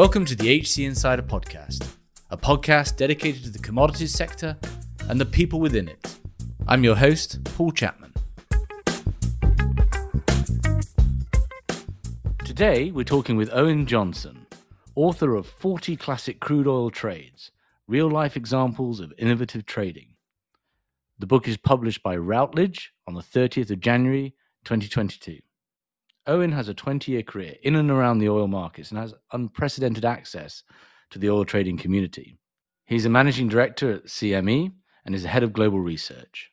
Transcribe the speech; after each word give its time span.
Welcome 0.00 0.24
to 0.24 0.34
the 0.34 0.60
HC 0.60 0.78
Insider 0.86 1.20
Podcast, 1.20 1.86
a 2.30 2.36
podcast 2.38 2.96
dedicated 2.96 3.44
to 3.44 3.50
the 3.50 3.58
commodities 3.58 4.14
sector 4.14 4.56
and 5.10 5.20
the 5.20 5.26
people 5.26 5.60
within 5.60 5.88
it. 5.88 6.16
I'm 6.66 6.82
your 6.82 6.96
host, 6.96 7.44
Paul 7.44 7.70
Chapman. 7.70 8.14
Today, 12.46 12.90
we're 12.90 13.04
talking 13.04 13.36
with 13.36 13.52
Owain 13.52 13.84
Johnson, 13.84 14.46
author 14.94 15.34
of 15.34 15.46
40 15.46 15.96
Classic 15.96 16.40
Crude 16.40 16.66
Oil 16.66 16.90
Trades 16.90 17.50
Real 17.86 18.08
Life 18.08 18.38
Examples 18.38 19.00
of 19.00 19.12
Innovative 19.18 19.66
Trading. 19.66 20.14
The 21.18 21.26
book 21.26 21.46
is 21.46 21.58
published 21.58 22.02
by 22.02 22.16
Routledge 22.16 22.94
on 23.06 23.12
the 23.12 23.20
30th 23.20 23.70
of 23.70 23.80
January 23.80 24.34
2022. 24.64 25.40
Owain 26.30 26.52
has 26.52 26.68
a 26.68 26.74
20 26.74 27.10
year 27.10 27.24
career 27.24 27.56
in 27.64 27.74
and 27.74 27.90
around 27.90 28.18
the 28.18 28.28
oil 28.28 28.46
markets 28.46 28.92
and 28.92 29.00
has 29.00 29.12
unprecedented 29.32 30.04
access 30.04 30.62
to 31.10 31.18
the 31.18 31.28
oil 31.28 31.44
trading 31.44 31.76
community. 31.76 32.38
He's 32.86 33.04
a 33.04 33.10
managing 33.10 33.48
director 33.48 33.94
at 33.94 34.04
CME 34.04 34.72
and 35.04 35.14
is 35.14 35.24
the 35.24 35.28
head 35.28 35.42
of 35.42 35.52
global 35.52 35.80
research. 35.80 36.50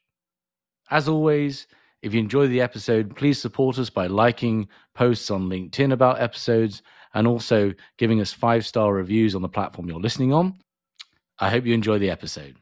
As 0.90 1.08
always, 1.08 1.67
if 2.02 2.12
you 2.12 2.20
enjoy 2.20 2.48
the 2.48 2.59
episode, 2.59 3.16
please 3.16 3.40
support 3.40 3.77
us 3.77 3.91
by 3.91 4.08
liking 4.08 4.67
posts 4.95 5.30
on 5.30 5.48
LinkedIn 5.48 5.94
about 5.94 6.22
episodes 6.22 6.81
and 7.14 7.28
also 7.28 7.72
giving 8.00 8.20
us 8.20 8.34
five 8.34 8.66
star 8.66 8.91
reviews 8.91 9.36
on 9.36 9.44
the 9.44 9.50
platform 9.50 9.88
you're 9.88 10.00
listening 10.00 10.34
on. 10.34 10.58
I 11.38 11.52
hope 11.52 11.67
you 11.67 11.75
enjoy 11.75 12.00
the 12.00 12.09
episode. 12.09 12.55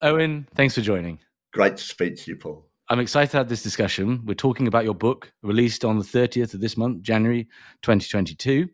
Owain, 0.00 0.46
thanks 0.54 0.76
for 0.76 0.80
joining. 0.80 1.18
Great 1.52 1.76
to 1.76 1.82
speak 1.82 2.18
to 2.18 2.30
you, 2.30 2.36
Paul. 2.36 2.68
I'm 2.88 3.00
excited 3.00 3.32
to 3.32 3.38
have 3.38 3.48
this 3.48 3.64
discussion. 3.64 4.22
We're 4.24 4.34
talking 4.34 4.68
about 4.68 4.84
your 4.84 4.94
book, 4.94 5.32
released 5.42 5.84
on 5.84 5.98
the 5.98 6.04
30th 6.04 6.54
of 6.54 6.60
this 6.60 6.76
month, 6.76 7.02
January 7.02 7.48
2022. 7.82 8.68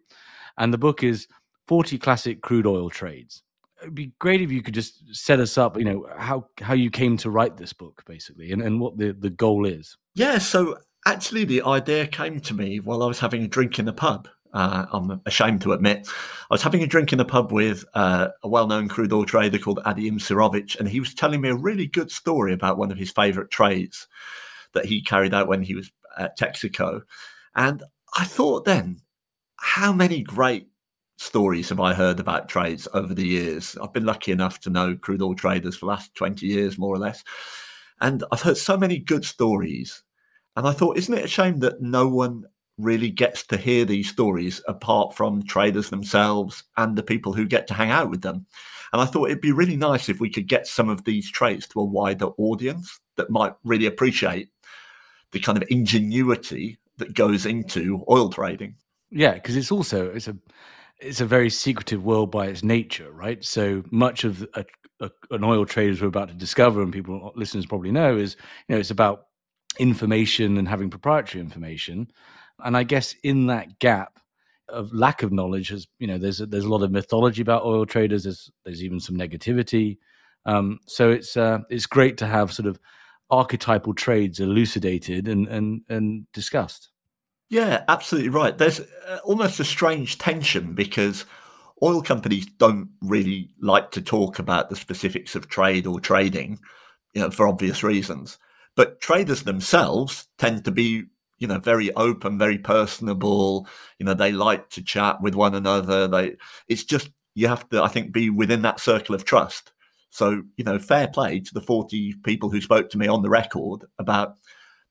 And 0.58 0.72
the 0.72 0.78
book 0.78 1.02
is 1.02 1.28
40 1.66 1.96
Classic 1.98 2.42
Crude 2.42 2.66
Oil 2.66 2.90
Trades. 2.90 3.42
It'd 3.80 3.94
be 3.94 4.12
great 4.18 4.42
if 4.42 4.52
you 4.52 4.62
could 4.62 4.74
just 4.74 5.02
set 5.14 5.40
us 5.40 5.56
up, 5.56 5.78
you 5.78 5.84
know, 5.84 6.06
how, 6.16 6.46
how 6.60 6.74
you 6.74 6.90
came 6.90 7.16
to 7.18 7.30
write 7.30 7.56
this 7.56 7.72
book, 7.72 8.02
basically, 8.06 8.52
and, 8.52 8.60
and 8.60 8.80
what 8.80 8.98
the, 8.98 9.12
the 9.12 9.30
goal 9.30 9.64
is. 9.64 9.96
Yeah, 10.14 10.38
so 10.38 10.76
actually, 11.06 11.46
the 11.46 11.62
idea 11.62 12.06
came 12.06 12.38
to 12.40 12.54
me 12.54 12.80
while 12.80 13.02
I 13.02 13.06
was 13.06 13.20
having 13.20 13.44
a 13.44 13.48
drink 13.48 13.78
in 13.78 13.86
the 13.86 13.92
pub. 13.94 14.28
Uh, 14.52 14.86
I'm 14.92 15.20
ashamed 15.24 15.62
to 15.62 15.72
admit. 15.72 16.06
I 16.50 16.54
was 16.54 16.62
having 16.62 16.82
a 16.82 16.86
drink 16.86 17.12
in 17.12 17.20
a 17.20 17.24
pub 17.24 17.52
with 17.52 17.84
uh, 17.94 18.28
a 18.42 18.48
well 18.48 18.66
known 18.66 18.88
crude 18.88 19.12
oil 19.12 19.24
trader 19.24 19.58
called 19.58 19.80
Adi 19.84 20.10
Imsirovic, 20.10 20.78
and 20.78 20.88
he 20.88 21.00
was 21.00 21.14
telling 21.14 21.40
me 21.40 21.48
a 21.48 21.54
really 21.54 21.86
good 21.86 22.10
story 22.10 22.52
about 22.52 22.78
one 22.78 22.92
of 22.92 22.98
his 22.98 23.10
favorite 23.10 23.50
trades 23.50 24.06
that 24.72 24.86
he 24.86 25.02
carried 25.02 25.34
out 25.34 25.48
when 25.48 25.62
he 25.62 25.74
was 25.74 25.90
at 26.18 26.38
Texaco. 26.38 27.02
And 27.54 27.82
I 28.16 28.24
thought 28.24 28.64
then, 28.64 29.00
how 29.56 29.92
many 29.92 30.22
great 30.22 30.68
stories 31.16 31.68
have 31.68 31.80
I 31.80 31.94
heard 31.94 32.20
about 32.20 32.48
trades 32.48 32.88
over 32.92 33.14
the 33.14 33.26
years? 33.26 33.76
I've 33.80 33.92
been 33.92 34.06
lucky 34.06 34.32
enough 34.32 34.60
to 34.60 34.70
know 34.70 34.96
crude 34.96 35.22
oil 35.22 35.34
traders 35.34 35.76
for 35.76 35.86
the 35.86 35.90
last 35.90 36.14
20 36.14 36.46
years, 36.46 36.78
more 36.78 36.94
or 36.94 36.98
less. 36.98 37.24
And 38.00 38.24
I've 38.32 38.42
heard 38.42 38.56
so 38.56 38.76
many 38.76 38.98
good 38.98 39.24
stories. 39.24 40.02
And 40.56 40.66
I 40.66 40.72
thought, 40.72 40.98
isn't 40.98 41.14
it 41.14 41.24
a 41.24 41.28
shame 41.28 41.60
that 41.60 41.80
no 41.80 42.08
one 42.08 42.44
really 42.78 43.10
gets 43.10 43.46
to 43.46 43.56
hear 43.56 43.84
these 43.84 44.08
stories 44.08 44.60
apart 44.66 45.14
from 45.14 45.42
traders 45.44 45.90
themselves 45.90 46.64
and 46.76 46.96
the 46.96 47.02
people 47.02 47.32
who 47.32 47.44
get 47.44 47.66
to 47.66 47.74
hang 47.74 47.90
out 47.90 48.10
with 48.10 48.22
them. 48.22 48.46
And 48.92 49.00
I 49.00 49.06
thought 49.06 49.26
it'd 49.26 49.40
be 49.40 49.52
really 49.52 49.76
nice 49.76 50.08
if 50.08 50.20
we 50.20 50.30
could 50.30 50.46
get 50.46 50.66
some 50.66 50.88
of 50.88 51.04
these 51.04 51.30
traits 51.30 51.66
to 51.68 51.80
a 51.80 51.84
wider 51.84 52.26
audience 52.38 53.00
that 53.16 53.30
might 53.30 53.54
really 53.64 53.86
appreciate 53.86 54.48
the 55.32 55.40
kind 55.40 55.56
of 55.56 55.64
ingenuity 55.70 56.78
that 56.98 57.14
goes 57.14 57.46
into 57.46 58.04
oil 58.08 58.28
trading. 58.28 58.76
Yeah, 59.10 59.34
because 59.34 59.56
it's 59.56 59.72
also 59.72 60.10
it's 60.10 60.28
a 60.28 60.36
it's 61.00 61.20
a 61.20 61.26
very 61.26 61.50
secretive 61.50 62.04
world 62.04 62.30
by 62.30 62.46
its 62.46 62.62
nature, 62.62 63.10
right? 63.10 63.42
So 63.44 63.82
much 63.90 64.24
of 64.24 64.46
a, 64.54 64.64
a, 65.00 65.10
an 65.30 65.42
oil 65.42 65.66
traders 65.66 66.00
we're 66.00 66.08
about 66.08 66.28
to 66.28 66.34
discover, 66.34 66.82
and 66.82 66.92
people 66.92 67.32
listeners 67.34 67.66
probably 67.66 67.90
know, 67.90 68.16
is 68.16 68.36
you 68.68 68.74
know 68.74 68.80
it's 68.80 68.90
about 68.90 69.26
information 69.78 70.58
and 70.58 70.68
having 70.68 70.90
proprietary 70.90 71.42
information 71.42 72.10
and 72.64 72.76
I 72.76 72.82
guess 72.82 73.14
in 73.22 73.46
that 73.46 73.78
gap 73.78 74.18
of 74.68 74.92
lack 74.92 75.22
of 75.22 75.32
knowledge, 75.32 75.68
has 75.68 75.86
you 75.98 76.06
know, 76.06 76.18
there's 76.18 76.40
a, 76.40 76.46
there's 76.46 76.64
a 76.64 76.68
lot 76.68 76.82
of 76.82 76.90
mythology 76.90 77.42
about 77.42 77.64
oil 77.64 77.86
traders. 77.86 78.24
There's 78.24 78.50
there's 78.64 78.82
even 78.82 79.00
some 79.00 79.16
negativity. 79.16 79.98
Um, 80.46 80.80
so 80.86 81.10
it's 81.10 81.36
uh, 81.36 81.60
it's 81.70 81.86
great 81.86 82.18
to 82.18 82.26
have 82.26 82.52
sort 82.52 82.66
of 82.66 82.78
archetypal 83.30 83.94
trades 83.94 84.40
elucidated 84.40 85.28
and 85.28 85.46
and 85.48 85.82
and 85.88 86.26
discussed. 86.32 86.90
Yeah, 87.50 87.84
absolutely 87.86 88.30
right. 88.30 88.56
There's 88.56 88.80
uh, 88.80 89.18
almost 89.24 89.60
a 89.60 89.64
strange 89.64 90.18
tension 90.18 90.74
because 90.74 91.26
oil 91.82 92.00
companies 92.00 92.46
don't 92.46 92.88
really 93.02 93.50
like 93.60 93.90
to 93.90 94.00
talk 94.00 94.38
about 94.38 94.70
the 94.70 94.76
specifics 94.76 95.34
of 95.34 95.48
trade 95.48 95.86
or 95.86 96.00
trading, 96.00 96.58
you 97.12 97.20
know, 97.20 97.30
for 97.30 97.46
obvious 97.46 97.82
reasons. 97.82 98.38
But 98.74 99.00
traders 99.00 99.42
themselves 99.42 100.28
tend 100.38 100.64
to 100.64 100.70
be 100.70 101.04
you 101.42 101.48
know 101.48 101.58
very 101.58 101.92
open 101.94 102.38
very 102.38 102.56
personable. 102.56 103.66
You 103.98 104.06
know 104.06 104.14
they 104.14 104.30
like 104.30 104.70
to 104.70 104.82
chat 104.82 105.20
with 105.20 105.34
one 105.34 105.56
another. 105.56 106.06
They 106.06 106.36
it's 106.68 106.84
just 106.84 107.10
you 107.34 107.48
have 107.48 107.68
to 107.70 107.82
i 107.82 107.88
think 107.88 108.12
be 108.12 108.30
within 108.30 108.62
that 108.62 108.78
circle 108.78 109.14
of 109.14 109.24
trust. 109.24 109.72
So 110.10 110.42
you 110.56 110.64
know 110.64 110.78
fair 110.78 111.08
play 111.08 111.40
to 111.40 111.52
the 111.52 111.60
40 111.60 112.14
people 112.24 112.48
who 112.48 112.60
spoke 112.60 112.88
to 112.90 112.98
me 112.98 113.08
on 113.08 113.22
the 113.22 113.28
record 113.28 113.84
about 113.98 114.36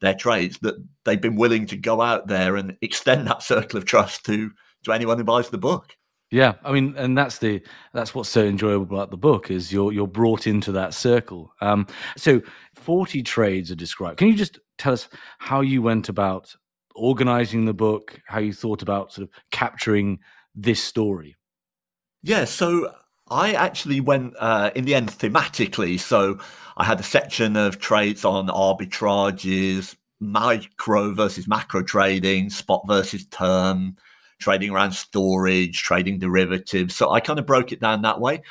their 0.01 0.13
trades 0.13 0.59
that 0.61 0.75
they've 1.05 1.21
been 1.21 1.37
willing 1.37 1.67
to 1.67 1.77
go 1.77 2.01
out 2.01 2.27
there 2.27 2.57
and 2.57 2.75
extend 2.81 3.27
that 3.27 3.43
circle 3.53 3.77
of 3.77 3.85
trust 3.85 4.25
to 4.25 4.51
to 4.83 4.91
anyone 4.91 5.17
who 5.17 5.23
buys 5.23 5.49
the 5.49 5.57
book 5.57 5.95
yeah, 6.31 6.53
I 6.63 6.71
mean, 6.71 6.95
and 6.97 7.17
that's 7.17 7.39
the 7.39 7.61
that's 7.93 8.15
what's 8.15 8.29
so 8.29 8.43
enjoyable 8.45 8.95
about 8.95 9.11
the 9.11 9.17
book 9.17 9.51
is 9.51 9.71
you're 9.71 9.91
you're 9.91 10.07
brought 10.07 10.47
into 10.47 10.71
that 10.71 10.93
circle. 10.93 11.53
Um, 11.59 11.87
so 12.15 12.41
forty 12.73 13.21
trades 13.21 13.69
are 13.69 13.75
described. 13.75 14.17
Can 14.17 14.29
you 14.29 14.35
just 14.35 14.57
tell 14.77 14.93
us 14.93 15.09
how 15.39 15.59
you 15.59 15.81
went 15.81 16.07
about 16.07 16.55
organizing 16.95 17.65
the 17.65 17.73
book, 17.73 18.21
how 18.27 18.39
you 18.39 18.53
thought 18.53 18.81
about 18.81 19.11
sort 19.11 19.27
of 19.27 19.33
capturing 19.51 20.19
this 20.55 20.81
story? 20.81 21.35
Yeah, 22.23 22.45
so 22.45 22.93
I 23.29 23.51
actually 23.53 23.99
went 23.99 24.33
uh, 24.39 24.71
in 24.73 24.85
the 24.85 24.95
end 24.95 25.09
thematically. 25.09 25.99
So 25.99 26.39
I 26.77 26.85
had 26.85 27.01
a 27.01 27.03
section 27.03 27.57
of 27.57 27.79
trades 27.79 28.23
on 28.23 28.47
arbitrages, 28.47 29.97
micro 30.21 31.13
versus 31.13 31.45
macro 31.45 31.83
trading, 31.83 32.49
spot 32.49 32.83
versus 32.87 33.25
term 33.25 33.97
trading 34.41 34.71
around 34.71 34.91
storage, 34.93 35.81
trading 35.81 36.19
derivatives. 36.19 36.95
So 36.95 37.11
I 37.11 37.19
kind 37.19 37.39
of 37.39 37.45
broke 37.45 37.71
it 37.71 37.79
down 37.79 38.01
that 38.01 38.19
way. 38.19 38.41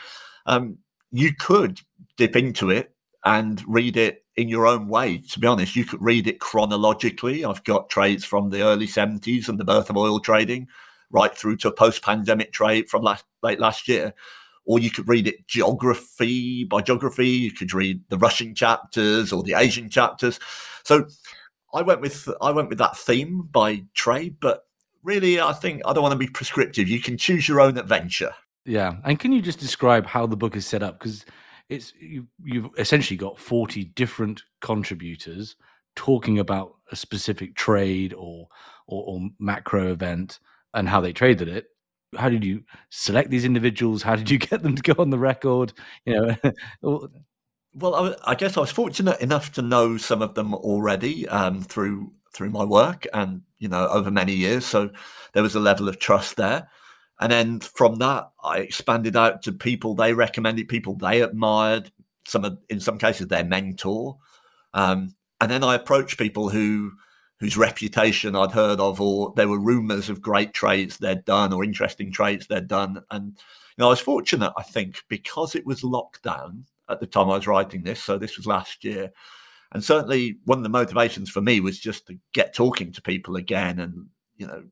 Um, 0.46 0.78
you 1.10 1.34
could 1.34 1.80
dip 2.16 2.36
into 2.36 2.70
it 2.70 2.94
and 3.24 3.62
read 3.66 3.96
it 3.96 4.24
in 4.36 4.48
your 4.48 4.66
own 4.66 4.88
way. 4.88 5.18
To 5.18 5.40
be 5.40 5.46
honest, 5.46 5.76
you 5.76 5.84
could 5.84 6.00
read 6.00 6.26
it 6.26 6.40
chronologically. 6.40 7.44
I've 7.44 7.64
got 7.64 7.90
trades 7.90 8.24
from 8.24 8.50
the 8.50 8.62
early 8.62 8.86
70s 8.86 9.48
and 9.48 9.58
the 9.58 9.64
birth 9.64 9.90
of 9.90 9.96
oil 9.96 10.20
trading 10.20 10.68
right 11.10 11.36
through 11.36 11.56
to 11.56 11.68
a 11.68 11.72
post 11.72 12.02
pandemic 12.02 12.52
trade 12.52 12.88
from 12.88 13.02
last, 13.02 13.24
late 13.42 13.60
last 13.60 13.88
year. 13.88 14.14
Or 14.64 14.78
you 14.78 14.90
could 14.90 15.08
read 15.08 15.26
it 15.26 15.46
geography 15.48 16.64
by 16.64 16.80
geography. 16.82 17.28
You 17.28 17.52
could 17.52 17.74
read 17.74 18.02
the 18.08 18.18
Russian 18.18 18.54
chapters 18.54 19.32
or 19.32 19.42
the 19.42 19.54
Asian 19.54 19.90
chapters. 19.90 20.38
So 20.84 21.06
I 21.74 21.82
went 21.82 22.00
with 22.00 22.28
I 22.40 22.50
went 22.50 22.68
with 22.68 22.78
that 22.78 22.96
theme 22.96 23.48
by 23.50 23.84
trade, 23.94 24.36
but 24.40 24.66
really, 25.02 25.40
I 25.40 25.52
think 25.52 25.82
I 25.84 25.92
don't 25.92 26.02
want 26.02 26.12
to 26.12 26.18
be 26.18 26.28
prescriptive. 26.28 26.88
You 26.88 27.00
can 27.00 27.16
choose 27.16 27.48
your 27.48 27.60
own 27.60 27.78
adventure. 27.78 28.32
Yeah, 28.64 28.96
and 29.04 29.18
can 29.18 29.32
you 29.32 29.42
just 29.42 29.58
describe 29.58 30.06
how 30.06 30.26
the 30.26 30.36
book 30.36 30.56
is 30.56 30.66
set 30.66 30.82
up? 30.82 30.98
Because 30.98 31.24
it's 31.68 31.92
you, 31.98 32.26
you've 32.44 32.68
essentially 32.78 33.16
got 33.16 33.38
forty 33.38 33.84
different 33.84 34.42
contributors 34.60 35.56
talking 35.96 36.38
about 36.38 36.74
a 36.92 36.96
specific 36.96 37.54
trade 37.54 38.14
or, 38.14 38.48
or, 38.86 39.04
or 39.06 39.28
macro 39.38 39.92
event 39.92 40.40
and 40.74 40.88
how 40.88 41.00
they 41.00 41.12
traded 41.12 41.48
it. 41.48 41.66
How 42.16 42.28
did 42.28 42.44
you 42.44 42.64
select 42.90 43.30
these 43.30 43.44
individuals? 43.44 44.02
How 44.02 44.16
did 44.16 44.30
you 44.30 44.38
get 44.50 44.62
them 44.62 44.76
to 44.76 44.82
go 44.82 45.00
on 45.00 45.10
the 45.10 45.18
record? 45.18 45.72
You 46.04 46.36
know. 46.42 46.52
well, 47.74 47.94
I, 47.94 48.32
I, 48.32 48.34
guess 48.34 48.56
I 48.56 48.60
was 48.60 48.70
fortunate 48.70 49.20
enough 49.20 49.52
to 49.52 49.62
know 49.62 49.96
some 49.96 50.22
of 50.22 50.34
them 50.34 50.54
already 50.54 51.28
um, 51.28 51.62
through 51.62 52.12
through 52.32 52.50
my 52.50 52.64
work 52.64 53.06
and 53.12 53.42
you 53.58 53.68
know 53.68 53.86
over 53.88 54.10
many 54.10 54.34
years. 54.34 54.64
So 54.64 54.90
there 55.32 55.42
was 55.42 55.54
a 55.54 55.60
level 55.60 55.88
of 55.88 55.98
trust 55.98 56.36
there. 56.36 56.68
And 57.20 57.30
then 57.30 57.60
from 57.60 57.96
that 57.96 58.30
i 58.42 58.58
expanded 58.58 59.14
out 59.14 59.42
to 59.42 59.52
people 59.52 59.94
they 59.94 60.14
recommended 60.14 60.68
people 60.68 60.96
they 60.96 61.20
admired 61.20 61.92
some 62.26 62.44
of, 62.44 62.58
in 62.68 62.80
some 62.80 62.98
cases 62.98 63.28
their 63.28 63.44
mentor. 63.44 64.16
Um, 64.74 65.14
and 65.40 65.50
then 65.50 65.64
i 65.64 65.74
approached 65.74 66.18
people 66.18 66.48
who 66.48 66.92
whose 67.40 67.56
reputation 67.56 68.36
i'd 68.36 68.52
heard 68.52 68.80
of 68.80 69.00
or 69.00 69.32
there 69.36 69.48
were 69.48 69.58
rumors 69.58 70.08
of 70.08 70.22
great 70.22 70.54
trades 70.54 70.98
they'd 70.98 71.24
done 71.24 71.52
or 71.52 71.64
interesting 71.64 72.12
trades 72.12 72.46
they'd 72.46 72.68
done. 72.68 73.02
And 73.10 73.26
you 73.26 73.82
know 73.82 73.86
i 73.86 73.90
was 73.90 74.00
fortunate 74.00 74.52
i 74.56 74.62
think 74.62 75.02
because 75.08 75.54
it 75.54 75.66
was 75.66 75.82
lockdown 75.82 76.64
at 76.88 77.00
the 77.00 77.06
time 77.06 77.28
i 77.30 77.36
was 77.36 77.46
writing 77.46 77.82
this. 77.82 78.02
So 78.02 78.16
this 78.18 78.36
was 78.36 78.46
last 78.46 78.84
year 78.84 79.10
and 79.72 79.84
certainly 79.84 80.38
one 80.44 80.58
of 80.58 80.64
the 80.64 80.68
motivations 80.68 81.30
for 81.30 81.40
me 81.40 81.60
was 81.60 81.78
just 81.78 82.06
to 82.08 82.18
get 82.32 82.54
talking 82.54 82.92
to 82.92 83.02
people 83.02 83.36
again 83.36 83.78
and, 83.78 84.06
you 84.36 84.46
know, 84.46 84.64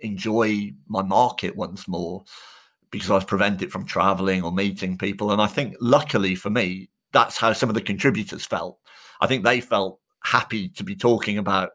enjoy 0.00 0.72
my 0.86 1.02
market 1.02 1.56
once 1.56 1.88
more. 1.88 2.24
because 2.90 3.10
I 3.10 3.14
was 3.14 3.24
prevented 3.24 3.72
from 3.72 3.84
traveling 3.84 4.44
or 4.44 4.52
meeting 4.52 4.96
people. 4.96 5.32
And 5.32 5.42
I 5.42 5.48
think, 5.48 5.74
luckily 5.80 6.36
for 6.36 6.48
me, 6.48 6.90
that's 7.12 7.36
how 7.36 7.52
some 7.52 7.68
of 7.68 7.74
the 7.74 7.80
contributors 7.80 8.46
felt. 8.46 8.78
I 9.20 9.26
think 9.26 9.42
they 9.42 9.60
felt 9.60 9.98
happy 10.22 10.68
to 10.68 10.84
be 10.84 10.94
talking 10.94 11.38
about 11.38 11.70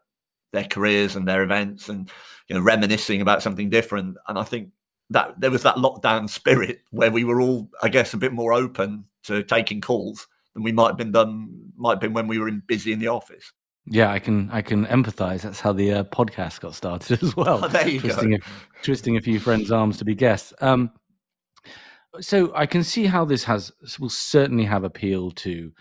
their 0.54 0.64
careers 0.64 1.18
and 1.18 1.28
their 1.28 1.44
events 1.44 1.90
and 1.90 2.10
you 2.48 2.56
know 2.56 2.62
reminiscing 2.62 3.20
about 3.20 3.44
something 3.44 3.70
different. 3.70 4.16
And 4.30 4.40
I 4.40 4.44
think 4.44 4.70
that 5.10 5.40
there 5.42 5.52
was 5.52 5.64
that 5.64 5.76
lockdown 5.76 6.30
spirit 6.40 6.80
where 6.92 7.12
we 7.12 7.26
were 7.26 7.42
all, 7.42 7.70
I 7.84 7.90
guess, 7.90 8.14
a 8.14 8.18
bit 8.18 8.32
more 8.32 8.54
open 8.54 9.04
to 9.24 9.44
taking 9.44 9.82
calls 9.82 10.26
than 10.54 10.64
we 10.64 10.72
might 10.72 10.88
have 10.88 10.98
been 10.98 11.12
done 11.12 11.72
might 11.76 11.92
have 11.92 12.00
been 12.00 12.14
when 12.14 12.28
we 12.28 12.40
were 12.40 12.48
in, 12.48 12.62
busy 12.66 12.92
in 12.92 13.00
the 13.00 13.08
office. 13.08 13.52
Yeah, 13.86 14.12
I 14.12 14.20
can 14.20 14.50
I 14.52 14.62
can 14.62 14.86
empathize. 14.86 15.42
That's 15.42 15.60
how 15.60 15.74
the 15.74 15.94
uh, 15.94 16.04
podcast 16.04 16.60
got 16.60 16.76
started 16.76 17.24
as 17.24 17.36
well. 17.36 17.64
Oh, 17.64 17.68
there 17.68 17.88
you 17.88 18.00
twisting 18.00 18.32
go. 18.32 18.38
A, 18.38 18.84
twisting 18.84 19.18
a 19.18 19.22
few 19.22 19.40
friends' 19.40 19.72
arms 19.72 19.98
to 19.98 20.06
be 20.06 20.16
guests. 20.16 20.54
Um, 20.62 20.92
so 22.20 22.52
I 22.56 22.66
can 22.66 22.84
see 22.84 23.06
how 23.06 23.26
this 23.26 23.44
has 23.46 23.72
will 24.00 24.10
certainly 24.10 24.66
have 24.66 24.84
appeal 24.84 25.32
to 25.32 25.72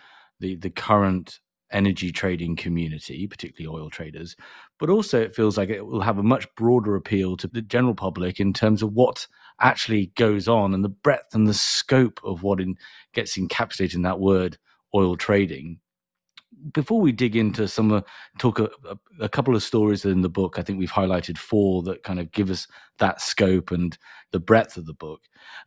the 0.40 0.56
the 0.56 0.70
current 0.70 1.40
energy 1.70 2.10
trading 2.10 2.56
community, 2.56 3.26
particularly 3.26 3.76
oil 3.76 3.90
traders, 3.90 4.36
but 4.78 4.88
also 4.88 5.20
it 5.20 5.34
feels 5.34 5.58
like 5.58 5.68
it 5.68 5.84
will 5.84 6.00
have 6.00 6.18
a 6.18 6.22
much 6.22 6.46
broader 6.56 6.96
appeal 6.96 7.36
to 7.36 7.46
the 7.46 7.62
general 7.62 7.94
public 7.94 8.40
in 8.40 8.52
terms 8.52 8.82
of 8.82 8.92
what 8.92 9.26
actually 9.60 10.12
goes 10.16 10.48
on 10.48 10.74
and 10.74 10.84
the 10.84 10.88
breadth 10.88 11.34
and 11.34 11.46
the 11.46 11.54
scope 11.54 12.20
of 12.24 12.42
what 12.42 12.60
in, 12.60 12.76
gets 13.12 13.36
encapsulated 13.36 13.94
in 13.96 14.02
that 14.02 14.20
word 14.20 14.58
oil 14.94 15.16
trading. 15.16 15.78
Before 16.72 17.00
we 17.00 17.12
dig 17.12 17.36
into 17.36 17.68
some 17.68 17.92
uh, 17.92 18.00
talk 18.38 18.58
a, 18.58 18.68
a, 18.88 18.98
a 19.20 19.28
couple 19.28 19.54
of 19.54 19.62
stories 19.62 20.04
in 20.04 20.22
the 20.22 20.28
book, 20.28 20.58
I 20.58 20.62
think 20.62 20.78
we've 20.78 20.90
highlighted 20.90 21.38
four 21.38 21.82
that 21.84 22.02
kind 22.02 22.18
of 22.18 22.32
give 22.32 22.50
us 22.50 22.66
that 22.98 23.20
scope 23.20 23.70
and 23.70 23.96
the 24.32 24.40
breadth 24.40 24.76
of 24.76 24.86
the 24.86 24.94
book. 24.94 25.20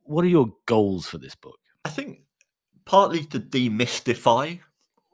What 0.04 0.26
are 0.26 0.30
your 0.30 0.54
goals 0.66 1.08
for 1.08 1.18
this 1.18 1.36
book? 1.36 1.60
I 1.86 1.90
think 1.90 2.22
partly 2.86 3.24
to 3.26 3.40
demystify 3.40 4.60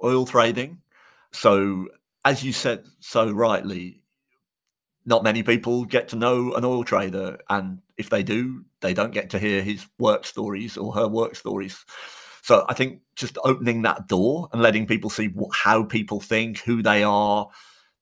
oil 0.03 0.25
trading. 0.25 0.81
So, 1.31 1.87
as 2.25 2.43
you 2.43 2.53
said 2.53 2.85
so 2.99 3.29
rightly, 3.29 4.01
not 5.07 5.23
many 5.23 5.41
people 5.41 5.85
get 5.85 6.09
to 6.09 6.17
know 6.17 6.53
an 6.55 6.65
oil 6.65 6.83
trader. 6.83 7.39
And 7.49 7.79
if 7.97 8.09
they 8.09 8.23
do, 8.23 8.65
they 8.81 8.93
don't 8.93 9.13
get 9.13 9.29
to 9.31 9.39
hear 9.39 9.63
his 9.63 9.87
work 9.97 10.25
stories 10.25 10.77
or 10.77 10.93
her 10.93 11.07
work 11.07 11.35
stories. 11.35 11.83
So, 12.43 12.65
I 12.69 12.73
think 12.73 13.01
just 13.15 13.37
opening 13.43 13.81
that 13.81 14.07
door 14.07 14.49
and 14.51 14.61
letting 14.61 14.85
people 14.85 15.09
see 15.09 15.27
what, 15.29 15.49
how 15.55 15.83
people 15.83 16.19
think, 16.19 16.59
who 16.59 16.83
they 16.83 17.03
are, 17.03 17.47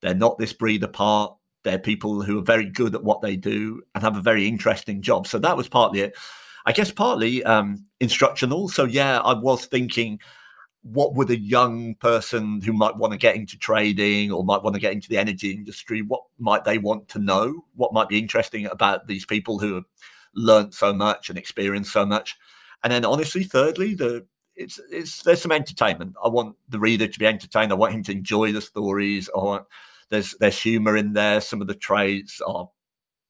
they're 0.02 0.14
not 0.16 0.38
this 0.38 0.54
breed 0.54 0.84
apart. 0.84 1.36
They're 1.64 1.80
people 1.80 2.22
who 2.22 2.40
are 2.40 2.44
very 2.44 2.66
good 2.66 2.96
at 2.96 3.04
what 3.04 3.22
they 3.22 3.36
do 3.36 3.82
and 3.94 4.04
have 4.04 4.18
a 4.18 4.22
very 4.22 4.48
interesting 4.48 5.02
job. 5.02 5.28
So, 5.28 5.38
that 5.40 5.56
was 5.56 5.70
partly 5.70 6.02
it. 6.02 6.16
I 6.66 6.72
guess 6.72 6.92
partly 6.92 7.44
um, 7.44 7.86
instructional. 8.00 8.68
So, 8.68 8.86
yeah, 8.86 9.20
I 9.20 9.34
was 9.34 9.68
thinking 9.68 10.20
what 10.86 11.16
would 11.16 11.32
a 11.32 11.40
young 11.40 11.96
person 11.96 12.62
who 12.62 12.72
might 12.72 12.96
want 12.96 13.12
to 13.12 13.18
get 13.18 13.36
into 13.36 13.58
trading 13.58 14.32
or 14.32 14.44
might 14.44 14.62
want 14.62 14.76
to 14.76 14.80
get 14.80 14.94
into 14.94 15.10
the 15.10 15.18
energy 15.18 15.52
industry 15.52 16.04
what 16.04 16.22
might 16.38 16.64
they 16.64 16.78
want 16.78 17.08
to 17.10 17.20
know? 17.20 17.66
What 17.76 17.92
might 17.92 18.08
be 18.08 18.20
interesting 18.20 18.68
about 18.68 19.08
these 19.08 19.26
people 19.26 19.58
who 19.58 19.74
have 19.74 19.86
learned 20.36 20.76
so 20.76 20.94
much 20.94 21.28
and 21.28 21.40
experienced 21.40 21.92
so 21.92 22.06
much? 22.06 22.36
And 22.84 22.94
then 22.94 23.04
honestly 23.04 23.44
thirdly 23.44 23.96
the 23.96 24.28
it's 24.56 24.80
it's 24.92 25.24
there's 25.24 25.42
some 25.42 25.52
entertainment. 25.52 26.14
I 26.24 26.28
want 26.28 26.56
the 26.70 26.80
reader 26.80 27.08
to 27.08 27.20
be 27.20 27.26
entertained. 27.26 27.72
I 27.72 27.76
want 27.76 27.94
him 27.94 28.04
to 28.04 28.12
enjoy 28.12 28.52
the 28.52 28.62
stories. 28.62 29.28
I 29.36 29.40
want 29.40 29.66
there's 30.12 30.36
there's 30.40 30.62
humor 30.62 30.96
in 30.96 31.14
there. 31.14 31.42
Some 31.42 31.62
of 31.62 31.68
the 31.68 31.74
trades 31.74 32.42
are 32.46 32.70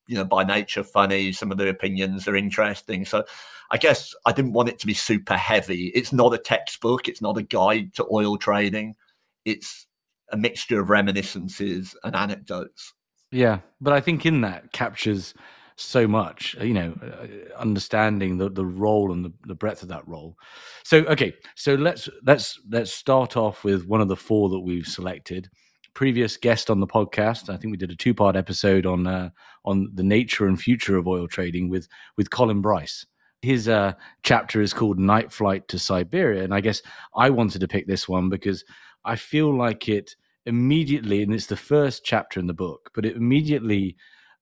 you 0.07 0.17
know 0.17 0.25
by 0.25 0.43
nature 0.43 0.83
funny. 0.83 1.31
Some 1.31 1.53
of 1.53 1.57
the 1.57 1.69
opinions 1.69 2.27
are 2.27 2.35
interesting. 2.35 3.05
So 3.05 3.23
I 3.71 3.77
guess 3.77 4.13
I 4.25 4.31
didn't 4.31 4.53
want 4.53 4.69
it 4.69 4.79
to 4.79 4.87
be 4.87 4.93
super 4.93 5.37
heavy. 5.37 5.87
It's 5.95 6.13
not 6.13 6.33
a 6.33 6.37
textbook, 6.37 7.07
it's 7.07 7.21
not 7.21 7.37
a 7.37 7.43
guide 7.43 7.93
to 7.95 8.07
oil 8.11 8.37
trading. 8.37 8.95
It's 9.43 9.87
a 10.31 10.37
mixture 10.37 10.79
of 10.79 10.89
reminiscences 10.89 11.95
and 12.03 12.15
anecdotes. 12.15 12.93
Yeah, 13.31 13.59
but 13.81 13.93
I 13.93 14.01
think 14.01 14.25
in 14.25 14.41
that 14.41 14.71
captures 14.71 15.33
so 15.77 16.07
much, 16.07 16.55
you 16.61 16.73
know, 16.73 16.95
uh, 17.03 17.57
understanding 17.57 18.37
the 18.37 18.49
the 18.49 18.65
role 18.65 19.11
and 19.11 19.25
the, 19.25 19.33
the 19.45 19.55
breadth 19.55 19.83
of 19.83 19.89
that 19.89 20.07
role. 20.07 20.37
So 20.83 20.99
okay, 20.99 21.33
so 21.55 21.75
let's 21.75 22.07
let's 22.25 22.59
let's 22.69 22.93
start 22.93 23.35
off 23.35 23.63
with 23.63 23.85
one 23.85 24.01
of 24.01 24.07
the 24.07 24.15
four 24.15 24.49
that 24.49 24.59
we've 24.59 24.87
selected. 24.87 25.49
Previous 25.93 26.37
guest 26.37 26.69
on 26.69 26.81
the 26.81 26.87
podcast, 26.87 27.49
I 27.49 27.57
think 27.57 27.71
we 27.71 27.77
did 27.77 27.91
a 27.91 27.95
two 27.95 28.13
part 28.13 28.35
episode 28.35 28.85
on 28.85 29.07
uh, 29.07 29.29
on 29.65 29.91
the 29.93 30.03
nature 30.03 30.47
and 30.47 30.59
future 30.59 30.97
of 30.97 31.07
oil 31.07 31.27
trading 31.27 31.69
with 31.69 31.87
with 32.15 32.29
Colin 32.29 32.61
Bryce 32.61 33.05
his 33.45 33.69
uh, 33.69 33.93
chapter 34.23 34.61
is 34.61 34.73
called 34.73 34.99
Night 34.99 35.31
Flight 35.31 35.67
to 35.69 35.79
Siberia. 35.79 36.43
And 36.43 36.53
I 36.53 36.61
guess 36.61 36.81
I 37.15 37.29
wanted 37.29 37.61
to 37.61 37.67
pick 37.67 37.87
this 37.87 38.09
one 38.09 38.27
because 38.27 38.65
I 39.05 39.15
feel 39.15 39.55
like 39.55 39.87
it 39.87 40.15
immediately, 40.45 41.21
and 41.21 41.33
it's 41.33 41.45
the 41.45 41.55
first 41.55 42.03
chapter 42.03 42.39
in 42.39 42.47
the 42.47 42.53
book, 42.53 42.91
but 42.93 43.05
it 43.05 43.15
immediately 43.15 43.95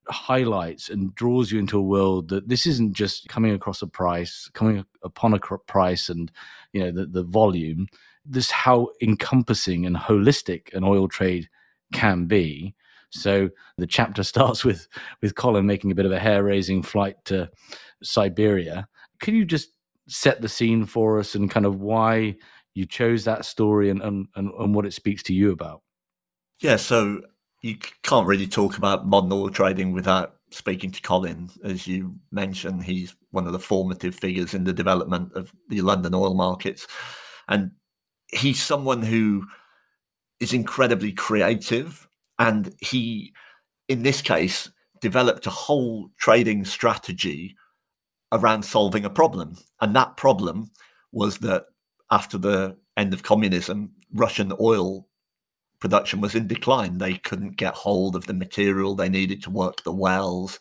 highlights 0.08 0.90
and 0.90 1.14
draws 1.16 1.52
you 1.52 1.60
into 1.60 1.78
a 1.78 1.82
world 1.82 2.30
that 2.30 2.48
this 2.48 2.66
isn't 2.66 2.94
just 2.94 3.28
coming 3.28 3.54
across 3.54 3.82
a 3.82 3.88
price, 3.88 4.50
coming 4.54 4.84
upon 5.04 5.34
a 5.34 5.40
price 5.40 6.10
and, 6.10 6.32
you 6.72 6.82
know, 6.82 6.92
the, 6.92 7.06
the 7.06 7.24
volume. 7.24 7.88
This 8.26 8.52
how 8.52 8.90
encompassing 9.02 9.86
and 9.86 9.96
holistic 9.96 10.74
an 10.74 10.84
oil 10.84 11.08
trade 11.08 11.50
can 11.94 12.26
be. 12.26 12.74
So 13.10 13.50
the 13.78 13.88
chapter 13.88 14.24
starts 14.34 14.64
with 14.64 14.88
with 15.22 15.36
Colin 15.36 15.66
making 15.66 15.92
a 15.92 15.96
bit 15.96 16.06
of 16.06 16.12
a 16.12 16.20
hair 16.20 16.44
raising 16.44 16.82
flight 16.84 17.16
to 17.26 17.50
Siberia. 18.02 18.88
Can 19.24 19.36
you 19.36 19.46
just 19.46 19.70
set 20.10 20.42
the 20.42 20.50
scene 20.50 20.86
for 20.86 21.18
us 21.18 21.34
and 21.34 21.50
kind 21.50 21.66
of 21.66 21.80
why 21.80 22.36
you 22.74 22.86
chose 22.86 23.24
that 23.24 23.46
story 23.46 23.90
and, 23.90 24.02
and, 24.02 24.28
and, 24.36 24.76
what 24.76 24.86
it 24.86 24.94
speaks 24.94 25.24
to 25.24 25.34
you 25.34 25.54
about? 25.54 25.82
Yeah, 26.60 26.76
so 26.76 27.22
you 27.62 27.78
can't 28.04 28.28
really 28.28 28.48
talk 28.48 28.78
about 28.78 29.08
modern 29.08 29.32
oil 29.32 29.50
trading 29.50 29.94
without 29.94 30.36
speaking 30.52 30.92
to 30.92 31.02
Colin. 31.02 31.50
As 31.64 31.88
you 31.88 32.16
mentioned, 32.34 32.84
he's 32.84 33.16
one 33.32 33.48
of 33.48 33.54
the 33.54 33.60
formative 33.60 34.14
figures 34.14 34.54
in 34.54 34.66
the 34.66 34.74
development 34.74 35.32
of 35.36 35.54
the 35.70 35.80
London 35.80 36.14
oil 36.14 36.34
markets. 36.34 36.86
And 37.48 37.72
he's 38.34 38.62
someone 38.62 39.04
who 39.04 39.46
is 40.42 40.52
incredibly 40.52 41.14
creative. 41.14 42.10
And 42.40 42.76
he, 42.82 43.32
in 43.88 44.04
this 44.04 44.22
case, 44.22 44.70
developed 45.00 45.48
a 45.48 45.52
whole 45.52 46.10
trading 46.20 46.66
strategy 46.66 47.56
around 48.34 48.64
solving 48.64 49.06
a 49.06 49.10
problem. 49.10 49.56
And 49.80 49.96
that 49.96 50.18
problem 50.18 50.72
was 51.14 51.38
that 51.38 51.66
after 52.12 52.38
the 52.38 52.76
end 52.98 53.14
of 53.14 53.24
communism, 53.24 53.92
Russian 54.14 54.52
oil 54.60 55.08
production 55.80 56.20
was 56.22 56.36
in 56.36 56.48
decline. 56.48 56.98
They 56.98 57.16
couldn't 57.16 57.58
get 57.58 57.74
hold 57.74 58.16
of 58.16 58.26
the 58.26 58.34
material 58.34 58.96
they 58.96 59.10
needed 59.10 59.44
to 59.44 59.50
work 59.50 59.84
the 59.84 59.92
wells. 59.92 60.60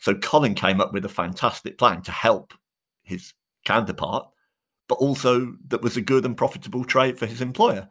So 0.00 0.14
Colin 0.14 0.54
came 0.54 0.80
up 0.80 0.92
with 0.92 1.04
a 1.04 1.10
fantastic 1.10 1.76
plan 1.76 2.02
to 2.02 2.12
help 2.12 2.54
his 3.02 3.32
counterpart, 3.64 4.28
but 4.88 4.96
also 4.96 5.54
that 5.68 5.82
was 5.82 5.96
a 5.96 6.02
good 6.02 6.24
and 6.24 6.36
profitable 6.36 6.84
trade 6.84 7.18
for 7.18 7.26
his 7.26 7.40
employer. 7.40 7.88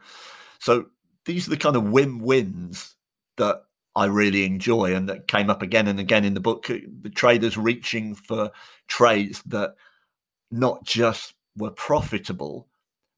So 0.60 0.86
these 1.26 1.48
are 1.48 1.52
the 1.52 1.58
kind 1.58 1.76
of 1.76 1.90
win 1.90 2.20
wins 2.20 2.96
that 3.38 3.64
I 3.98 4.06
really 4.06 4.46
enjoy 4.46 4.94
and 4.94 5.10
that 5.10 5.28
came 5.28 5.50
up 5.50 5.64
again 5.64 5.88
and 5.88 6.00
again 6.00 6.24
in 6.24 6.36
the 6.36 6.40
book. 6.40 6.68
The 6.68 7.10
traders 7.10 7.58
reaching 7.58 8.14
for 8.14 8.52
trades 8.88 9.42
that 9.48 9.74
not 10.52 10.86
just 10.86 11.34
were 11.58 11.72
profitable, 11.72 12.68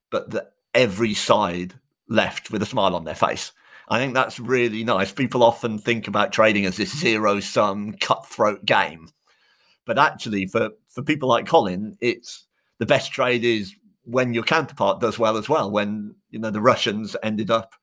but 0.09 0.29
that 0.31 0.53
every 0.73 1.13
side 1.13 1.73
left 2.07 2.49
with 2.49 2.61
a 2.61 2.65
smile 2.65 2.95
on 2.95 3.03
their 3.03 3.13
face. 3.13 3.51
I 3.89 3.99
think 3.99 4.13
that's 4.13 4.39
really 4.39 4.85
nice. 4.85 5.11
People 5.11 5.43
often 5.43 5.79
think 5.79 6.07
about 6.07 6.31
trading 6.31 6.65
as 6.65 6.77
this 6.77 6.97
zero 6.97 7.41
sum 7.41 7.91
cutthroat 7.99 8.63
game. 8.63 9.09
But 9.85 9.99
actually, 9.99 10.45
for, 10.45 10.69
for 10.87 11.03
people 11.03 11.27
like 11.27 11.45
Colin, 11.45 11.97
it's 11.99 12.45
the 12.77 12.85
best 12.85 13.11
trade 13.11 13.43
is 13.43 13.75
when 14.05 14.33
your 14.33 14.43
counterpart 14.43 15.01
does 15.01 15.19
well 15.19 15.35
as 15.35 15.49
well. 15.49 15.69
When 15.69 16.15
you 16.29 16.39
know 16.39 16.51
the 16.51 16.61
Russians 16.61 17.17
ended 17.21 17.51
up 17.51 17.73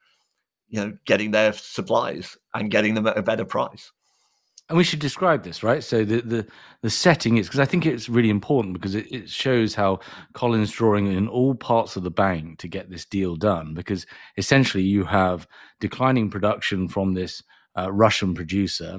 you 0.69 0.81
know, 0.81 0.97
getting 1.05 1.31
their 1.31 1.53
supplies 1.53 2.37
and 2.55 2.71
getting 2.71 2.95
them 2.95 3.07
at 3.07 3.19
a 3.19 3.23
better 3.23 3.45
price. 3.45 3.93
And 4.69 4.77
we 4.77 4.83
should 4.83 4.99
describe 4.99 5.45
this, 5.45 5.63
right? 5.63 5.83
So 5.83 6.05
the 6.05 6.21
the, 6.23 6.47
the 6.83 6.91
setting 6.91 7.37
is 7.37 7.47
because 7.47 7.61
I 7.61 7.67
think 7.67 7.87
it's 7.87 8.09
really 8.09 8.31
important 8.31 8.75
because 8.75 8.97
it, 8.97 9.07
it 9.13 9.31
shows 9.31 9.75
how 9.75 10.01
Colin's 10.33 10.73
drawing 10.73 11.07
in 11.13 11.29
all 11.29 11.55
parts 11.55 11.95
of 11.95 12.03
the 12.03 12.11
bank 12.11 12.59
to 12.59 12.69
get 12.69 12.91
this 12.91 13.05
deal 13.05 13.37
done. 13.37 13.75
Because 13.75 14.07
essentially, 14.37 14.83
you 14.83 15.05
have 15.05 15.47
declining 15.79 16.31
production 16.31 16.89
from 16.89 17.15
this 17.15 17.45
uh, 17.79 17.93
Russian 17.93 18.35
producer, 18.35 18.99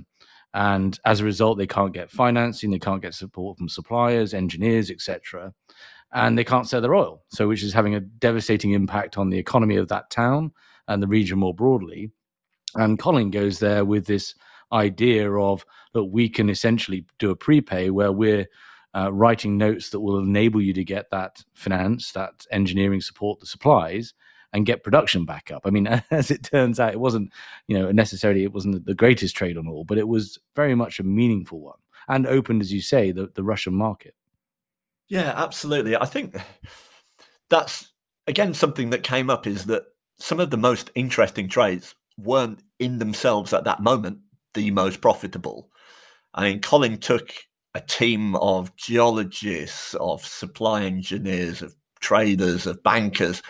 and 0.54 0.98
as 1.04 1.20
a 1.20 1.26
result, 1.26 1.58
they 1.58 1.68
can't 1.68 1.94
get 1.94 2.12
financing, 2.12 2.72
they 2.72 2.80
can't 2.80 3.02
get 3.02 3.14
support 3.14 3.58
from 3.58 3.68
suppliers, 3.68 4.34
engineers, 4.34 4.90
etc., 4.90 5.54
and 6.14 6.38
they 6.38 6.46
can't 6.46 6.70
sell 6.70 6.80
their 6.80 6.96
oil. 6.96 7.24
So, 7.28 7.50
which 7.50 7.62
is 7.62 7.74
having 7.74 7.94
a 7.94 8.00
devastating 8.00 8.72
impact 8.72 9.18
on 9.18 9.30
the 9.30 9.38
economy 9.38 9.76
of 9.76 9.90
that 9.90 10.10
town 10.12 10.54
and 10.88 11.02
the 11.02 11.08
region 11.08 11.40
more 11.40 11.54
broadly. 11.54 12.12
And 12.76 13.00
Colin 13.00 13.32
goes 13.32 13.60
there 13.60 13.86
with 13.86 14.06
this 14.06 14.36
idea 14.72 15.32
of 15.32 15.66
that 15.94 16.06
we 16.06 16.30
can 16.30 16.50
essentially 16.50 17.06
do 17.20 17.32
a 17.32 17.36
prepay 17.36 17.90
where 17.90 18.12
we're 18.12 18.48
uh, 18.96 19.12
writing 19.14 19.58
notes 19.58 19.90
that 19.90 20.00
will 20.00 20.20
enable 20.20 20.62
you 20.62 20.74
to 20.74 20.84
get 20.84 21.10
that 21.12 21.44
finance, 21.54 22.12
that 22.12 22.46
engineering 22.52 23.02
support, 23.02 23.40
the 23.40 23.46
supplies, 23.46 24.14
and 24.54 24.66
get 24.66 24.84
production 24.84 25.26
back 25.26 25.52
up. 25.52 25.64
I 25.66 25.70
mean, 25.70 25.88
as 26.12 26.32
it 26.32 26.44
turns 26.44 26.80
out, 26.80 26.94
it 26.94 27.00
wasn't, 27.00 27.32
you 27.68 27.78
know, 27.78 27.92
necessarily 27.92 28.44
it 28.44 28.54
wasn't 28.54 28.86
the 28.86 28.96
greatest 28.96 29.36
trade 29.36 29.58
on 29.58 29.68
all, 29.68 29.84
but 29.84 29.98
it 29.98 30.08
was 30.08 30.40
very 30.56 30.76
much 30.76 31.00
a 31.00 31.04
meaningful 31.04 31.60
one 31.60 31.78
and 32.08 32.26
opened, 32.26 32.62
as 32.62 32.72
you 32.72 32.82
say, 32.82 33.12
the, 33.12 33.30
the 33.36 33.44
Russian 33.44 33.74
market. 33.74 34.16
Yeah, 35.10 35.34
absolutely. 35.36 35.96
I 35.96 36.06
think 36.06 36.36
that's 37.50 37.92
again 38.26 38.54
something 38.54 38.90
that 38.90 39.04
came 39.04 39.30
up 39.30 39.48
is 39.48 39.66
that 39.68 39.84
some 40.20 40.40
of 40.40 40.50
the 40.50 40.58
most 40.58 40.92
interesting 40.96 41.48
trades 41.48 41.96
weren't 42.18 42.64
in 42.80 43.00
themselves 43.00 43.54
at 43.54 43.64
that 43.66 43.82
moment 43.82 44.20
the 44.54 44.72
most 44.72 45.02
profitable. 45.02 45.70
I 46.34 46.50
mean, 46.50 46.62
Colin 46.62 46.98
took 46.98 47.34
a 47.76 47.82
team 47.82 48.36
of 48.38 48.76
geologists, 48.76 49.94
of 49.96 50.26
supply 50.26 50.84
engineers, 50.84 51.62
of 51.62 51.76
traders, 52.00 52.66
of 52.66 52.82
bankers 52.84 53.42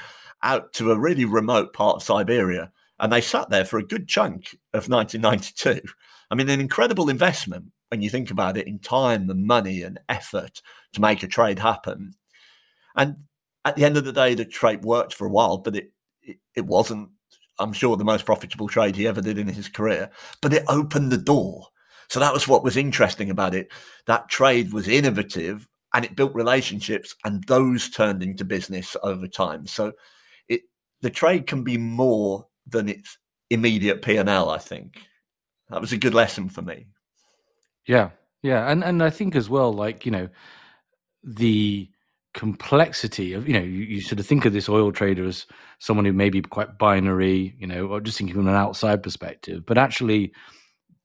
out 0.43 0.73
to 0.73 0.91
a 0.91 0.99
really 0.99 1.25
remote 1.25 1.73
part 1.73 1.97
of 1.97 2.03
Siberia. 2.03 2.71
And 2.99 3.11
they 3.11 3.21
sat 3.21 3.49
there 3.49 3.65
for 3.65 3.77
a 3.77 3.85
good 3.85 4.07
chunk 4.07 4.57
of 4.73 4.89
1992. 4.89 5.81
I 6.29 6.35
mean, 6.35 6.49
an 6.49 6.59
incredible 6.59 7.09
investment 7.09 7.71
when 7.89 8.01
you 8.01 8.09
think 8.09 8.31
about 8.31 8.57
it 8.57 8.67
in 8.67 8.79
time 8.79 9.29
and 9.29 9.45
money 9.45 9.81
and 9.81 9.99
effort 10.09 10.61
to 10.93 11.01
make 11.01 11.23
a 11.23 11.27
trade 11.27 11.59
happen. 11.59 12.13
And 12.95 13.15
at 13.63 13.75
the 13.75 13.85
end 13.85 13.97
of 13.97 14.03
the 14.03 14.13
day, 14.13 14.33
the 14.33 14.45
trade 14.45 14.83
worked 14.83 15.13
for 15.13 15.25
a 15.25 15.31
while, 15.31 15.57
but 15.57 15.75
it, 15.75 15.91
it, 16.27 16.37
it 16.55 16.65
wasn't, 16.65 17.09
I'm 17.57 17.73
sure, 17.73 17.97
the 17.97 18.03
most 18.03 18.25
profitable 18.25 18.67
trade 18.67 18.95
he 18.95 19.07
ever 19.07 19.21
did 19.21 19.39
in 19.39 19.47
his 19.47 19.69
career. 19.69 20.11
But 20.41 20.53
it 20.53 20.63
opened 20.67 21.11
the 21.11 21.17
door. 21.17 21.67
So 22.09 22.19
that 22.19 22.33
was 22.33 22.47
what 22.47 22.63
was 22.63 22.77
interesting 22.77 23.31
about 23.31 23.55
it. 23.55 23.71
That 24.05 24.29
trade 24.29 24.71
was 24.71 24.87
innovative 24.87 25.67
and 25.93 26.05
it 26.05 26.15
built 26.15 26.35
relationships, 26.35 27.15
and 27.23 27.43
those 27.45 27.89
turned 27.89 28.21
into 28.21 28.45
business 28.45 28.95
over 29.03 29.27
time. 29.27 29.65
So 29.65 29.93
it 30.47 30.61
the 31.01 31.09
trade 31.09 31.47
can 31.47 31.63
be 31.63 31.77
more 31.77 32.45
than 32.67 32.89
its 32.89 33.17
immediate 33.49 34.01
P 34.01 34.17
and 34.17 34.29
L. 34.29 34.49
I 34.49 34.57
think 34.57 34.97
that 35.69 35.81
was 35.81 35.93
a 35.93 35.97
good 35.97 36.13
lesson 36.13 36.49
for 36.49 36.61
me. 36.61 36.87
Yeah, 37.87 38.11
yeah, 38.41 38.69
and 38.69 38.83
and 38.83 39.01
I 39.01 39.09
think 39.09 39.35
as 39.35 39.49
well, 39.49 39.73
like 39.73 40.05
you 40.05 40.11
know, 40.11 40.29
the 41.23 41.89
complexity 42.37 43.33
of 43.33 43.47
you 43.47 43.53
know 43.55 43.65
you, 43.65 43.83
you, 43.83 43.99
sort 43.99 44.19
of 44.19 44.25
think 44.25 44.45
of 44.45 44.53
this 44.53 44.69
oil 44.69 44.91
trader 44.91 45.25
as 45.25 45.47
someone 45.79 46.05
who 46.05 46.13
may 46.13 46.29
be 46.29 46.39
quite 46.39 46.77
binary 46.77 47.55
you 47.57 47.65
know 47.65 47.87
or 47.87 47.99
just 47.99 48.15
thinking 48.15 48.35
from 48.35 48.47
an 48.47 48.53
outside 48.53 49.01
perspective 49.01 49.65
but 49.65 49.75
actually 49.75 50.31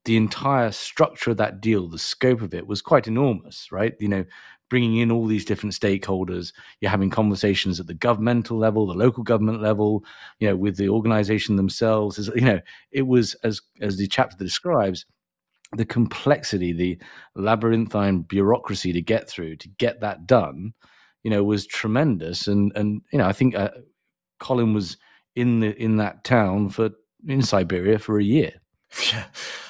the 0.05 0.19
entire 0.19 0.71
structure 0.71 1.31
of 1.31 1.39
that 1.39 1.59
deal 1.62 1.89
the 1.89 1.99
scope 1.99 2.43
of 2.43 2.53
it 2.53 2.67
was 2.67 2.83
quite 2.83 3.09
enormous 3.09 3.73
right? 3.73 3.95
You 3.99 4.09
know 4.09 4.25
bringing 4.69 4.99
in 4.99 5.11
all 5.11 5.27
these 5.27 5.47
different 5.47 5.75
stakeholders 5.75 6.53
you're 6.81 6.91
having 6.91 7.09
conversations 7.09 7.81
at 7.81 7.87
the 7.87 7.95
governmental 7.95 8.59
level 8.59 8.87
the 8.87 8.93
local 8.93 9.23
government 9.23 9.62
level 9.62 10.05
you 10.39 10.47
know 10.47 10.57
with 10.57 10.77
the 10.77 10.91
organization 10.91 11.57
themselves. 11.57 12.19
As 12.19 12.29
you 12.35 12.43
know 12.43 12.61
it 12.91 13.07
was 13.07 13.33
as 13.43 13.62
as 13.81 13.97
the 13.97 14.07
chapter 14.07 14.37
describes 14.37 15.07
the 15.75 15.87
complexity 15.87 16.75
the 16.75 16.99
labyrinthine 17.37 18.21
bureaucracy 18.21 18.93
to 18.93 19.01
get 19.01 19.27
through 19.31 19.57
to 19.57 19.69
get 19.79 20.01
that 20.01 20.27
done 20.27 20.75
you 21.23 21.31
know, 21.31 21.43
was 21.45 21.67
tremendous. 21.67 22.47
And 22.47 22.73
and 22.75 23.02
you 23.12 23.19
know, 23.19 23.26
I 23.26 23.33
think 23.33 23.55
uh, 23.55 23.71
Colin 24.38 24.75
was 24.75 24.97
in 25.35 25.61
the 25.61 25.75
in 25.83 25.97
that 25.97 26.25
town 26.25 26.71
for 26.71 26.91
in 27.26 27.43
Siberia 27.43 27.99
for 27.99 28.19
a 28.19 28.25
year. 28.25 28.52
Yeah, 29.11 29.25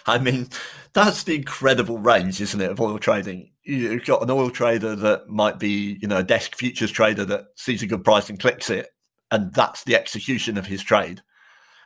I 0.07 0.19
mean, 0.19 0.49
that's 0.95 1.23
the 1.23 1.37
incredible 1.37 1.99
range, 1.99 2.41
isn't 2.41 2.61
it, 2.61 2.71
of 2.71 2.81
oil 2.81 2.99
trading? 2.99 3.53
You've 3.63 4.05
got 4.05 4.23
an 4.23 4.31
oil 4.31 4.51
trader 4.51 4.97
that 4.97 5.29
might 5.29 5.61
be, 5.61 5.97
you 6.03 6.09
know, 6.09 6.19
a 6.19 6.25
desk 6.25 6.57
futures 6.57 6.91
trader 6.91 7.25
that 7.27 7.45
sees 7.57 7.83
a 7.83 7.87
good 7.87 8.03
price 8.03 8.29
and 8.29 8.41
clicks 8.41 8.69
it, 8.69 8.89
and 9.31 9.55
that's 9.55 9.85
the 9.85 9.95
execution 9.95 10.59
of 10.59 10.67
his 10.67 10.83
trade. 10.83 11.23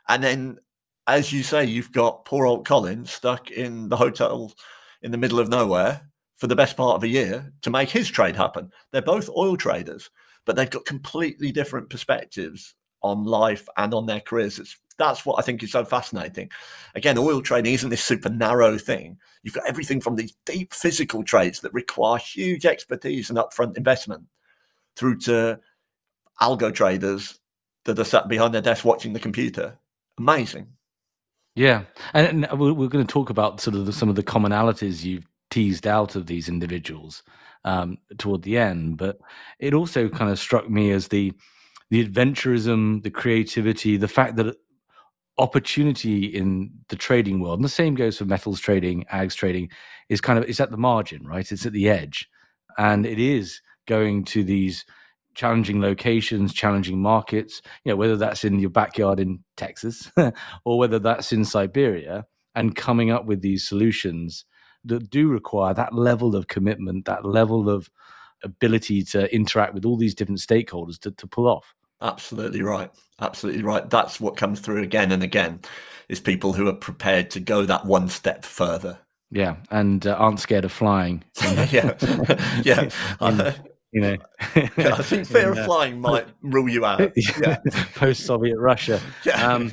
And 0.09 0.23
then, 0.23 0.57
as 1.05 1.31
you 1.31 1.43
say, 1.43 1.65
you've 1.65 1.91
got 1.91 2.25
poor 2.25 2.47
old 2.47 2.65
Colin 2.65 3.05
stuck 3.05 3.51
in 3.51 3.89
the 3.89 3.97
hotel 3.97 4.51
in 5.03 5.11
the 5.11 5.17
middle 5.17 5.39
of 5.39 5.49
nowhere 5.49 6.09
for 6.37 6.47
the 6.47 6.55
best 6.55 6.77
part 6.77 6.95
of 6.95 7.03
a 7.03 7.07
year 7.07 7.51
to 7.63 7.69
make 7.69 7.89
his 7.89 8.07
trade 8.07 8.35
happen. 8.35 8.71
They're 8.91 9.01
both 9.01 9.29
oil 9.35 9.57
traders, 9.57 10.09
but 10.45 10.55
they've 10.55 10.69
got 10.69 10.85
completely 10.85 11.51
different 11.51 11.89
perspectives 11.89 12.75
on 13.01 13.25
life 13.25 13.67
and 13.77 13.93
on 13.93 14.05
their 14.05 14.21
careers. 14.21 14.59
It's, 14.59 14.77
that's 14.97 15.25
what 15.25 15.39
I 15.39 15.41
think 15.41 15.61
is 15.61 15.71
so 15.71 15.83
fascinating. 15.83 16.49
Again, 16.95 17.17
oil 17.17 17.41
trading 17.41 17.73
isn't 17.73 17.89
this 17.89 18.03
super 18.03 18.29
narrow 18.29 18.77
thing. 18.77 19.17
You've 19.43 19.53
got 19.53 19.67
everything 19.67 19.99
from 19.99 20.15
these 20.15 20.33
deep 20.45 20.73
physical 20.73 21.23
trades 21.23 21.59
that 21.61 21.73
require 21.73 22.17
huge 22.17 22.65
expertise 22.65 23.29
and 23.29 23.37
upfront 23.37 23.77
investment 23.77 24.23
through 24.95 25.19
to 25.19 25.59
algo 26.41 26.73
traders 26.73 27.39
that 27.85 27.99
are 27.99 28.03
sat 28.03 28.27
behind 28.27 28.53
their 28.53 28.61
desk 28.61 28.85
watching 28.85 29.13
the 29.13 29.19
computer. 29.19 29.77
Amazing. 30.19 30.67
Yeah, 31.55 31.83
and, 32.13 32.45
uh, 32.45 32.55
we're, 32.55 32.87
going 32.87 33.05
to 33.05 33.11
talk 33.11 33.31
about 33.31 33.59
sort 33.59 33.75
of 33.75 33.87
the, 33.87 33.93
some 33.93 34.09
of 34.09 34.15
the 34.15 34.21
commonalities 34.21 35.03
you've 35.03 35.27
teased 35.49 35.87
out 35.87 36.15
of 36.15 36.25
these 36.25 36.49
individuals 36.49 37.23
um, 37.65 37.97
toward 38.17 38.41
the 38.43 38.57
end. 38.57 38.97
But 38.97 39.19
it 39.59 39.73
also 39.73 40.09
kind 40.09 40.31
of 40.31 40.39
struck 40.39 40.69
me 40.69 40.91
as 40.91 41.07
the 41.07 41.33
the 41.89 42.05
adventurism, 42.05 43.01
the 43.03 43.09
creativity, 43.09 43.95
the 43.95 44.09
fact 44.09 44.35
that 44.35 44.57
opportunity 45.37 46.25
in 46.25 46.69
the 46.89 46.95
trading 46.95 47.39
world, 47.39 47.59
and 47.59 47.63
the 47.65 47.69
same 47.69 47.95
goes 47.95 48.17
for 48.17 48.25
metals 48.25 48.59
trading, 48.59 49.05
ags 49.13 49.35
trading, 49.35 49.69
is 50.09 50.19
kind 50.19 50.37
of 50.37 50.49
it's 50.49 50.59
at 50.59 50.71
the 50.71 50.77
margin, 50.77 51.25
right? 51.25 51.49
It's 51.51 51.65
at 51.65 51.73
the 51.73 51.89
edge, 51.89 52.27
and 52.77 53.05
it 53.05 53.19
is 53.19 53.61
going 53.87 54.25
to 54.25 54.43
these 54.43 54.85
challenging 55.35 55.79
locations, 55.79 56.53
challenging 56.53 57.01
markets. 57.01 57.61
You 57.85 57.91
know, 57.91 57.95
whether 57.95 58.17
that's 58.17 58.43
in 58.43 58.59
your 58.59 58.69
backyard 58.69 59.19
in 59.19 59.43
Texas 59.55 60.11
or 60.65 60.77
whether 60.77 60.99
that's 60.99 61.31
in 61.31 61.45
Siberia, 61.45 62.25
and 62.55 62.75
coming 62.75 63.11
up 63.11 63.25
with 63.25 63.41
these 63.41 63.67
solutions 63.67 64.45
that 64.85 65.09
do 65.09 65.29
require 65.29 65.73
that 65.73 65.93
level 65.93 66.35
of 66.35 66.47
commitment, 66.47 67.05
that 67.05 67.25
level 67.25 67.69
of 67.69 67.89
ability 68.43 69.03
to 69.03 69.33
interact 69.33 69.73
with 69.73 69.85
all 69.85 69.97
these 69.97 70.15
different 70.15 70.39
stakeholders 70.39 70.99
to, 70.99 71.11
to 71.11 71.27
pull 71.27 71.47
off. 71.47 71.73
Absolutely 72.01 72.61
right. 72.61 72.91
Absolutely 73.19 73.63
right. 73.63 73.89
That's 73.89 74.21
what 74.21 74.37
comes 74.37 74.59
through 74.59 74.83
again 74.83 75.11
and 75.11 75.23
again 75.23 75.61
is 76.09 76.19
people 76.19 76.53
who 76.53 76.67
are 76.67 76.73
prepared 76.73 77.29
to 77.31 77.39
go 77.39 77.65
that 77.65 77.85
one 77.85 78.07
step 78.07 78.45
further. 78.45 78.99
Yeah, 79.29 79.57
and 79.71 80.07
uh, 80.07 80.13
aren't 80.13 80.39
scared 80.39 80.63
of 80.63 80.71
flying. 80.71 81.23
yeah, 81.69 81.97
yeah. 82.63 82.89
In, 83.21 83.57
you 83.93 84.01
know, 84.01 84.17
I 84.39 85.01
think 85.01 85.27
fear 85.27 85.51
in, 85.51 85.57
of 85.57 85.57
uh, 85.59 85.65
flying 85.65 85.99
might 85.99 86.27
rule 86.41 86.69
you 86.69 86.85
out. 86.85 87.11
Yeah, 87.15 87.57
post-Soviet 87.95 88.57
Russia. 88.57 89.01
Yeah. 89.25 89.53
Um, 89.53 89.71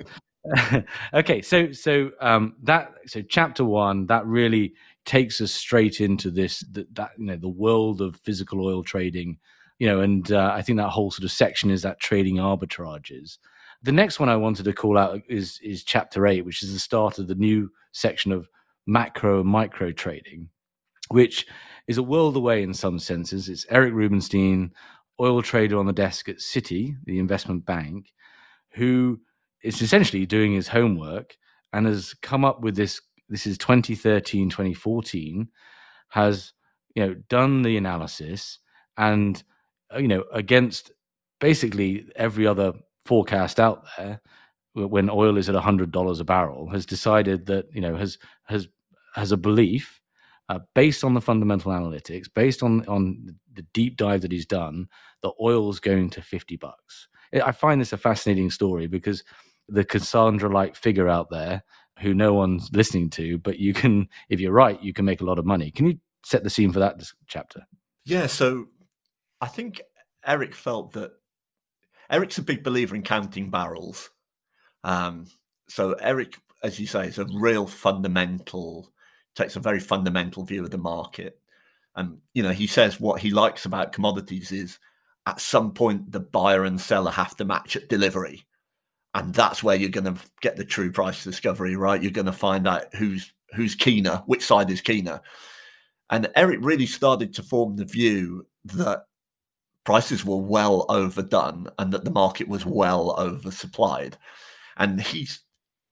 okay, 1.15 1.43
so 1.43 1.73
so 1.73 2.11
um, 2.21 2.55
that 2.63 2.93
so 3.07 3.23
chapter 3.23 3.65
one 3.65 4.07
that 4.07 4.25
really 4.27 4.75
takes 5.05 5.41
us 5.41 5.53
straight 5.53 6.01
into 6.01 6.31
this 6.31 6.61
that, 6.73 6.93
that 6.95 7.11
you 7.19 7.27
know 7.27 7.37
the 7.37 7.49
world 7.49 8.01
of 8.01 8.17
physical 8.17 8.65
oil 8.65 8.83
trading 8.83 9.39
you 9.79 9.87
know 9.87 10.01
and 10.01 10.33
uh, 10.33 10.53
i 10.55 10.63
think 10.63 10.79
that 10.79 10.89
whole 10.89 11.11
sort 11.11 11.25
of 11.25 11.33
section 11.33 11.71
is 11.71 11.83
that 11.83 12.01
trading 12.01 12.37
arbitrages. 12.37 13.39
The 13.83 13.93
next 13.93 14.19
one 14.19 14.29
i 14.29 14.37
wanted 14.37 14.65
to 14.65 14.73
call 14.73 14.97
out 14.97 15.21
is 15.29 15.61
is 15.63 15.85
chapter 15.85 16.27
8 16.27 16.45
which 16.45 16.63
is 16.63 16.73
the 16.73 16.79
start 16.79 17.19
of 17.19 17.29
the 17.29 17.35
new 17.35 17.71
section 17.93 18.33
of 18.33 18.49
macro 18.87 19.41
and 19.41 19.49
micro 19.49 19.93
trading 19.93 20.49
which 21.11 21.47
is 21.87 21.99
a 21.99 22.03
world 22.03 22.35
away 22.35 22.63
in 22.63 22.73
some 22.73 22.99
senses. 22.99 23.49
It's 23.49 23.67
eric 23.69 23.93
rubenstein 23.93 24.73
oil 25.21 25.43
trader 25.43 25.79
on 25.79 25.87
the 25.87 25.93
desk 25.93 26.29
at 26.29 26.39
citi 26.39 26.97
the 27.05 27.19
investment 27.19 27.67
bank 27.67 28.13
who 28.73 29.21
is 29.63 29.81
essentially 29.81 30.27
doing 30.27 30.53
his 30.53 30.69
homework 30.69 31.37
and 31.73 31.87
has 31.87 32.15
come 32.15 32.45
up 32.45 32.61
with 32.61 32.77
this 32.77 33.01
this 33.28 33.47
is 33.47 33.59
2013 33.59 34.50
2014 34.50 35.49
has 36.09 36.52
you 36.95 37.07
know 37.07 37.14
done 37.28 37.62
the 37.62 37.76
analysis 37.76 38.59
and 38.97 39.43
uh, 39.95 39.99
you 39.99 40.09
know 40.09 40.25
against 40.33 40.93
basically 41.40 42.07
every 42.16 42.47
other 42.47 42.73
forecast 43.04 43.61
out 43.61 43.85
there 43.97 44.21
when 44.75 45.09
oil 45.09 45.37
is 45.37 45.49
at 45.49 45.54
$100 45.54 46.21
a 46.21 46.25
barrel 46.25 46.69
has 46.71 46.87
decided 46.87 47.47
that 47.47 47.66
you 47.73 47.81
know 47.81 47.97
has 47.97 48.19
has 48.45 48.69
has 49.14 49.33
a 49.33 49.37
belief 49.37 50.00
uh, 50.49 50.59
based 50.75 51.04
on 51.04 51.14
the 51.14 51.21
fundamental 51.21 51.73
analytics 51.73 52.26
based 52.35 52.62
on 52.62 52.87
on 52.87 53.37
the 53.54 53.62
deep 53.73 53.97
dive 53.97 54.21
that 54.21 54.33
he's 54.33 54.47
done 54.47 54.88
that 55.23 55.33
oil 55.40 55.71
is 55.71 55.81
going 55.81 56.11
to 56.11 56.23
50 56.23 56.57
bucks. 56.57 57.09
I 57.33 57.50
find 57.52 57.81
this 57.81 57.93
a 57.93 57.97
fascinating 57.97 58.50
story 58.50 58.87
because 58.87 59.25
the 59.69 59.85
cassandra 59.85 60.49
like 60.50 60.76
figure 60.76 61.09
out 61.09 61.31
there 61.31 61.62
who 62.01 62.15
no 62.15 62.35
one's 62.35 62.71
listening 62.73 63.11
to, 63.11 63.39
but 63.39 63.59
you 63.59 63.73
can, 63.73 64.09
if 64.29 64.41
you're 64.41 64.53
right, 64.53 64.83
you 64.83 64.93
can 64.93 65.05
make 65.05 65.21
a 65.21 65.25
lot 65.25 65.39
of 65.39 65.47
money. 65.47 65.71
Can 65.71 65.87
you 65.87 65.99
set 66.25 66.43
the 66.43 66.51
scene 66.51 66.73
for 66.73 66.81
that 66.81 67.03
chapter? 67.27 67.67
Yeah. 68.05 68.27
So 68.27 68.67
I 69.41 69.47
think 69.47 69.81
Eric 70.27 70.55
felt 70.55 70.93
that 70.93 71.13
Eric's 72.11 72.39
a 72.39 72.43
big 72.43 72.63
believer 72.63 72.95
in 72.95 73.03
counting 73.03 73.51
barrels. 73.51 74.11
Um, 74.83 75.27
so 75.69 75.95
Eric, 75.95 76.35
as 76.63 76.79
you 76.79 76.87
say, 76.87 77.07
is 77.07 77.19
a 77.19 77.27
real 77.33 77.67
fundamental, 77.67 78.93
takes 79.35 79.57
a 79.57 79.61
very 79.61 79.81
fundamental 79.81 80.45
view 80.45 80.65
of 80.65 80.71
the 80.71 80.79
market. 80.79 81.39
And 81.97 82.19
you 82.35 82.43
know, 82.43 82.53
he 82.53 82.67
says 82.67 83.01
what 83.01 83.21
he 83.21 83.31
likes 83.31 83.65
about 83.65 83.93
commodities 83.93 84.53
is 84.53 84.79
at 85.27 85.41
some 85.41 85.73
point 85.73 86.13
the 86.13 86.21
buyer 86.21 86.65
and 86.65 86.81
seller 86.81 87.13
have 87.13 87.37
to 87.37 87.45
match 87.45 87.77
at 87.77 87.89
delivery. 87.89 88.45
And 89.14 89.33
that's 89.33 89.62
where 89.62 89.76
you're 89.76 89.90
going 89.90 90.12
to 90.12 90.21
get 90.40 90.56
the 90.56 90.64
true 90.64 90.90
price 90.90 91.23
discovery, 91.23 91.76
right? 91.76 92.02
You're 92.02 92.11
going 92.11 92.26
to 92.26 92.33
find 92.33 92.66
out 92.66 92.92
who's 92.94 93.33
who's 93.54 93.76
keener, 93.76 94.23
which 94.26 94.44
side 94.44 94.71
is 94.71 94.80
keener. 94.80 95.21
And 96.11 96.28
Eric 96.35 96.59
really 96.62 96.87
started 96.87 97.33
to 97.35 97.42
form 97.42 97.76
the 97.76 97.85
view 97.85 98.47
that 98.64 99.04
prices 99.85 100.25
were 100.25 100.38
well 100.38 100.87
overdone 100.88 101.68
and 101.78 101.92
that 101.92 102.04
the 102.04 102.11
market 102.11 102.49
was 102.49 102.66
well 102.66 103.14
oversupplied. 103.16 104.14
And 104.76 105.00
he's 105.00 105.40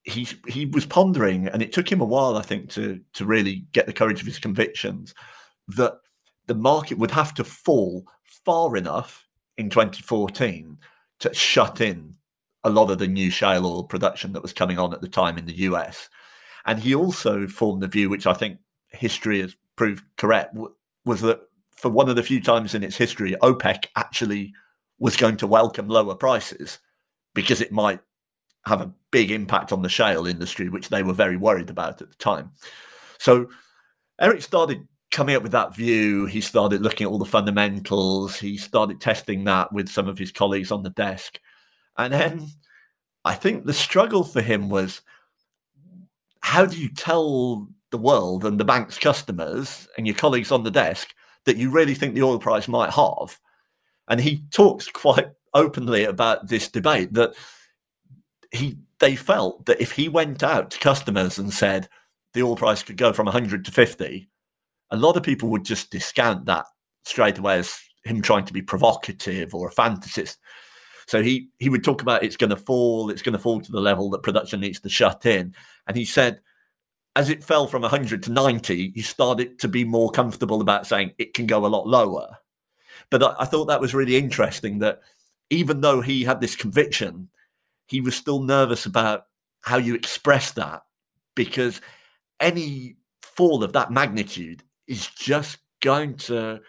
he 0.04 0.26
he 0.48 0.66
was 0.66 0.84
pondering, 0.84 1.46
and 1.46 1.62
it 1.62 1.72
took 1.72 1.90
him 1.90 2.00
a 2.00 2.04
while, 2.04 2.36
I 2.36 2.42
think, 2.42 2.70
to 2.70 3.00
to 3.14 3.24
really 3.24 3.66
get 3.72 3.86
the 3.86 3.92
courage 3.92 4.20
of 4.20 4.26
his 4.26 4.40
convictions 4.40 5.14
that 5.68 5.94
the 6.46 6.54
market 6.54 6.98
would 6.98 7.12
have 7.12 7.34
to 7.34 7.44
fall 7.44 8.04
far 8.24 8.76
enough 8.76 9.28
in 9.58 9.70
2014 9.70 10.76
to 11.20 11.32
shut 11.32 11.80
in 11.80 12.16
a 12.64 12.70
lot 12.70 12.90
of 12.90 12.98
the 12.98 13.08
new 13.08 13.30
shale 13.30 13.66
oil 13.66 13.84
production 13.84 14.32
that 14.32 14.42
was 14.42 14.52
coming 14.52 14.78
on 14.78 14.92
at 14.92 15.00
the 15.00 15.08
time 15.08 15.38
in 15.38 15.46
the 15.46 15.60
US. 15.62 16.08
And 16.64 16.78
he 16.78 16.94
also 16.94 17.46
formed 17.46 17.82
the 17.82 17.88
view, 17.88 18.08
which 18.08 18.26
I 18.26 18.34
think 18.34 18.58
history 18.88 19.40
has 19.40 19.56
proved 19.76 20.04
correct, 20.16 20.56
was 21.04 21.20
that 21.22 21.40
for 21.72 21.90
one 21.90 22.08
of 22.08 22.16
the 22.16 22.22
few 22.22 22.40
times 22.40 22.74
in 22.74 22.84
its 22.84 22.96
history, 22.96 23.34
OPEC 23.42 23.86
actually 23.96 24.52
was 24.98 25.16
going 25.16 25.36
to 25.38 25.46
welcome 25.46 25.88
lower 25.88 26.14
prices 26.14 26.78
because 27.34 27.60
it 27.60 27.72
might 27.72 28.00
have 28.66 28.80
a 28.80 28.92
big 29.10 29.32
impact 29.32 29.72
on 29.72 29.82
the 29.82 29.88
shale 29.88 30.26
industry, 30.26 30.68
which 30.68 30.88
they 30.88 31.02
were 31.02 31.12
very 31.12 31.36
worried 31.36 31.70
about 31.70 32.00
at 32.00 32.08
the 32.08 32.16
time. 32.16 32.52
So 33.18 33.48
Eric 34.20 34.42
started 34.42 34.86
coming 35.10 35.34
up 35.34 35.42
with 35.42 35.52
that 35.52 35.74
view. 35.74 36.26
He 36.26 36.40
started 36.40 36.80
looking 36.80 37.06
at 37.06 37.10
all 37.10 37.18
the 37.18 37.24
fundamentals. 37.24 38.36
He 38.36 38.56
started 38.56 39.00
testing 39.00 39.44
that 39.44 39.72
with 39.72 39.88
some 39.88 40.08
of 40.08 40.18
his 40.18 40.30
colleagues 40.30 40.70
on 40.70 40.84
the 40.84 40.90
desk. 40.90 41.40
And 41.98 42.12
then 42.12 42.46
I 43.24 43.34
think 43.34 43.64
the 43.64 43.72
struggle 43.72 44.24
for 44.24 44.40
him 44.40 44.68
was 44.68 45.02
how 46.40 46.66
do 46.66 46.76
you 46.76 46.88
tell 46.88 47.68
the 47.90 47.98
world 47.98 48.44
and 48.44 48.58
the 48.58 48.64
bank's 48.64 48.98
customers 48.98 49.86
and 49.96 50.06
your 50.06 50.16
colleagues 50.16 50.50
on 50.50 50.64
the 50.64 50.70
desk 50.70 51.14
that 51.44 51.56
you 51.56 51.70
really 51.70 51.94
think 51.94 52.14
the 52.14 52.22
oil 52.22 52.38
price 52.38 52.68
might 52.68 52.90
halve? 52.90 53.38
And 54.08 54.20
he 54.20 54.42
talks 54.50 54.88
quite 54.88 55.28
openly 55.54 56.04
about 56.04 56.48
this 56.48 56.68
debate 56.68 57.12
that 57.12 57.34
he 58.50 58.76
they 58.98 59.16
felt 59.16 59.66
that 59.66 59.80
if 59.80 59.92
he 59.92 60.08
went 60.08 60.42
out 60.42 60.70
to 60.70 60.78
customers 60.78 61.38
and 61.38 61.52
said 61.52 61.88
the 62.34 62.42
oil 62.42 62.56
price 62.56 62.82
could 62.82 62.96
go 62.96 63.12
from 63.12 63.26
100 63.26 63.64
to 63.64 63.72
50, 63.72 64.28
a 64.90 64.96
lot 64.96 65.16
of 65.16 65.22
people 65.22 65.48
would 65.48 65.64
just 65.64 65.90
discount 65.90 66.46
that 66.46 66.66
straight 67.04 67.38
away 67.38 67.58
as 67.58 67.76
him 68.04 68.22
trying 68.22 68.44
to 68.44 68.52
be 68.52 68.62
provocative 68.62 69.54
or 69.54 69.68
a 69.68 69.72
fantasist. 69.72 70.36
So 71.06 71.22
he 71.22 71.48
he 71.58 71.68
would 71.68 71.84
talk 71.84 72.02
about 72.02 72.22
it's 72.22 72.36
going 72.36 72.50
to 72.50 72.56
fall, 72.56 73.10
it's 73.10 73.22
going 73.22 73.32
to 73.34 73.38
fall 73.38 73.60
to 73.60 73.72
the 73.72 73.80
level 73.80 74.10
that 74.10 74.22
production 74.22 74.60
needs 74.60 74.80
to 74.80 74.88
shut 74.88 75.26
in. 75.26 75.54
And 75.86 75.96
he 75.96 76.04
said, 76.04 76.40
as 77.16 77.28
it 77.28 77.44
fell 77.44 77.66
from 77.66 77.82
100 77.82 78.22
to 78.24 78.32
90, 78.32 78.92
he 78.94 79.02
started 79.02 79.58
to 79.60 79.68
be 79.68 79.84
more 79.84 80.10
comfortable 80.10 80.60
about 80.60 80.86
saying 80.86 81.12
it 81.18 81.34
can 81.34 81.46
go 81.46 81.66
a 81.66 81.68
lot 81.68 81.86
lower. 81.86 82.38
But 83.10 83.22
I, 83.22 83.34
I 83.40 83.44
thought 83.44 83.66
that 83.66 83.80
was 83.80 83.94
really 83.94 84.16
interesting 84.16 84.78
that 84.78 85.00
even 85.50 85.80
though 85.80 86.00
he 86.00 86.24
had 86.24 86.40
this 86.40 86.56
conviction, 86.56 87.28
he 87.86 88.00
was 88.00 88.14
still 88.14 88.42
nervous 88.42 88.86
about 88.86 89.26
how 89.60 89.76
you 89.76 89.94
express 89.94 90.52
that 90.52 90.82
because 91.34 91.80
any 92.40 92.96
fall 93.22 93.62
of 93.62 93.72
that 93.74 93.90
magnitude 93.90 94.62
is 94.86 95.06
just 95.08 95.58
going 95.82 96.16
to 96.16 96.60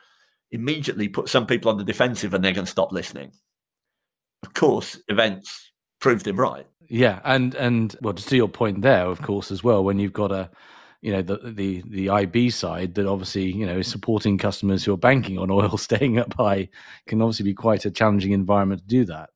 immediately 0.52 1.08
put 1.08 1.30
some 1.30 1.48
people 1.48 1.72
on 1.72 1.78
the 1.78 1.84
defensive 1.84 2.34
and 2.34 2.44
they're 2.44 2.52
going 2.52 2.66
to 2.66 2.72
stop 2.72 2.92
listening 2.92 3.32
of 4.44 4.54
course, 4.54 5.00
events 5.08 5.72
proved 6.00 6.28
him 6.28 6.36
right. 6.36 6.68
Yeah, 6.90 7.20
and 7.24 7.56
and 7.56 7.96
well, 8.02 8.14
to 8.14 8.36
your 8.36 8.50
point 8.50 8.82
there, 8.82 9.06
of 9.06 9.22
course, 9.22 9.52
as 9.52 9.64
well, 9.64 9.84
when 9.84 10.00
you've 10.00 10.14
got 10.14 10.32
a 10.32 10.50
you 11.02 11.12
know 11.12 11.22
the 11.22 11.38
the 11.38 11.84
the 11.88 12.10
IB 12.10 12.50
side 12.50 12.96
that 12.96 13.06
obviously 13.06 13.52
you 13.52 13.66
know 13.66 13.80
is 13.80 13.88
supporting 13.88 14.38
customers 14.38 14.84
who 14.84 14.94
are 14.94 14.98
banking 14.98 15.38
on 15.38 15.52
oil 15.52 15.78
staying 15.78 16.20
up 16.20 16.34
high 16.34 16.70
can 17.08 17.22
obviously 17.22 17.46
be 17.46 17.54
quite 17.54 17.86
a 17.86 17.92
challenging 17.92 18.32
environment 18.32 18.82
to 18.82 18.88
do 18.88 19.06
that. 19.06 19.30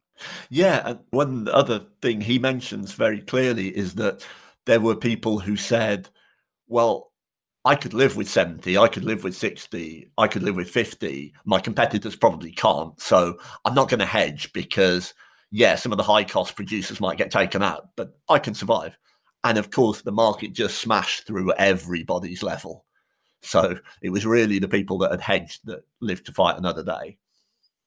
Yeah, 0.50 0.82
and 0.86 1.00
one 1.12 1.48
other 1.50 1.86
thing 2.02 2.22
he 2.22 2.40
mentions 2.40 2.94
very 2.94 3.22
clearly 3.22 3.68
is 3.76 3.96
that 3.96 4.26
there 4.66 4.80
were 4.80 4.96
people 4.96 5.40
who 5.40 5.56
said, 5.56 6.10
"Well, 6.68 7.12
I 7.68 7.76
could 7.76 7.94
live 7.94 8.16
with 8.16 8.30
70, 8.30 8.78
I 8.78 8.88
could 8.88 9.04
live 9.04 9.26
with 9.26 9.36
60, 9.36 10.10
I 10.18 10.28
could 10.28 10.42
live 10.42 10.56
with 10.56 10.70
50. 10.70 11.34
My 11.44 11.60
competitors 11.60 12.16
probably 12.16 12.54
can't. 12.54 12.98
So 13.02 13.38
I'm 13.66 13.74
not 13.74 13.90
going 13.90 14.00
to 14.00 14.06
hedge 14.06 14.54
because, 14.54 15.14
yeah, 15.52 15.76
some 15.76 15.92
of 15.92 15.98
the 15.98 16.04
high 16.06 16.24
cost 16.24 16.56
producers 16.56 17.02
might 17.02 17.18
get 17.18 17.30
taken 17.30 17.62
out, 17.62 17.90
but 17.98 18.18
I 18.30 18.40
can 18.40 18.54
survive. 18.54 18.98
And 19.44 19.58
of 19.58 19.70
course, 19.70 20.02
the 20.02 20.14
market 20.14 20.54
just 20.54 20.80
smashed 20.80 21.28
through 21.28 21.52
everybody's 21.56 22.42
level. 22.42 22.86
So 23.42 23.78
it 24.02 24.12
was 24.12 24.26
really 24.26 24.60
the 24.60 24.70
people 24.70 24.98
that 25.00 25.12
had 25.12 25.20
hedged 25.20 25.66
that 25.66 25.84
lived 26.00 26.28
to 26.28 26.32
fight 26.32 26.58
another 26.58 26.86
day. 26.86 27.18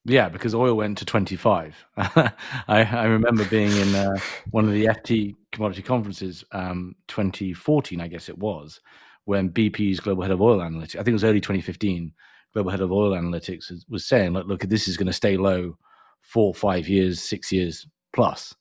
Yeah, 0.04 0.28
because 0.28 0.54
oil 0.54 0.74
went 0.74 0.98
to 0.98 1.06
25. 1.06 1.74
I, 1.96 2.32
I, 2.68 3.04
remember 3.04 3.46
being 3.46 3.74
in 3.74 3.94
uh, 3.94 4.18
one 4.50 4.66
of 4.66 4.72
the 4.72 4.86
FT 4.86 5.36
commodity 5.52 5.82
conferences, 5.82 6.44
um, 6.52 6.96
2014, 7.08 7.98
I 7.98 8.08
guess 8.08 8.28
it 8.28 8.36
was, 8.36 8.80
when 9.24 9.50
BP's 9.50 10.00
global 10.00 10.22
head 10.22 10.32
of 10.32 10.40
oil 10.40 10.58
analytics, 10.58 10.96
I 10.96 10.98
think 10.98 11.08
it 11.08 11.12
was 11.12 11.24
early 11.24 11.40
2015, 11.40 12.12
global 12.52 12.70
head 12.70 12.80
of 12.80 12.92
oil 12.92 13.12
analytics 13.12 13.72
was 13.88 14.04
saying, 14.04 14.32
look, 14.32 14.46
look, 14.46 14.62
this 14.62 14.88
is 14.88 14.96
going 14.96 15.06
to 15.06 15.12
stay 15.12 15.36
low 15.36 15.76
four, 16.22 16.54
five 16.54 16.88
years, 16.88 17.22
six 17.22 17.52
years 17.52 17.86
plus. 18.12 18.54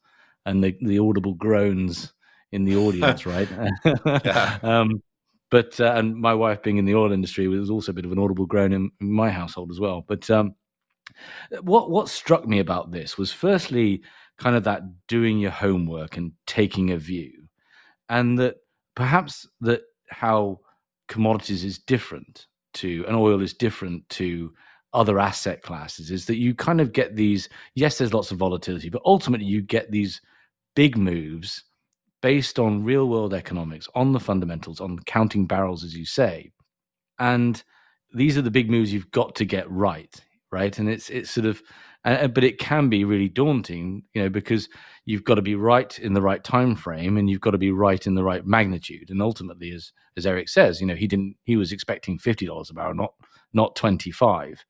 And 0.46 0.64
the, 0.64 0.78
the 0.82 1.00
audible 1.00 1.34
groans 1.34 2.14
in 2.52 2.66
the 2.66 2.78
audience, 2.78 3.26
right? 3.26 3.50
um, 4.64 5.02
but, 5.52 5.80
uh, 5.80 5.94
and 5.96 6.16
my 6.16 6.34
wife 6.34 6.62
being 6.62 6.78
in 6.78 6.86
the 6.86 6.96
oil 6.96 7.12
industry 7.12 7.48
was 7.48 7.70
also 7.70 7.92
a 7.92 7.96
bit 7.96 8.06
of 8.06 8.12
an 8.12 8.20
audible 8.20 8.46
groan 8.46 8.72
in, 8.72 8.92
in 9.02 9.12
my 9.12 9.30
household 9.30 9.72
as 9.72 9.80
well. 9.80 10.06
But 10.08 10.30
um, 10.30 10.56
what, 11.62 11.90
what 11.90 12.10
struck 12.10 12.48
me 12.48 12.60
about 12.60 12.92
this 12.92 13.18
was 13.18 13.32
firstly, 13.32 14.04
kind 14.38 14.56
of 14.56 14.64
that 14.64 14.84
doing 15.08 15.40
your 15.40 15.52
homework 15.52 16.18
and 16.18 16.32
taking 16.48 16.92
a 16.92 16.98
view. 16.98 17.32
And 18.08 18.40
that 18.40 18.56
perhaps 18.96 19.48
that 19.62 19.82
how 20.10 20.60
commodities 21.08 21.64
is 21.64 21.80
different 21.80 22.48
to 22.74 23.04
and 23.08 23.16
oil 23.16 23.42
is 23.42 23.54
different 23.54 24.08
to 24.10 24.52
other 24.94 25.20
asset 25.20 25.62
classes 25.62 26.12
is 26.12 26.26
that 26.26 26.38
you 26.38 26.54
kind 26.54 26.82
of 26.82 26.94
get 26.94 27.16
these 27.16 27.50
yes 27.76 27.98
there's 27.98 28.14
lots 28.14 28.32
of 28.32 28.38
volatility 28.38 28.90
but 28.90 29.02
ultimately 29.06 29.46
you 29.46 29.62
get 29.62 29.90
these 29.92 30.22
big 30.76 30.98
moves 30.98 31.64
based 32.22 32.60
on 32.60 32.84
real 32.84 33.08
world 33.08 33.34
economics 33.34 33.88
on 33.96 34.12
the 34.12 34.20
fundamentals 34.20 34.80
on 34.82 35.00
counting 35.06 35.46
barrels 35.46 35.84
as 35.84 35.96
you 35.96 36.06
say. 36.06 36.52
And 37.18 37.62
these 38.14 38.38
are 38.38 38.42
the 38.42 38.52
big 38.52 38.70
moves 38.70 38.92
you've 38.92 39.12
got 39.12 39.36
to 39.36 39.46
get 39.46 39.70
right 39.70 40.14
right? 40.52 40.78
And 40.80 40.90
it's 40.90 41.10
it's 41.10 41.32
sort 41.32 41.46
of 41.46 41.62
uh, 42.06 42.28
but 42.28 42.44
it 42.44 42.58
can 42.58 42.90
be 42.90 43.04
really 43.04 43.30
daunting 43.30 44.04
you 44.14 44.22
know 44.22 44.30
because 44.30 44.70
you've 45.06 45.24
got 45.24 45.36
to 45.36 45.42
be 45.42 45.56
right 45.56 46.00
in 46.00 46.14
the 46.14 46.22
right 46.22 46.44
time 46.44 46.76
frame 46.76 47.18
and 47.18 47.30
you've 47.30 47.42
got 47.42 47.52
to 47.52 47.58
be 47.58 47.72
right 47.72 48.08
in 48.08 48.16
the 48.16 48.24
right 48.24 48.46
magnitude. 48.46 49.10
And 49.10 49.22
ultimately 49.22 49.72
as 49.72 49.92
as 50.18 50.26
eric 50.26 50.50
says 50.50 50.80
you 50.80 50.88
know 50.88 50.96
he 50.96 51.08
didn't 51.08 51.36
he 51.44 51.56
was 51.56 51.72
expecting 51.72 52.18
$50 52.18 52.70
a 52.70 52.74
barrel 52.74 52.94
not 52.94 53.14
not 53.54 53.76
25 53.76 54.66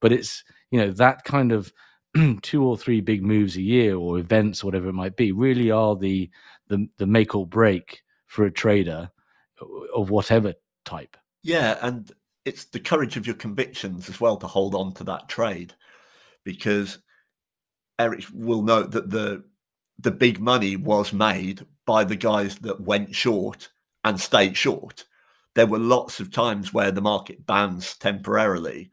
but 0.00 0.12
it's 0.12 0.44
you 0.70 0.78
know 0.78 0.90
that 0.92 1.24
kind 1.24 1.52
of 1.52 1.72
two 2.42 2.64
or 2.64 2.76
three 2.76 3.00
big 3.00 3.22
moves 3.22 3.56
a 3.56 3.62
year 3.62 3.96
or 3.96 4.18
events 4.18 4.62
or 4.62 4.66
whatever 4.66 4.88
it 4.88 4.94
might 4.94 5.16
be 5.16 5.32
really 5.32 5.70
are 5.70 5.96
the 5.96 6.30
the, 6.68 6.86
the 6.98 7.06
make 7.06 7.34
or 7.34 7.46
break 7.46 8.02
for 8.26 8.44
a 8.44 8.50
trader 8.50 9.10
of 9.94 10.10
whatever 10.10 10.54
type. 10.84 11.16
Yeah 11.42 11.78
and 11.82 12.10
it's 12.44 12.66
the 12.66 12.80
courage 12.80 13.16
of 13.16 13.26
your 13.26 13.36
convictions 13.36 14.08
as 14.08 14.20
well 14.20 14.36
to 14.36 14.46
hold 14.46 14.74
on 14.74 14.92
to 14.94 15.04
that 15.04 15.28
trade 15.28 15.74
because 16.44 16.98
Eric 17.98 18.24
will 18.32 18.62
note 18.62 18.92
that 18.92 19.10
the 19.10 19.44
the 19.98 20.10
big 20.10 20.40
money 20.40 20.76
was 20.76 21.12
made 21.12 21.64
by 21.86 22.04
the 22.04 22.16
guys 22.16 22.56
that 22.58 22.80
went 22.80 23.14
short 23.14 23.70
and 24.02 24.20
stayed 24.20 24.56
short. 24.56 25.04
There 25.54 25.66
were 25.66 25.78
lots 25.78 26.18
of 26.18 26.32
times 26.32 26.74
where 26.74 26.90
the 26.90 27.00
market 27.00 27.46
bounced 27.46 28.00
temporarily 28.00 28.90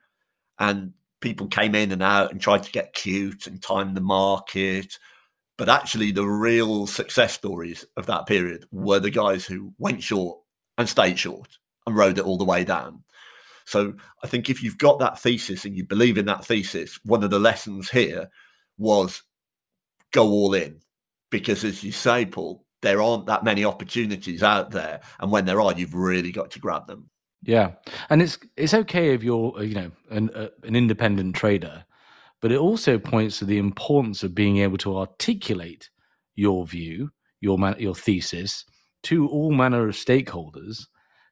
and 0.60 0.94
people 1.22 1.48
came 1.48 1.74
in 1.74 1.92
and 1.92 2.04
out 2.04 2.32
and 2.32 2.40
tried 2.40 2.64
to 2.64 2.72
get 2.72 2.94
cute 2.94 3.48
and 3.48 3.62
time 3.62 3.94
the 3.94 4.02
market. 4.02 4.98
But 5.58 5.70
actually, 5.70 6.12
the 6.12 6.26
real 6.26 6.88
success 6.88 7.34
stories 7.34 7.86
of 7.98 8.06
that 8.08 8.26
period 8.26 8.66
were 8.72 9.00
the 9.00 9.10
guys 9.10 9.46
who 9.46 9.74
went 9.78 10.04
short 10.04 10.40
and 10.78 10.88
stayed 10.90 11.20
short 11.20 11.58
and 11.86 11.96
rode 11.96 12.18
it 12.18 12.26
all 12.26 12.38
the 12.38 12.46
way 12.46 12.64
down. 12.64 13.04
So 13.72 13.94
I 14.22 14.28
think 14.28 14.50
if 14.50 14.62
you've 14.62 14.78
got 14.78 15.00
that 15.00 15.18
thesis 15.18 15.64
and 15.64 15.78
you 15.78 15.86
believe 15.86 16.18
in 16.18 16.26
that 16.26 16.44
thesis, 16.46 17.00
one 17.06 17.24
of 17.24 17.30
the 17.30 17.40
lessons 17.40 17.90
here 17.90 18.30
was 18.78 19.24
go 20.12 20.28
all 20.28 20.54
in. 20.54 20.82
Because 21.30 21.64
as 21.64 21.82
you 21.82 21.94
say, 21.94 22.26
Paul, 22.26 22.66
there 22.82 23.02
aren't 23.02 23.28
that 23.28 23.46
many 23.46 23.64
opportunities 23.64 24.44
out 24.44 24.72
there. 24.72 25.00
And 25.22 25.32
when 25.32 25.46
there 25.46 25.62
are, 25.62 25.72
you've 25.72 25.96
really 25.96 26.34
got 26.34 26.52
to 26.52 26.60
grab 26.60 26.88
them. 26.88 27.10
Yeah, 27.44 27.72
and 28.10 28.22
it's 28.22 28.38
it's 28.56 28.74
okay 28.74 29.16
if 29.16 29.24
you're 29.24 29.64
you 29.64 29.74
know 29.74 29.92
an 30.12 30.30
uh, 30.32 30.50
an 30.64 30.76
independent 30.76 31.36
trader, 31.36 31.84
but 32.40 32.52
it 32.52 32.60
also 32.60 33.00
points 33.00 33.40
to 33.40 33.46
the 33.46 33.58
importance 33.58 34.22
of 34.22 34.36
being 34.36 34.58
able 34.58 34.78
to 34.80 34.98
articulate 34.98 35.90
your 36.36 36.68
view, 36.68 37.10
your 37.40 37.58
man, 37.58 37.78
your 37.80 37.96
thesis 37.96 38.64
to 39.04 39.28
all 39.30 39.52
manner 39.52 39.88
of 39.88 39.96
stakeholders 39.96 40.86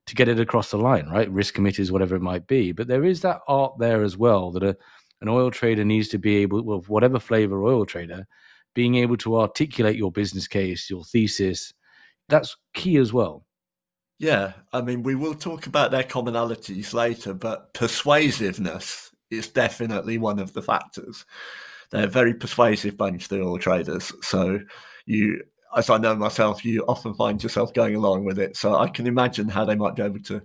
to 0.09 0.15
get 0.15 0.27
it 0.27 0.39
across 0.39 0.71
the 0.71 0.77
line, 0.77 1.07
right? 1.07 1.31
Risk 1.31 1.53
committees, 1.53 1.91
whatever 1.91 2.15
it 2.15 2.21
might 2.21 2.47
be. 2.47 2.71
But 2.71 2.87
there 2.87 3.05
is 3.05 3.21
that 3.21 3.41
art 3.47 3.77
there 3.79 4.03
as 4.03 4.17
well 4.17 4.51
that 4.51 4.63
a, 4.63 4.77
an 5.21 5.29
oil 5.29 5.51
trader 5.51 5.85
needs 5.85 6.07
to 6.09 6.17
be 6.17 6.37
able, 6.37 6.61
well, 6.63 6.83
whatever 6.87 7.19
flavor 7.19 7.63
oil 7.63 7.85
trader, 7.85 8.27
being 8.73 8.95
able 8.95 9.17
to 9.17 9.39
articulate 9.39 9.95
your 9.95 10.11
business 10.11 10.47
case, 10.47 10.89
your 10.89 11.03
thesis, 11.03 11.73
that's 12.27 12.55
key 12.73 12.97
as 12.97 13.11
well. 13.11 13.45
Yeah, 14.19 14.53
I 14.73 14.81
mean, 14.81 15.01
we 15.03 15.15
will 15.15 15.33
talk 15.33 15.65
about 15.65 15.91
their 15.91 16.03
commonalities 16.03 16.93
later, 16.93 17.33
but 17.33 17.73
persuasiveness 17.73 19.11
is 19.31 19.47
definitely 19.47 20.17
one 20.17 20.39
of 20.39 20.53
the 20.53 20.61
factors. 20.61 21.25
They're 21.91 22.05
a 22.05 22.07
very 22.07 22.33
persuasive 22.33 22.97
bunch, 22.97 23.27
the 23.27 23.41
oil 23.41 23.57
traders. 23.57 24.11
So 24.21 24.59
you, 25.05 25.41
as 25.75 25.89
I 25.89 25.97
know 25.97 26.15
myself, 26.15 26.65
you 26.65 26.83
often 26.87 27.13
find 27.13 27.41
yourself 27.41 27.73
going 27.73 27.95
along 27.95 28.25
with 28.25 28.39
it. 28.39 28.57
So 28.57 28.75
I 28.75 28.89
can 28.89 29.07
imagine 29.07 29.49
how 29.49 29.65
they 29.65 29.75
might 29.75 29.95
be 29.95 30.01
able 30.01 30.19
to 30.21 30.41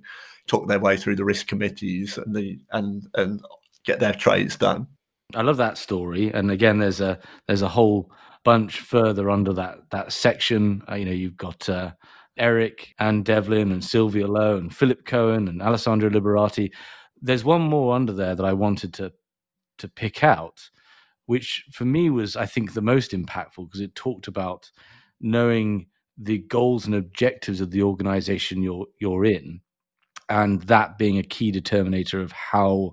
talk 0.47 0.69
their 0.69 0.79
way 0.79 0.97
through 0.97 1.17
the 1.17 1.25
risk 1.25 1.47
committees 1.47 2.19
and 2.19 2.35
the 2.35 2.59
and 2.73 3.09
and 3.15 3.43
get 3.85 4.01
their 4.01 4.13
trades 4.13 4.57
done. 4.57 4.87
I 5.35 5.43
love 5.43 5.57
that 5.57 5.79
story, 5.79 6.33
and 6.33 6.51
again, 6.51 6.79
there's 6.79 7.01
a 7.01 7.19
there's 7.47 7.63
a 7.63 7.69
whole 7.69 8.11
bunch 8.45 8.81
further 8.81 9.31
under 9.31 9.53
that 9.55 9.91
that 9.91 10.13
section. 10.13 10.83
Uh, 10.91 10.97
you 10.97 11.05
know, 11.07 11.13
you've 11.13 11.37
got 11.37 11.69
uh, 11.69 11.93
Eric 12.37 12.95
and 12.99 13.25
Devlin 13.25 13.73
and 13.73 13.85
Sylvia 13.85 14.27
Lowe 14.27 14.57
and 14.57 14.75
Philip 14.75 15.05
Cohen 15.07 15.49
and 15.49 15.63
Alessandro 15.63 16.11
Liberati. 16.11 16.71
There's 17.21 17.45
one 17.45 17.63
more 17.63 17.95
under 17.95 18.13
there 18.13 18.35
that 18.35 18.45
I 18.45 18.53
wanted 18.53 18.93
to 18.95 19.13
to 19.79 19.89
pick 19.89 20.23
out, 20.23 20.71
which 21.27 21.65
for 21.73 21.85
me 21.85 22.11
was 22.11 22.37
I 22.37 22.47
think 22.47 22.75
the 22.75 22.83
most 22.83 23.13
impactful 23.13 23.67
because 23.67 23.81
it 23.81 23.95
talked 23.95 24.29
about 24.29 24.71
knowing 25.25 25.87
the 26.19 26.39
goals 26.39 26.87
and 26.87 26.95
objectives 26.95 27.61
of 27.61 27.71
the 27.71 27.83
organization 27.83 28.63
you're 28.63 28.87
you're 29.01 29.25
in, 29.25 29.61
and 30.29 30.63
that 30.63 30.99
being 30.99 31.19
a 31.19 31.23
key 31.23 31.51
determinator 31.51 32.23
of 32.23 32.31
how 32.31 32.93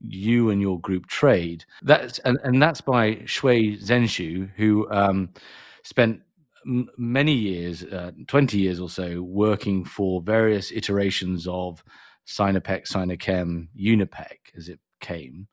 you 0.00 0.50
and 0.50 0.60
your 0.62 0.80
group 0.80 1.06
trade. 1.06 1.64
That's 1.82 2.18
and, 2.20 2.38
and 2.44 2.62
that's 2.62 2.80
by 2.80 3.22
Shui 3.26 3.76
Zenshu, 3.76 4.50
who 4.56 4.90
um, 4.90 5.30
spent 5.82 6.22
many 6.64 7.34
years, 7.34 7.84
uh, 7.84 8.12
twenty 8.28 8.58
years 8.58 8.80
or 8.80 8.88
so, 8.88 9.20
working 9.20 9.84
for 9.84 10.22
various 10.22 10.70
iterations 10.72 11.46
of 11.48 11.82
Sinopec, 12.26 12.86
Sinochem, 12.86 13.68
Unipec, 13.76 14.38
as 14.56 14.68
it 14.68 14.78
came. 15.00 15.48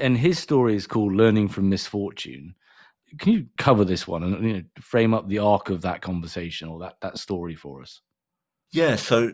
And 0.00 0.18
his 0.18 0.38
story 0.38 0.74
is 0.74 0.86
called 0.86 1.14
"Learning 1.14 1.48
from 1.48 1.68
Misfortune." 1.68 2.56
Can 3.18 3.32
you 3.32 3.46
cover 3.56 3.84
this 3.84 4.06
one 4.06 4.22
and 4.22 4.46
you 4.46 4.52
know, 4.54 4.62
frame 4.80 5.14
up 5.14 5.28
the 5.28 5.38
arc 5.38 5.70
of 5.70 5.82
that 5.82 6.02
conversation 6.02 6.68
or 6.68 6.78
that 6.80 6.96
that 7.00 7.18
story 7.18 7.54
for 7.54 7.82
us? 7.82 8.00
Yeah. 8.70 8.96
So 8.96 9.32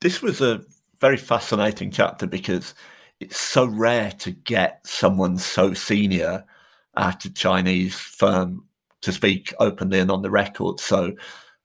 this 0.00 0.22
was 0.22 0.40
a 0.40 0.62
very 1.00 1.16
fascinating 1.16 1.90
chapter 1.90 2.26
because 2.26 2.74
it's 3.20 3.38
so 3.38 3.66
rare 3.66 4.12
to 4.18 4.30
get 4.30 4.86
someone 4.86 5.38
so 5.38 5.74
senior 5.74 6.44
at 6.96 7.24
a 7.24 7.32
Chinese 7.32 7.94
firm 7.94 8.64
to 9.02 9.12
speak 9.12 9.54
openly 9.60 10.00
and 10.00 10.10
on 10.10 10.22
the 10.22 10.30
record. 10.30 10.80
So, 10.80 11.12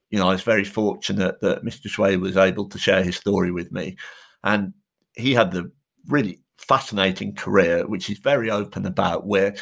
you 0.09 0.19
know, 0.19 0.29
I 0.29 0.33
was 0.33 0.43
very 0.43 0.63
fortunate 0.63 1.41
that 1.41 1.63
Mr. 1.63 1.89
Shui 1.89 2.17
was 2.17 2.37
able 2.37 2.69
to 2.69 2.77
share 2.77 3.03
his 3.03 3.17
story 3.17 3.51
with 3.51 3.71
me. 3.71 3.97
And 4.43 4.73
he 5.15 5.33
had 5.33 5.51
the 5.51 5.71
really 6.07 6.39
fascinating 6.57 7.33
career, 7.35 7.87
which 7.87 8.05
he's 8.05 8.19
very 8.19 8.49
open 8.51 8.85
about, 8.85 9.25
where 9.25 9.55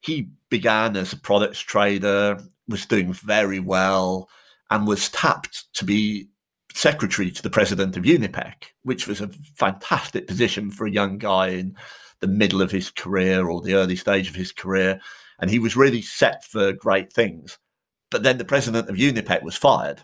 he 0.00 0.28
began 0.48 0.96
as 0.96 1.12
a 1.12 1.16
products 1.16 1.60
trader, 1.60 2.40
was 2.68 2.86
doing 2.86 3.12
very 3.12 3.60
well, 3.60 4.28
and 4.70 4.86
was 4.86 5.08
tapped 5.10 5.72
to 5.74 5.84
be 5.84 6.28
secretary 6.72 7.30
to 7.30 7.42
the 7.42 7.50
president 7.50 7.96
of 7.96 8.04
Unipec, 8.04 8.54
which 8.82 9.06
was 9.06 9.20
a 9.20 9.28
fantastic 9.56 10.26
position 10.26 10.70
for 10.70 10.86
a 10.86 10.90
young 10.90 11.18
guy 11.18 11.48
in 11.48 11.76
the 12.20 12.28
middle 12.28 12.62
of 12.62 12.70
his 12.70 12.90
career 12.90 13.48
or 13.48 13.60
the 13.60 13.74
early 13.74 13.96
stage 13.96 14.28
of 14.28 14.34
his 14.34 14.52
career. 14.52 15.00
And 15.40 15.50
he 15.50 15.58
was 15.58 15.76
really 15.76 16.02
set 16.02 16.44
for 16.44 16.72
great 16.72 17.12
things. 17.12 17.58
But 18.10 18.22
then 18.22 18.38
the 18.38 18.44
president 18.44 18.88
of 18.88 18.96
Unipec 18.96 19.42
was 19.42 19.56
fired. 19.56 20.02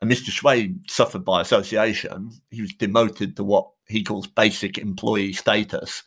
And 0.00 0.10
Mr. 0.10 0.30
Shui 0.30 0.74
suffered 0.88 1.24
by 1.24 1.40
association. 1.40 2.32
He 2.50 2.62
was 2.62 2.74
demoted 2.74 3.36
to 3.36 3.44
what 3.44 3.68
he 3.86 4.02
calls 4.02 4.26
basic 4.26 4.78
employee 4.78 5.32
status. 5.32 6.02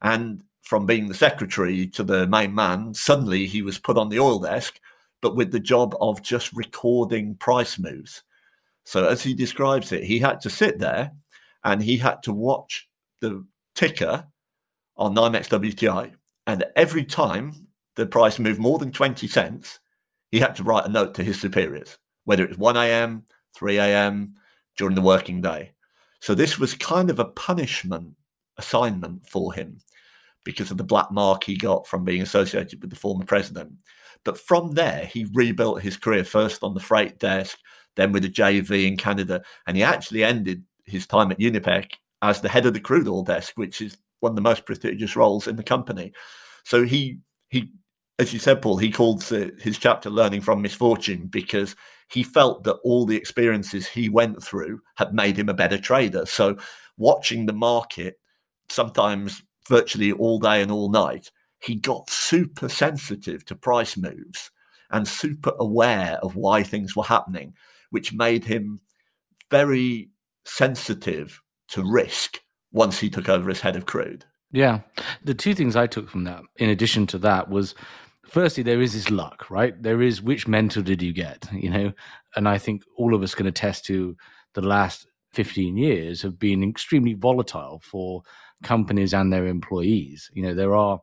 And 0.00 0.44
from 0.66 0.84
being 0.84 1.06
the 1.06 1.14
secretary 1.14 1.86
to 1.86 2.02
the 2.02 2.26
main 2.26 2.52
man, 2.52 2.92
suddenly 2.92 3.46
he 3.46 3.62
was 3.62 3.78
put 3.78 3.96
on 3.96 4.08
the 4.08 4.18
oil 4.18 4.40
desk, 4.40 4.80
but 5.22 5.36
with 5.36 5.52
the 5.52 5.60
job 5.60 5.94
of 6.00 6.22
just 6.22 6.52
recording 6.54 7.36
price 7.36 7.78
moves. 7.78 8.24
So, 8.82 9.06
as 9.06 9.22
he 9.22 9.32
describes 9.32 9.92
it, 9.92 10.02
he 10.02 10.18
had 10.18 10.40
to 10.40 10.50
sit 10.50 10.80
there 10.80 11.12
and 11.62 11.80
he 11.80 11.96
had 11.96 12.20
to 12.24 12.32
watch 12.32 12.88
the 13.20 13.46
ticker 13.76 14.26
on 14.96 15.14
NYMEX 15.14 15.48
WTI. 15.48 16.12
And 16.48 16.64
every 16.74 17.04
time 17.04 17.52
the 17.94 18.06
price 18.06 18.40
moved 18.40 18.58
more 18.58 18.78
than 18.80 18.90
20 18.90 19.28
cents, 19.28 19.78
he 20.32 20.40
had 20.40 20.56
to 20.56 20.64
write 20.64 20.86
a 20.86 20.88
note 20.88 21.14
to 21.14 21.22
his 21.22 21.40
superiors, 21.40 21.96
whether 22.24 22.42
it 22.42 22.50
was 22.50 22.58
1 22.58 22.76
a.m., 22.76 23.22
3 23.54 23.78
a.m., 23.78 24.34
during 24.76 24.96
the 24.96 25.00
working 25.00 25.40
day. 25.40 25.74
So, 26.20 26.34
this 26.34 26.58
was 26.58 26.74
kind 26.74 27.08
of 27.08 27.20
a 27.20 27.24
punishment 27.24 28.16
assignment 28.58 29.28
for 29.28 29.52
him 29.52 29.78
because 30.46 30.70
of 30.70 30.78
the 30.78 30.84
black 30.84 31.10
mark 31.10 31.44
he 31.44 31.56
got 31.56 31.86
from 31.86 32.04
being 32.04 32.22
associated 32.22 32.80
with 32.80 32.88
the 32.88 32.96
former 32.96 33.26
president. 33.26 33.72
But 34.24 34.38
from 34.38 34.72
there, 34.72 35.04
he 35.04 35.26
rebuilt 35.34 35.82
his 35.82 35.98
career 35.98 36.24
first 36.24 36.62
on 36.62 36.72
the 36.72 36.80
freight 36.80 37.18
desk, 37.18 37.58
then 37.96 38.12
with 38.12 38.24
a 38.24 38.30
JV 38.30 38.86
in 38.86 38.96
Canada. 38.96 39.42
And 39.66 39.76
he 39.76 39.82
actually 39.82 40.24
ended 40.24 40.62
his 40.84 41.06
time 41.06 41.30
at 41.30 41.38
Unipec 41.38 41.90
as 42.22 42.40
the 42.40 42.48
head 42.48 42.64
of 42.64 42.74
the 42.74 42.80
crude 42.80 43.08
oil 43.08 43.22
desk, 43.22 43.52
which 43.56 43.80
is 43.82 43.98
one 44.20 44.30
of 44.30 44.36
the 44.36 44.42
most 44.42 44.64
prestigious 44.64 45.16
roles 45.16 45.46
in 45.46 45.56
the 45.56 45.62
company. 45.62 46.12
So 46.64 46.84
he 46.84 47.18
he, 47.50 47.72
as 48.18 48.32
you 48.32 48.38
said, 48.38 48.62
Paul, 48.62 48.78
he 48.78 48.90
called 48.90 49.22
his 49.24 49.78
chapter 49.78 50.10
"Learning 50.10 50.40
from 50.40 50.62
Misfortune" 50.62 51.26
because 51.26 51.76
he 52.08 52.22
felt 52.22 52.64
that 52.64 52.78
all 52.84 53.04
the 53.04 53.16
experiences 53.16 53.86
he 53.86 54.08
went 54.08 54.42
through 54.42 54.80
had 54.94 55.12
made 55.12 55.36
him 55.36 55.48
a 55.48 55.54
better 55.54 55.78
trader. 55.78 56.24
So 56.24 56.56
watching 56.96 57.46
the 57.46 57.52
market, 57.52 58.18
sometimes 58.68 59.42
virtually 59.68 60.12
all 60.12 60.38
day 60.38 60.62
and 60.62 60.70
all 60.70 60.90
night, 60.90 61.30
he 61.58 61.74
got 61.74 62.10
super 62.10 62.68
sensitive 62.68 63.44
to 63.46 63.54
price 63.54 63.96
moves 63.96 64.50
and 64.90 65.08
super 65.08 65.52
aware 65.58 66.18
of 66.22 66.36
why 66.36 66.62
things 66.62 66.94
were 66.94 67.04
happening 67.04 67.54
which 67.90 68.12
made 68.12 68.44
him 68.44 68.80
very 69.50 70.10
sensitive 70.44 71.40
to 71.68 71.82
risk 71.84 72.40
once 72.72 72.98
he 72.98 73.10
took 73.10 73.28
over 73.28 73.50
as 73.50 73.60
head 73.60 73.76
of 73.76 73.86
crude. 73.86 74.24
Yeah. 74.52 74.80
The 75.24 75.34
two 75.34 75.54
things 75.54 75.76
I 75.76 75.86
took 75.86 76.08
from 76.08 76.24
that, 76.24 76.42
in 76.56 76.70
addition 76.70 77.06
to 77.08 77.18
that, 77.18 77.48
was 77.48 77.74
firstly, 78.28 78.62
there 78.62 78.80
is 78.80 78.92
this 78.92 79.10
luck, 79.10 79.50
right? 79.50 79.80
There 79.82 80.02
is 80.02 80.22
which 80.22 80.48
mentor 80.48 80.82
did 80.82 81.02
you 81.02 81.12
get, 81.12 81.48
you 81.52 81.70
know? 81.70 81.92
And 82.34 82.48
I 82.48 82.58
think 82.58 82.82
all 82.96 83.14
of 83.14 83.22
us 83.22 83.34
can 83.34 83.46
attest 83.46 83.84
to 83.86 84.16
the 84.54 84.62
last 84.62 85.06
15 85.32 85.76
years 85.76 86.22
have 86.22 86.38
been 86.38 86.62
extremely 86.62 87.14
volatile 87.14 87.80
for 87.84 88.22
companies 88.62 89.14
and 89.14 89.32
their 89.32 89.46
employees. 89.46 90.30
You 90.34 90.42
know, 90.42 90.54
there 90.54 90.74
are 90.74 91.00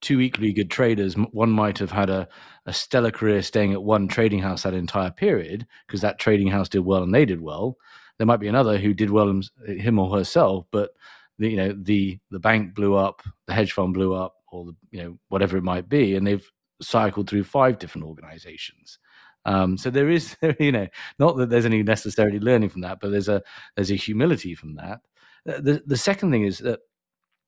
two 0.00 0.20
equally 0.20 0.52
good 0.52 0.70
traders, 0.70 1.14
one 1.14 1.50
might 1.50 1.78
have 1.78 1.90
had 1.90 2.10
a, 2.10 2.28
a 2.66 2.72
stellar 2.72 3.10
career 3.10 3.42
staying 3.42 3.72
at 3.72 3.82
one 3.82 4.08
trading 4.08 4.40
house 4.40 4.62
that 4.62 4.74
entire 4.74 5.10
period 5.10 5.66
because 5.86 6.00
that 6.00 6.18
trading 6.18 6.48
house 6.48 6.68
did 6.68 6.80
well 6.80 7.02
and 7.02 7.14
they 7.14 7.24
did 7.24 7.40
well. 7.40 7.76
There 8.18 8.26
might 8.26 8.40
be 8.40 8.48
another 8.48 8.78
who 8.78 8.94
did 8.94 9.10
well 9.10 9.40
him 9.66 9.98
or 9.98 10.16
herself, 10.16 10.66
but 10.70 10.90
the, 11.38 11.48
you 11.50 11.56
know 11.56 11.72
the 11.80 12.18
the 12.30 12.40
bank 12.40 12.74
blew 12.74 12.96
up, 12.96 13.22
the 13.46 13.54
hedge 13.54 13.72
fund 13.72 13.94
blew 13.94 14.12
up, 14.12 14.34
or 14.50 14.64
the, 14.66 14.76
you 14.90 15.02
know 15.02 15.18
whatever 15.28 15.56
it 15.56 15.62
might 15.62 15.88
be, 15.88 16.16
and 16.16 16.26
they've 16.26 16.50
cycled 16.82 17.28
through 17.28 17.44
five 17.44 17.78
different 17.78 18.06
organizations. 18.06 18.98
Um, 19.44 19.78
so 19.78 19.90
there 19.90 20.10
is, 20.10 20.36
you 20.58 20.72
know, 20.72 20.88
not 21.18 21.36
that 21.36 21.48
there's 21.48 21.64
any 21.64 21.82
necessarily 21.82 22.40
learning 22.40 22.70
from 22.70 22.82
that, 22.82 22.98
but 23.00 23.12
there's 23.12 23.28
a 23.28 23.42
there's 23.76 23.92
a 23.92 23.96
humility 23.96 24.54
from 24.54 24.74
that. 24.76 25.00
The 25.48 25.82
the 25.86 25.96
second 25.96 26.30
thing 26.30 26.44
is 26.44 26.58
that 26.58 26.80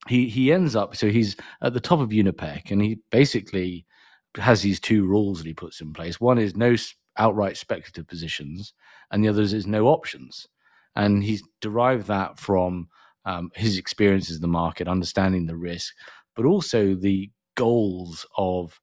he 0.09 0.29
he 0.29 0.53
ends 0.53 0.75
up 0.75 0.97
so 0.97 1.09
he's 1.09 1.37
at 1.63 1.75
the 1.75 1.81
top 1.81 2.01
of 2.01 2.09
Unipec 2.09 2.71
and 2.71 2.81
he 2.81 2.99
basically 3.11 3.87
has 4.37 4.63
these 4.63 4.81
two 4.81 5.07
rules 5.07 5.39
that 5.39 5.47
he 5.47 5.55
puts 5.55 5.81
in 5.81 5.93
place. 5.93 6.21
One 6.21 6.39
is 6.39 6.57
no 6.57 6.77
outright 7.17 7.57
speculative 7.57 8.07
positions, 8.07 8.73
and 9.11 9.23
the 9.23 9.29
other 9.29 9.43
is 9.43 9.67
no 9.67 9.87
options. 9.89 10.47
And 10.97 11.23
he's 11.23 11.43
derived 11.61 12.07
that 12.07 12.39
from 12.39 12.89
um, 13.25 13.51
his 13.55 13.79
experiences 13.79 14.37
in 14.37 14.43
the 14.43 14.49
market, 14.49 14.89
understanding 14.89 15.47
the 15.47 15.57
risk, 15.57 15.95
but 16.35 16.45
also 16.45 16.95
the 16.95 17.31
goals 17.57 18.27
of 18.37 18.79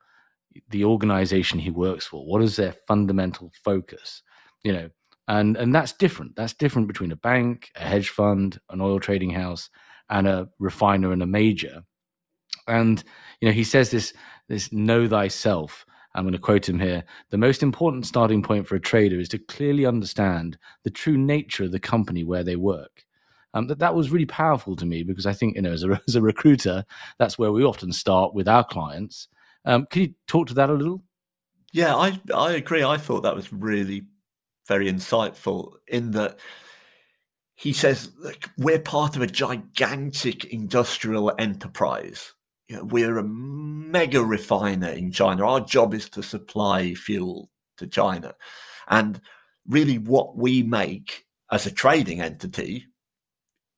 the 0.69 0.85
organization 0.85 1.59
he 1.59 1.71
works 1.71 2.05
for. 2.05 2.25
What 2.25 2.41
is 2.41 2.55
their 2.55 2.75
fundamental 2.87 3.51
focus? 3.63 4.21
You 4.63 4.73
know, 4.73 4.89
And, 5.27 5.57
and 5.57 5.75
that's 5.75 5.93
different. 5.93 6.35
That's 6.35 6.53
different 6.53 6.87
between 6.87 7.11
a 7.11 7.17
bank, 7.17 7.69
a 7.75 7.81
hedge 7.81 8.09
fund, 8.09 8.59
an 8.69 8.79
oil 8.79 8.99
trading 8.99 9.31
house, 9.31 9.69
and 10.09 10.27
a 10.27 10.47
refiner 10.59 11.11
and 11.11 11.21
a 11.21 11.27
major. 11.27 11.83
And 12.67 13.03
you 13.41 13.47
know, 13.47 13.53
he 13.53 13.63
says 13.63 13.91
this 13.91 14.13
this 14.47 14.71
know 14.71 15.07
thyself. 15.07 15.85
I'm 16.15 16.23
going 16.23 16.33
to 16.33 16.39
quote 16.39 16.67
him 16.67 16.79
here. 16.79 17.03
The 17.29 17.37
most 17.37 17.61
important 17.61 18.05
starting 18.05 18.41
point 18.41 18.67
for 18.67 18.75
a 18.75 18.79
trader 18.79 19.19
is 19.19 19.29
to 19.29 19.37
clearly 19.37 19.85
understand 19.85 20.57
the 20.83 20.89
true 20.89 21.17
nature 21.17 21.65
of 21.65 21.71
the 21.71 21.79
company 21.79 22.23
where 22.23 22.43
they 22.43 22.55
work. 22.55 23.05
Um, 23.53 23.67
that 23.67 23.79
that 23.79 23.95
was 23.95 24.09
really 24.09 24.25
powerful 24.25 24.75
to 24.75 24.85
me 24.85 25.03
because 25.03 25.25
I 25.25 25.33
think 25.33 25.55
you 25.55 25.61
know 25.61 25.71
as 25.71 25.83
a, 25.83 26.01
as 26.07 26.15
a 26.15 26.21
recruiter, 26.21 26.85
that's 27.19 27.37
where 27.37 27.51
we 27.51 27.63
often 27.63 27.91
start 27.91 28.33
with 28.33 28.47
our 28.47 28.63
clients. 28.63 29.27
Um, 29.65 29.85
can 29.89 30.03
you 30.03 30.13
talk 30.27 30.47
to 30.47 30.53
that 30.55 30.69
a 30.69 30.73
little? 30.73 31.03
Yeah, 31.73 31.95
I 31.95 32.19
I 32.33 32.53
agree. 32.53 32.83
I 32.83 32.97
thought 32.97 33.21
that 33.23 33.35
was 33.35 33.51
really 33.51 34.03
very 34.67 34.91
insightful 34.91 35.73
in 35.87 36.11
that 36.11 36.39
he 37.55 37.73
says 37.73 38.11
we're 38.57 38.79
part 38.79 39.15
of 39.15 39.21
a 39.21 39.27
gigantic 39.27 40.45
industrial 40.45 41.33
enterprise. 41.39 42.33
You 42.67 42.77
know, 42.77 42.83
we're 42.83 43.17
a 43.17 43.23
mega 43.23 44.23
refiner 44.23 44.89
in 44.89 45.11
China. 45.11 45.45
Our 45.45 45.61
job 45.61 45.93
is 45.93 46.09
to 46.09 46.21
supply 46.21 46.93
fuel 46.93 47.49
to 47.77 47.87
China. 47.87 48.35
And 48.87 49.21
really, 49.67 49.97
what 49.97 50.37
we 50.37 50.63
make 50.63 51.25
as 51.51 51.65
a 51.65 51.71
trading 51.71 52.21
entity 52.21 52.85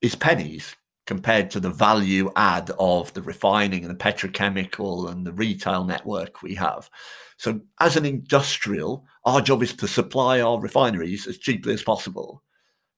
is 0.02 0.16
pennies 0.16 0.76
compared 1.06 1.50
to 1.52 1.60
the 1.60 1.72
value 1.72 2.32
add 2.36 2.70
of 2.78 3.14
the 3.14 3.22
refining 3.22 3.84
and 3.84 3.92
the 3.92 4.04
petrochemical 4.04 5.10
and 5.10 5.26
the 5.26 5.34
retail 5.34 5.84
network 5.84 6.42
we 6.42 6.56
have. 6.56 6.90
So, 7.38 7.62
as 7.80 7.96
an 7.96 8.06
industrial, 8.06 9.06
our 9.30 9.42
job 9.42 9.64
is 9.64 9.74
to 9.74 9.88
supply 9.88 10.42
our 10.42 10.60
refineries 10.60 11.28
as 11.28 11.38
cheaply 11.38 11.74
as 11.74 11.84
possible 11.84 12.44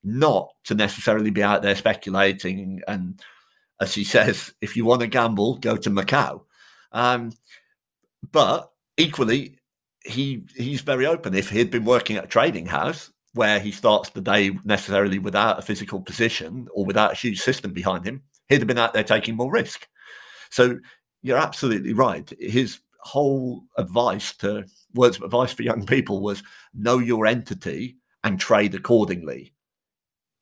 not 0.03 0.49
to 0.65 0.75
necessarily 0.75 1.29
be 1.29 1.43
out 1.43 1.61
there 1.61 1.75
speculating. 1.75 2.81
And 2.87 3.21
as 3.79 3.93
he 3.93 4.03
says, 4.03 4.53
if 4.61 4.75
you 4.75 4.85
want 4.85 5.01
to 5.01 5.07
gamble, 5.07 5.57
go 5.57 5.77
to 5.77 5.89
Macau. 5.89 6.43
Um, 6.91 7.33
but 8.31 8.71
equally, 8.97 9.57
he 10.03 10.43
he's 10.55 10.81
very 10.81 11.05
open. 11.05 11.35
If 11.35 11.49
he'd 11.49 11.71
been 11.71 11.85
working 11.85 12.17
at 12.17 12.25
a 12.25 12.27
trading 12.27 12.65
house 12.65 13.11
where 13.33 13.59
he 13.59 13.71
starts 13.71 14.09
the 14.09 14.21
day 14.21 14.51
necessarily 14.65 15.19
without 15.19 15.59
a 15.59 15.61
physical 15.61 16.01
position 16.01 16.67
or 16.73 16.85
without 16.85 17.13
a 17.13 17.15
huge 17.15 17.39
system 17.39 17.71
behind 17.71 18.05
him, 18.05 18.21
he'd 18.49 18.59
have 18.59 18.67
been 18.67 18.77
out 18.77 18.93
there 18.93 19.03
taking 19.03 19.35
more 19.35 19.51
risk. 19.51 19.87
So 20.49 20.79
you're 21.21 21.37
absolutely 21.37 21.93
right. 21.93 22.31
His 22.39 22.79
whole 22.99 23.63
advice 23.77 24.35
to 24.37 24.65
words 24.93 25.17
of 25.17 25.23
advice 25.23 25.53
for 25.53 25.63
young 25.63 25.85
people 25.85 26.21
was 26.21 26.43
know 26.73 26.97
your 26.97 27.25
entity 27.25 27.97
and 28.23 28.39
trade 28.39 28.75
accordingly 28.75 29.53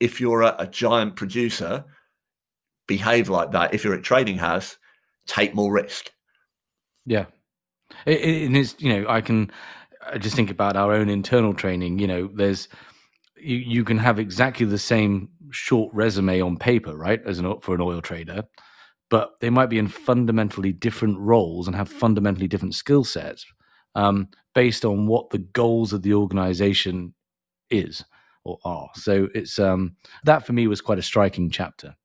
if 0.00 0.20
you're 0.20 0.42
a, 0.42 0.56
a 0.58 0.66
giant 0.66 1.14
producer, 1.14 1.84
behave 2.88 3.28
like 3.28 3.52
that. 3.52 3.74
If 3.74 3.84
you're 3.84 3.94
a 3.94 4.02
trading 4.02 4.38
house, 4.38 4.78
take 5.26 5.54
more 5.54 5.72
risk. 5.72 6.10
Yeah, 7.06 7.26
it, 8.06 8.20
it 8.20 8.56
is. 8.56 8.74
You 8.78 8.94
know, 8.94 9.08
I 9.08 9.20
can 9.20 9.52
I 10.04 10.18
just 10.18 10.34
think 10.34 10.50
about 10.50 10.76
our 10.76 10.92
own 10.92 11.10
internal 11.10 11.54
training. 11.54 11.98
You 11.98 12.06
know, 12.06 12.30
there's 12.34 12.66
you 13.36 13.56
you 13.56 13.84
can 13.84 13.98
have 13.98 14.18
exactly 14.18 14.66
the 14.66 14.78
same 14.78 15.28
short 15.50 15.92
resume 15.94 16.40
on 16.40 16.56
paper, 16.56 16.96
right, 16.96 17.20
as 17.26 17.38
an 17.38 17.60
for 17.60 17.74
an 17.74 17.80
oil 17.80 18.00
trader, 18.00 18.44
but 19.10 19.32
they 19.40 19.50
might 19.50 19.70
be 19.70 19.78
in 19.78 19.88
fundamentally 19.88 20.72
different 20.72 21.18
roles 21.18 21.66
and 21.66 21.76
have 21.76 21.88
fundamentally 21.88 22.48
different 22.48 22.74
skill 22.74 23.04
sets 23.04 23.44
um, 23.94 24.28
based 24.54 24.84
on 24.84 25.06
what 25.06 25.30
the 25.30 25.38
goals 25.38 25.92
of 25.92 26.02
the 26.02 26.14
organization 26.14 27.14
is 27.70 28.04
or 28.44 28.58
are. 28.64 28.90
So 28.94 29.28
it's 29.34 29.58
um 29.58 29.96
that 30.24 30.46
for 30.46 30.52
me 30.52 30.66
was 30.66 30.80
quite 30.80 30.98
a 30.98 31.02
striking 31.02 31.50
chapter. 31.50 31.96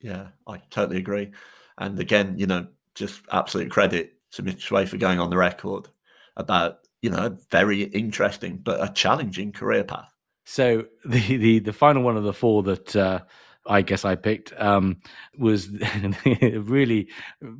Yeah, 0.00 0.28
I 0.46 0.58
totally 0.70 0.98
agree. 0.98 1.32
And 1.78 1.98
again, 1.98 2.34
you 2.38 2.46
know, 2.46 2.68
just 2.94 3.20
absolute 3.32 3.70
credit 3.70 4.14
to 4.32 4.42
Mr. 4.42 4.60
Shui 4.60 4.86
for 4.86 4.96
going 4.96 5.20
on 5.20 5.30
the 5.30 5.36
record 5.36 5.88
about, 6.36 6.80
you 7.02 7.10
know, 7.10 7.26
a 7.26 7.38
very 7.50 7.82
interesting 7.82 8.58
but 8.58 8.82
a 8.82 8.92
challenging 8.92 9.52
career 9.52 9.84
path. 9.84 10.12
So 10.44 10.84
the 11.04 11.36
the 11.36 11.58
the 11.60 11.72
final 11.72 12.02
one 12.02 12.16
of 12.16 12.24
the 12.24 12.32
four 12.32 12.62
that 12.64 12.96
uh, 12.96 13.20
I 13.66 13.82
guess 13.82 14.04
I 14.04 14.14
picked 14.14 14.52
um, 14.58 15.00
was 15.38 15.68
really 16.24 17.08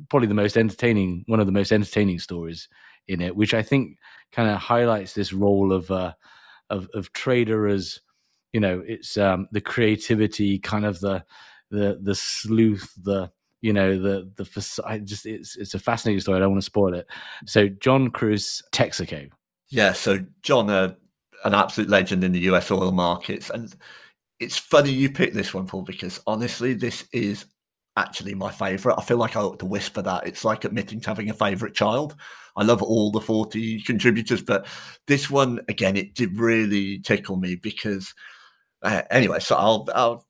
probably 0.09 0.27
the 0.27 0.33
most 0.33 0.57
entertaining, 0.57 1.23
one 1.27 1.39
of 1.39 1.45
the 1.45 1.51
most 1.51 1.71
entertaining 1.71 2.19
stories 2.19 2.67
in 3.09 3.21
it, 3.21 3.35
which 3.35 3.53
I 3.53 3.61
think 3.61 3.97
kind 4.31 4.49
of 4.49 4.57
highlights 4.59 5.13
this 5.13 5.33
role 5.33 5.73
of 5.73 5.89
uh, 5.91 6.13
of, 6.69 6.87
of 6.93 7.11
trader 7.13 7.67
as 7.67 7.99
you 8.53 8.59
know 8.59 8.81
it's 8.85 9.17
um 9.17 9.47
the 9.51 9.61
creativity 9.61 10.59
kind 10.59 10.85
of 10.85 10.99
the 10.99 11.23
the 11.71 11.99
the 12.01 12.15
sleuth 12.15 12.91
the 13.03 13.31
you 13.61 13.73
know 13.73 13.99
the 13.99 14.31
the 14.35 14.81
I 14.85 14.99
just 14.99 15.25
it's 15.25 15.55
it's 15.57 15.73
a 15.73 15.79
fascinating 15.79 16.21
story 16.21 16.37
i 16.37 16.39
don't 16.39 16.51
want 16.51 16.61
to 16.61 16.65
spoil 16.65 16.93
it. 16.93 17.07
So 17.45 17.67
john 17.67 18.09
cruz 18.09 18.63
texaco. 18.71 19.29
Yeah 19.69 19.93
so 19.93 20.19
john 20.41 20.69
uh, 20.69 20.93
an 21.43 21.53
absolute 21.53 21.89
legend 21.89 22.23
in 22.23 22.31
the 22.31 22.41
us 22.41 22.71
oil 22.71 22.91
markets 22.91 23.49
and 23.49 23.75
it's 24.39 24.57
funny 24.57 24.91
you 24.91 25.11
picked 25.11 25.35
this 25.35 25.53
one 25.53 25.67
paul 25.67 25.83
because 25.83 26.21
honestly 26.25 26.73
this 26.73 27.05
is 27.11 27.45
actually 27.99 28.33
my 28.33 28.49
favorite. 28.49 28.95
I 28.97 29.03
feel 29.03 29.17
like 29.17 29.35
i 29.35 29.41
ought 29.41 29.59
to 29.59 29.65
whisper 29.65 30.01
that. 30.01 30.25
It's 30.25 30.45
like 30.45 30.63
admitting 30.63 31.01
to 31.01 31.09
having 31.09 31.29
a 31.29 31.33
favorite 31.33 31.75
child 31.75 32.15
i 32.59 32.63
love 32.63 32.83
all 32.83 33.11
the 33.11 33.21
40 33.21 33.81
contributors 33.81 34.43
but 34.43 34.67
this 35.07 35.29
one 35.29 35.59
again 35.67 35.97
it 35.97 36.13
did 36.13 36.37
really 36.37 36.99
tickle 36.99 37.37
me 37.37 37.55
because 37.55 38.13
uh, 38.81 39.01
anyway, 39.11 39.39
so 39.39 39.55
I'll, 39.55 39.87
I'll 39.93 40.25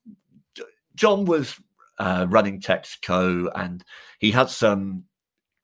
John 0.96 1.26
was 1.26 1.56
uh, 1.98 2.26
running 2.30 2.60
Texaco 2.60 3.50
and 3.56 3.84
he 4.20 4.32
had 4.32 4.50
some 4.50 5.04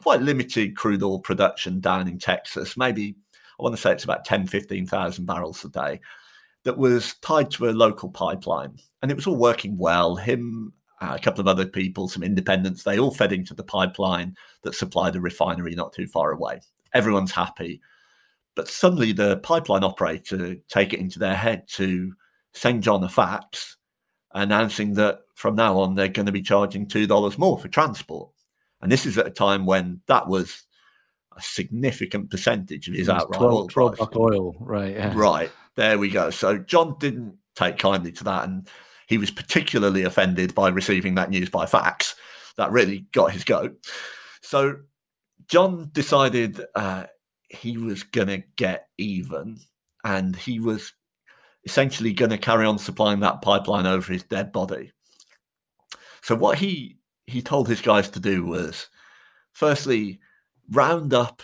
quite 0.02 0.22
limited 0.22 0.76
crude 0.76 1.04
oil 1.04 1.20
production 1.20 1.80
down 1.80 2.08
in 2.08 2.20
Texas, 2.20 2.78
maybe 2.78 3.16
I 3.60 3.64
want 3.64 3.76
to 3.76 3.82
say 3.82 3.92
it's 3.92 4.04
about 4.04 4.26
10, 4.26 4.48
15,000 4.48 5.26
barrels 5.26 5.64
a 5.64 5.70
day 5.70 6.02
that 6.64 6.78
was 6.78 7.16
tied 7.22 7.52
to 7.52 7.70
a 7.70 7.72
local 7.72 8.10
pipeline. 8.10 8.76
And 9.02 9.10
it 9.10 9.16
was 9.16 9.28
all 9.28 9.38
working 9.38 9.78
well. 9.78 10.16
Him, 10.16 10.74
uh, 11.02 11.14
a 11.16 11.20
couple 11.20 11.42
of 11.42 11.48
other 11.48 11.66
people, 11.66 12.08
some 12.08 12.24
independents, 12.24 12.84
they 12.84 13.00
all 13.00 13.14
fed 13.14 13.34
into 13.34 13.54
the 13.54 13.64
pipeline 13.64 14.36
that 14.62 14.76
supplied 14.76 15.16
a 15.16 15.22
refinery 15.22 15.76
not 15.76 15.94
too 15.94 16.08
far 16.08 16.32
away. 16.32 16.62
Everyone's 16.94 17.32
happy. 17.32 17.82
But 18.56 18.70
suddenly 18.70 19.12
the 19.12 19.38
pipeline 19.38 19.84
operator 19.84 20.56
take 20.70 20.94
it 20.94 21.00
into 21.00 21.20
their 21.20 21.36
head 21.36 21.68
to 21.74 22.14
send 22.54 22.84
John 22.84 23.04
a 23.04 23.10
fax 23.10 23.76
announcing 24.34 24.94
that 24.94 25.20
from 25.34 25.56
now 25.56 25.78
on 25.80 25.96
they're 25.96 26.08
going 26.08 26.26
to 26.26 26.32
be 26.32 26.42
charging 26.42 26.88
$2 26.88 27.38
more 27.38 27.60
for 27.60 27.68
transport. 27.68 28.30
And 28.82 28.92
this 28.92 29.06
is 29.06 29.18
at 29.18 29.28
a 29.28 29.32
time 29.32 29.66
when 29.66 30.02
that 30.08 30.28
was 30.28 30.64
a 31.36 31.42
significant 31.42 32.30
percentage 32.30 32.88
of 32.88 32.94
his 32.94 33.10
outright 33.10 33.40
12, 33.40 33.54
oil 33.54 33.68
12 33.68 33.96
price. 33.98 34.10
oil, 34.16 34.56
right? 34.60 34.94
Yeah. 34.94 35.14
Right. 35.16 35.52
There 35.76 35.98
we 35.98 36.10
go. 36.10 36.30
So 36.30 36.58
John 36.58 36.96
didn't 37.00 37.38
take 37.56 37.78
kindly 37.78 38.12
to 38.14 38.24
that. 38.26 38.46
And 38.46 38.70
he 39.08 39.18
was 39.18 39.32
particularly 39.32 40.04
offended 40.04 40.56
by 40.56 40.70
receiving 40.70 41.16
that 41.16 41.30
news 41.30 41.50
by 41.50 41.66
fax. 41.66 42.16
That 42.58 42.72
really 42.72 43.06
got 43.12 43.32
his 43.32 43.44
goat. 43.44 43.78
So 44.42 44.78
John 45.48 45.90
decided 45.92 46.62
uh, 46.76 47.06
he 47.50 47.78
was 47.78 48.04
going 48.04 48.28
to 48.28 48.44
get 48.56 48.88
even 48.98 49.58
and 50.04 50.36
he 50.36 50.60
was 50.60 50.94
essentially 51.66 52.14
going 52.14 52.32
to 52.32 52.38
carry 52.38 52.66
on 52.66 52.78
supplying 52.78 53.20
that 53.22 53.42
pipeline 53.42 53.86
over 53.86 54.12
his 54.12 54.24
dead 54.24 54.52
body. 54.52 54.92
So 56.22 56.36
what 56.36 56.58
he 56.58 56.98
he 57.28 57.42
told 57.42 57.68
his 57.68 57.82
guys 57.82 58.10
to 58.12 58.20
do 58.20 58.46
was, 58.46 58.88
firstly, 59.54 60.20
round 60.72 61.14
up 61.14 61.42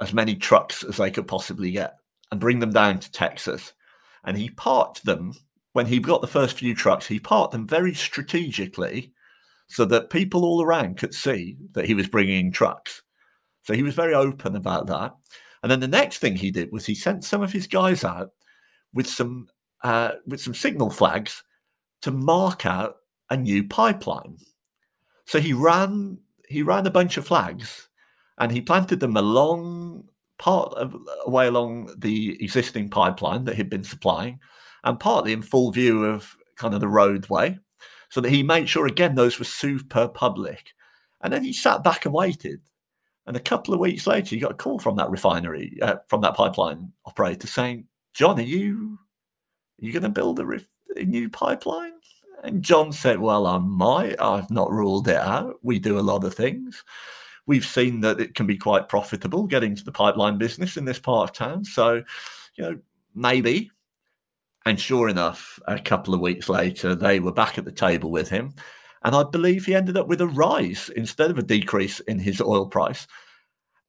as 0.00 0.12
many 0.12 0.34
trucks 0.36 0.82
as 0.82 0.98
they 0.98 1.10
could 1.10 1.26
possibly 1.26 1.70
get 1.70 1.96
and 2.30 2.40
bring 2.40 2.58
them 2.58 2.72
down 2.72 2.98
to 2.98 3.12
Texas. 3.12 3.72
And 4.24 4.36
he 4.36 4.50
parked 4.50 5.04
them 5.04 5.34
when 5.72 5.86
he 5.86 5.98
got 5.98 6.20
the 6.20 6.26
first 6.26 6.58
few 6.58 6.74
trucks. 6.74 7.06
He 7.06 7.18
parked 7.18 7.52
them 7.52 7.66
very 7.66 7.94
strategically 7.94 9.12
so 9.68 9.84
that 9.86 10.10
people 10.10 10.44
all 10.44 10.62
around 10.62 10.98
could 10.98 11.14
see 11.14 11.56
that 11.72 11.86
he 11.86 11.94
was 11.94 12.08
bringing 12.08 12.52
trucks. 12.52 13.02
So 13.62 13.74
he 13.74 13.82
was 13.82 13.94
very 13.94 14.14
open 14.14 14.56
about 14.56 14.86
that. 14.88 15.12
And 15.62 15.70
then 15.70 15.80
the 15.80 15.88
next 15.88 16.18
thing 16.18 16.36
he 16.36 16.50
did 16.50 16.72
was 16.72 16.84
he 16.84 16.94
sent 16.94 17.24
some 17.24 17.42
of 17.42 17.52
his 17.52 17.66
guys 17.66 18.04
out 18.04 18.30
with 18.92 19.06
some 19.06 19.48
uh, 19.82 20.12
with 20.26 20.40
some 20.40 20.54
signal 20.54 20.90
flags 20.90 21.42
to 22.02 22.10
mark 22.10 22.66
out 22.66 22.96
a 23.30 23.36
new 23.36 23.66
pipeline. 23.66 24.36
So 25.26 25.40
he 25.40 25.52
ran 25.52 26.18
he 26.48 26.62
ran 26.62 26.86
a 26.86 26.90
bunch 26.90 27.16
of 27.16 27.26
flags 27.26 27.88
and 28.38 28.52
he 28.52 28.60
planted 28.60 29.00
them 29.00 29.16
along 29.16 30.04
part 30.38 30.72
of 30.74 30.96
way 31.26 31.46
along 31.46 31.94
the 31.98 32.36
existing 32.42 32.90
pipeline 32.90 33.44
that 33.44 33.54
he'd 33.54 33.70
been 33.70 33.84
supplying 33.84 34.40
and 34.84 35.00
partly 35.00 35.32
in 35.32 35.42
full 35.42 35.70
view 35.70 36.04
of 36.04 36.36
kind 36.56 36.74
of 36.74 36.80
the 36.80 36.88
roadway 36.88 37.58
so 38.10 38.20
that 38.20 38.30
he 38.30 38.42
made 38.42 38.68
sure 38.68 38.86
again 38.86 39.14
those 39.14 39.38
were 39.38 39.44
super 39.44 40.08
public 40.08 40.72
and 41.22 41.32
then 41.32 41.44
he 41.44 41.52
sat 41.52 41.82
back 41.82 42.04
and 42.04 42.14
waited 42.14 42.60
and 43.26 43.36
a 43.36 43.40
couple 43.40 43.72
of 43.72 43.80
weeks 43.80 44.06
later 44.06 44.34
he 44.34 44.40
got 44.40 44.52
a 44.52 44.54
call 44.54 44.78
from 44.78 44.96
that 44.96 45.10
refinery 45.10 45.78
uh, 45.82 45.96
from 46.08 46.20
that 46.20 46.34
pipeline 46.34 46.92
operator 47.06 47.46
saying 47.46 47.86
john 48.14 48.38
are 48.38 48.42
you 48.42 48.98
Are 49.80 49.86
you 49.86 49.92
going 49.92 50.02
to 50.04 50.08
build 50.08 50.38
a, 50.38 50.46
ref- 50.46 50.66
a 50.96 51.04
new 51.04 51.28
pipeline? 51.28 51.94
And 52.44 52.62
John 52.62 52.92
said, 52.92 53.18
Well, 53.20 53.46
I 53.46 53.58
might. 53.58 54.20
I've 54.20 54.50
not 54.50 54.70
ruled 54.70 55.08
it 55.08 55.16
out. 55.16 55.56
We 55.62 55.78
do 55.78 55.98
a 55.98 56.00
lot 56.00 56.24
of 56.24 56.34
things. 56.34 56.84
We've 57.46 57.64
seen 57.66 58.00
that 58.02 58.20
it 58.20 58.34
can 58.34 58.46
be 58.46 58.56
quite 58.56 58.88
profitable 58.88 59.46
getting 59.46 59.74
to 59.74 59.84
the 59.84 59.92
pipeline 59.92 60.38
business 60.38 60.76
in 60.76 60.84
this 60.84 61.00
part 61.00 61.30
of 61.30 61.36
town. 61.36 61.64
So, 61.64 62.02
you 62.56 62.64
know, 62.64 62.78
maybe. 63.14 63.70
And 64.64 64.80
sure 64.80 65.08
enough, 65.08 65.58
a 65.66 65.78
couple 65.78 66.14
of 66.14 66.20
weeks 66.20 66.48
later, 66.48 66.94
they 66.94 67.20
were 67.20 67.32
back 67.32 67.58
at 67.58 67.64
the 67.64 67.72
table 67.72 68.10
with 68.10 68.28
him. 68.28 68.54
And 69.04 69.16
I 69.16 69.24
believe 69.24 69.66
he 69.66 69.74
ended 69.74 69.96
up 69.96 70.06
with 70.06 70.20
a 70.20 70.28
rise 70.28 70.88
instead 70.94 71.30
of 71.30 71.38
a 71.38 71.42
decrease 71.42 72.00
in 72.00 72.18
his 72.20 72.40
oil 72.40 72.66
price. 72.66 73.06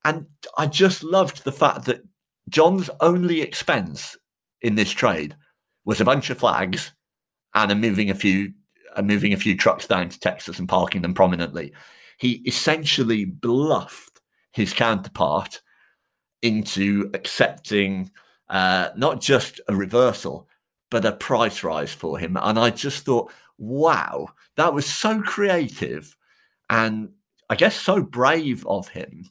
And 0.03 0.25
I 0.57 0.67
just 0.67 1.03
loved 1.03 1.43
the 1.43 1.51
fact 1.51 1.85
that 1.85 2.03
John's 2.49 2.89
only 2.99 3.41
expense 3.41 4.17
in 4.61 4.75
this 4.75 4.91
trade 4.91 5.35
was 5.85 6.01
a 6.01 6.05
bunch 6.05 6.29
of 6.29 6.39
flags 6.39 6.91
and 7.53 7.71
a 7.71 7.75
moving 7.75 8.09
a 8.09 8.15
few 8.15 8.53
moving 9.01 9.33
a 9.33 9.37
few 9.37 9.57
trucks 9.57 9.87
down 9.87 10.07
to 10.09 10.19
Texas 10.19 10.59
and 10.59 10.69
parking 10.69 11.01
them 11.01 11.13
prominently. 11.13 11.73
He 12.19 12.43
essentially 12.45 13.25
bluffed 13.25 14.21
his 14.51 14.71
counterpart 14.71 15.61
into 16.43 17.09
accepting 17.13 18.11
uh, 18.49 18.89
not 18.95 19.19
just 19.19 19.59
a 19.67 19.75
reversal, 19.75 20.47
but 20.93 21.05
a 21.05 21.11
price 21.11 21.63
rise 21.63 21.91
for 21.91 22.19
him. 22.19 22.37
And 22.39 22.59
I 22.59 22.69
just 22.69 23.03
thought, 23.03 23.33
wow, 23.57 24.27
that 24.57 24.75
was 24.75 24.85
so 24.85 25.23
creative 25.23 26.15
and 26.69 27.09
I 27.49 27.55
guess 27.55 27.75
so 27.75 28.03
brave 28.03 28.63
of 28.67 28.89
him 28.89 29.25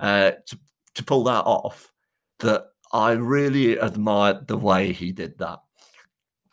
uh, 0.00 0.32
to, 0.44 0.58
to 0.96 1.04
pull 1.04 1.24
that 1.24 1.46
off 1.46 1.90
that 2.40 2.66
I 2.92 3.12
really 3.12 3.78
admired 3.78 4.48
the 4.48 4.58
way 4.58 4.92
he 4.92 5.12
did 5.12 5.38
that. 5.38 5.60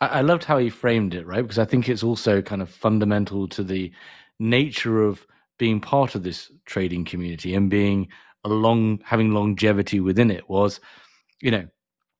I 0.00 0.22
loved 0.22 0.44
how 0.44 0.56
he 0.56 0.70
framed 0.70 1.12
it, 1.12 1.26
right? 1.26 1.42
Because 1.42 1.58
I 1.58 1.66
think 1.66 1.90
it's 1.90 2.02
also 2.02 2.40
kind 2.40 2.62
of 2.62 2.70
fundamental 2.70 3.48
to 3.48 3.62
the 3.62 3.92
nature 4.38 5.02
of 5.02 5.26
being 5.58 5.82
part 5.82 6.14
of 6.14 6.22
this 6.22 6.50
trading 6.64 7.04
community 7.04 7.54
and 7.54 7.68
being 7.68 8.08
a 8.44 8.48
long 8.48 9.00
having 9.04 9.32
longevity 9.32 10.00
within 10.00 10.30
it 10.30 10.48
was, 10.48 10.80
you 11.42 11.50
know, 11.50 11.66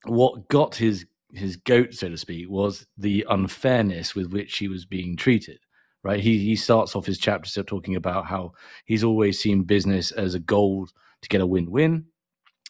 what 0.04 0.48
got 0.48 0.74
his 0.74 1.06
his 1.36 1.56
goat, 1.56 1.94
so 1.94 2.08
to 2.08 2.16
speak, 2.16 2.48
was 2.48 2.86
the 2.96 3.26
unfairness 3.28 4.14
with 4.14 4.32
which 4.32 4.58
he 4.58 4.68
was 4.68 4.84
being 4.84 5.16
treated. 5.16 5.58
Right? 6.02 6.20
He 6.20 6.38
he 6.38 6.56
starts 6.56 6.94
off 6.94 7.06
his 7.06 7.18
chapter 7.18 7.62
talking 7.62 7.96
about 7.96 8.26
how 8.26 8.52
he's 8.84 9.02
always 9.02 9.40
seen 9.40 9.64
business 9.64 10.12
as 10.12 10.34
a 10.34 10.40
goal 10.40 10.88
to 11.22 11.28
get 11.28 11.40
a 11.40 11.46
win-win. 11.46 12.04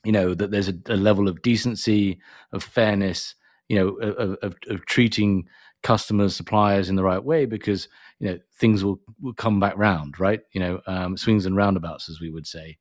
You 0.05 0.13
know 0.13 0.35
that 0.35 0.51
there's 0.51 0.69
a, 0.69 0.75
a 0.87 0.97
level 0.97 1.29
of 1.29 1.43
decency, 1.43 2.19
of 2.53 2.63
fairness, 2.63 3.35
you 3.69 3.79
know 3.79 3.89
of, 3.97 4.39
of, 4.43 4.57
of 4.69 4.87
treating 4.87 5.47
customers 5.83 6.35
suppliers 6.35 6.89
in 6.89 6.97
the 6.97 7.05
right 7.05 7.23
way 7.23 7.47
because 7.47 7.89
you 8.19 8.29
know 8.29 8.39
things 8.59 8.85
will, 8.85 9.01
will 9.21 9.35
come 9.35 9.61
back 9.61 9.77
round 9.77 10.19
right 10.19 10.41
you 10.53 10.61
know 10.61 10.81
um, 10.87 11.17
swings 11.17 11.47
and 11.47 11.57
roundabouts 11.57 12.09
as 12.09 12.21
we 12.21 12.31
would 12.31 12.47
say 12.47 12.77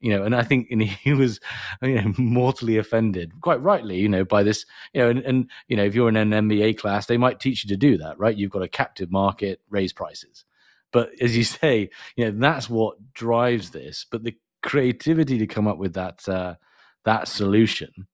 you 0.00 0.10
know 0.10 0.22
and 0.24 0.34
i 0.34 0.42
think 0.42 0.68
and 0.70 0.82
he 0.82 1.12
was 1.12 1.40
you 1.82 2.00
know 2.00 2.12
mortally 2.18 2.76
offended 2.76 3.32
quite 3.40 3.60
rightly 3.60 3.98
you 3.98 4.08
know 4.08 4.24
by 4.24 4.42
this 4.42 4.66
you 4.92 5.00
know 5.00 5.08
and, 5.08 5.20
and 5.20 5.50
you 5.68 5.76
know 5.76 5.84
if 5.84 5.94
you're 5.94 6.08
in 6.08 6.16
an 6.16 6.30
mba 6.30 6.76
class 6.76 7.06
they 7.06 7.16
might 7.16 7.40
teach 7.40 7.64
you 7.64 7.68
to 7.68 7.76
do 7.76 7.96
that 7.98 8.18
right 8.18 8.36
you've 8.36 8.50
got 8.50 8.62
a 8.62 8.68
captive 8.68 9.10
market 9.10 9.60
raise 9.68 9.92
prices 9.92 10.44
but 10.92 11.10
as 11.20 11.36
you 11.36 11.44
say 11.60 11.90
you 12.16 12.24
know 12.24 12.38
that's 12.38 12.68
what 12.68 12.96
drives 13.14 13.70
this 13.70 14.06
but 14.10 14.24
the 14.24 14.36
creativity 14.62 15.38
to 15.38 15.46
come 15.46 15.66
up 15.66 15.78
with 15.78 15.94
that 15.94 16.28
uh, 16.28 16.54
that 17.04 17.26
solution 17.26 18.06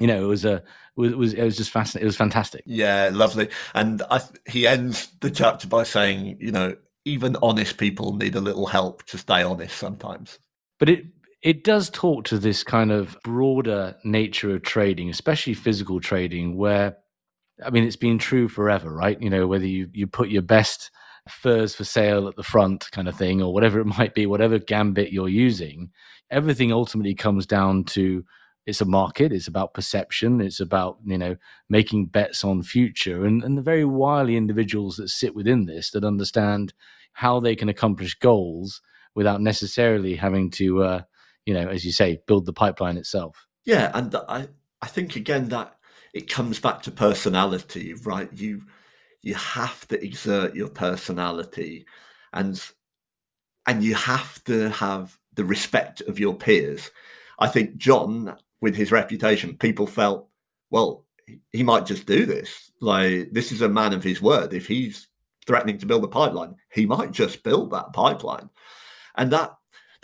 you 0.00 0.08
know, 0.08 0.22
it 0.24 0.26
was 0.26 0.44
a 0.44 0.62
it 0.96 1.16
was 1.16 1.34
it 1.34 1.42
was 1.42 1.56
just 1.56 1.70
fascinating. 1.70 2.04
It 2.04 2.06
was 2.06 2.16
fantastic. 2.16 2.62
Yeah, 2.66 3.10
lovely. 3.12 3.48
And 3.74 4.02
I, 4.10 4.20
he 4.46 4.66
ends 4.66 5.08
the 5.20 5.30
chapter 5.30 5.68
by 5.68 5.84
saying, 5.84 6.38
you 6.40 6.50
know, 6.50 6.76
even 7.04 7.36
honest 7.42 7.78
people 7.78 8.14
need 8.14 8.34
a 8.34 8.40
little 8.40 8.66
help 8.66 9.04
to 9.04 9.18
stay 9.18 9.42
honest 9.42 9.76
sometimes. 9.76 10.38
But 10.78 10.88
it 10.88 11.06
it 11.44 11.62
does 11.62 11.90
talk 11.90 12.24
to 12.24 12.38
this 12.38 12.64
kind 12.64 12.90
of 12.90 13.16
broader 13.22 13.94
nature 14.02 14.56
of 14.56 14.62
trading, 14.62 15.10
especially 15.10 15.54
physical 15.54 16.00
trading, 16.00 16.56
where 16.56 16.96
I 17.64 17.70
mean, 17.70 17.84
it's 17.84 17.94
been 17.96 18.18
true 18.18 18.48
forever, 18.48 18.92
right? 18.92 19.20
You 19.20 19.30
know, 19.30 19.46
whether 19.46 19.66
you 19.66 19.88
you 19.92 20.06
put 20.06 20.30
your 20.30 20.42
best 20.42 20.90
furs 21.28 21.74
for 21.74 21.84
sale 21.84 22.28
at 22.28 22.36
the 22.36 22.42
front 22.42 22.90
kind 22.92 23.08
of 23.08 23.16
thing 23.16 23.42
or 23.42 23.52
whatever 23.52 23.80
it 23.80 23.84
might 23.98 24.14
be 24.14 24.26
whatever 24.26 24.58
gambit 24.58 25.12
you're 25.12 25.28
using 25.28 25.90
everything 26.30 26.72
ultimately 26.72 27.14
comes 27.14 27.46
down 27.46 27.84
to 27.84 28.24
it's 28.66 28.80
a 28.80 28.84
market 28.84 29.32
it's 29.32 29.48
about 29.48 29.74
perception 29.74 30.40
it's 30.40 30.60
about 30.60 30.98
you 31.04 31.16
know 31.16 31.34
making 31.68 32.06
bets 32.06 32.44
on 32.44 32.62
future 32.62 33.24
and, 33.24 33.42
and 33.42 33.56
the 33.56 33.62
very 33.62 33.84
wily 33.84 34.36
individuals 34.36 34.96
that 34.96 35.08
sit 35.08 35.34
within 35.34 35.66
this 35.66 35.90
that 35.90 36.04
understand 36.04 36.74
how 37.14 37.40
they 37.40 37.56
can 37.56 37.68
accomplish 37.68 38.14
goals 38.16 38.82
without 39.14 39.40
necessarily 39.40 40.16
having 40.16 40.50
to 40.50 40.82
uh, 40.82 41.00
you 41.46 41.54
know 41.54 41.68
as 41.68 41.84
you 41.84 41.92
say 41.92 42.20
build 42.26 42.46
the 42.46 42.52
pipeline 42.52 42.96
itself 42.96 43.46
yeah 43.64 43.90
and 43.94 44.14
i 44.28 44.46
i 44.82 44.86
think 44.86 45.16
again 45.16 45.48
that 45.48 45.76
it 46.12 46.30
comes 46.30 46.60
back 46.60 46.82
to 46.82 46.90
personality 46.90 47.94
right 48.04 48.30
you 48.34 48.62
you 49.22 49.34
have 49.34 49.86
to 49.88 50.02
exert 50.04 50.54
your 50.54 50.68
personality 50.68 51.86
and 52.32 52.70
and 53.66 53.82
you 53.82 53.94
have 53.94 54.42
to 54.44 54.68
have 54.70 55.18
the 55.34 55.44
respect 55.44 56.00
of 56.02 56.18
your 56.18 56.34
peers 56.34 56.90
I 57.38 57.48
think 57.48 57.76
John 57.76 58.36
with 58.60 58.76
his 58.76 58.92
reputation, 58.92 59.56
people 59.56 59.86
felt, 59.86 60.28
well, 60.70 61.04
he 61.52 61.62
might 61.62 61.86
just 61.86 62.06
do 62.06 62.26
this. 62.26 62.70
Like, 62.80 63.30
this 63.32 63.52
is 63.52 63.62
a 63.62 63.68
man 63.68 63.92
of 63.92 64.04
his 64.04 64.22
word. 64.22 64.52
If 64.52 64.66
he's 64.66 65.08
threatening 65.46 65.78
to 65.78 65.86
build 65.86 66.04
a 66.04 66.08
pipeline, 66.08 66.56
he 66.72 66.86
might 66.86 67.12
just 67.12 67.42
build 67.42 67.70
that 67.70 67.92
pipeline. 67.92 68.50
And 69.16 69.30
that 69.32 69.54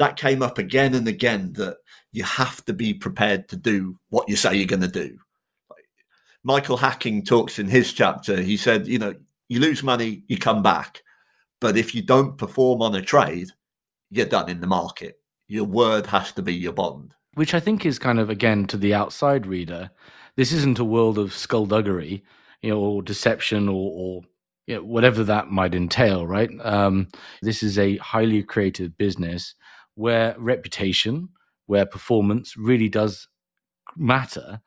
that 0.00 0.16
came 0.16 0.42
up 0.42 0.58
again 0.58 0.94
and 0.94 1.06
again 1.06 1.52
that 1.54 1.76
you 2.12 2.24
have 2.24 2.64
to 2.64 2.72
be 2.72 2.92
prepared 2.92 3.48
to 3.48 3.56
do 3.56 3.96
what 4.08 4.28
you 4.28 4.34
say 4.34 4.54
you're 4.56 4.66
going 4.66 4.82
to 4.82 4.88
do. 4.88 5.16
Michael 6.42 6.76
Hacking 6.76 7.24
talks 7.24 7.58
in 7.58 7.68
his 7.68 7.92
chapter. 7.92 8.40
He 8.40 8.56
said, 8.56 8.88
you 8.88 8.98
know, 8.98 9.14
you 9.48 9.60
lose 9.60 9.82
money, 9.82 10.24
you 10.26 10.38
come 10.38 10.62
back. 10.62 11.02
But 11.60 11.76
if 11.76 11.94
you 11.94 12.02
don't 12.02 12.36
perform 12.36 12.82
on 12.82 12.94
a 12.96 13.02
trade, 13.02 13.50
you're 14.10 14.26
done 14.26 14.50
in 14.50 14.60
the 14.60 14.66
market. 14.66 15.20
Your 15.46 15.64
word 15.64 16.06
has 16.06 16.32
to 16.32 16.42
be 16.42 16.54
your 16.54 16.72
bond 16.72 17.14
which 17.34 17.54
I 17.54 17.60
think 17.60 17.86
is 17.86 17.98
kind 17.98 18.18
of 18.18 18.30
again 18.30 18.66
to 18.66 18.76
the 18.76 18.94
outside 18.94 19.46
reader. 19.46 19.90
This 20.36 20.52
isn't 20.52 20.78
a 20.78 20.84
world 20.84 21.18
of 21.18 21.34
skullduggery, 21.34 22.24
you 22.62 22.70
know, 22.70 22.78
or 22.78 23.02
deception, 23.02 23.68
or, 23.68 23.92
or 23.94 24.22
you 24.66 24.76
know, 24.76 24.82
whatever 24.82 25.24
that 25.24 25.50
might 25.50 25.74
entail. 25.74 26.26
Right? 26.26 26.50
Um, 26.62 27.08
this 27.42 27.62
is 27.62 27.78
a 27.78 27.96
highly 27.98 28.42
creative 28.42 28.96
business 28.98 29.54
where 30.00 30.34
reputation, 30.38 31.28
where 31.66 31.84
performance 31.84 32.56
really 32.56 32.88
does 32.88 33.28
matter, 33.96 34.60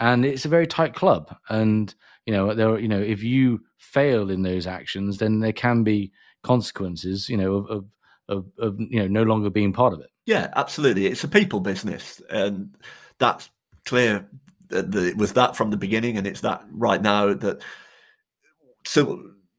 and 0.00 0.24
it's 0.24 0.44
a 0.44 0.48
very 0.48 0.66
tight 0.66 0.94
club. 0.94 1.36
And 1.48 1.94
you 2.24 2.32
know, 2.32 2.54
there, 2.54 2.78
you 2.78 2.88
know, 2.88 3.00
if 3.00 3.22
you 3.22 3.60
fail 3.76 4.30
in 4.30 4.42
those 4.42 4.66
actions, 4.66 5.18
then 5.18 5.40
there 5.40 5.52
can 5.52 5.84
be 5.84 6.12
consequences. 6.42 7.28
You 7.28 7.36
know, 7.36 7.54
of, 7.56 7.66
of 7.70 7.84
of, 8.28 8.46
of 8.58 8.80
you 8.80 9.00
know 9.00 9.08
no 9.08 9.22
longer 9.22 9.50
being 9.50 9.72
part 9.72 9.92
of 9.92 10.00
it. 10.00 10.10
Yeah, 10.26 10.50
absolutely. 10.56 11.06
It's 11.06 11.24
a 11.24 11.28
people 11.28 11.60
business, 11.60 12.22
and 12.30 12.74
that's 13.18 13.50
clear. 13.84 14.26
That 14.68 14.94
it 14.94 15.16
was 15.16 15.34
that 15.34 15.56
from 15.56 15.70
the 15.70 15.76
beginning, 15.76 16.16
and 16.16 16.26
it's 16.26 16.40
that 16.42 16.64
right 16.70 17.00
now. 17.00 17.34
That 17.34 17.62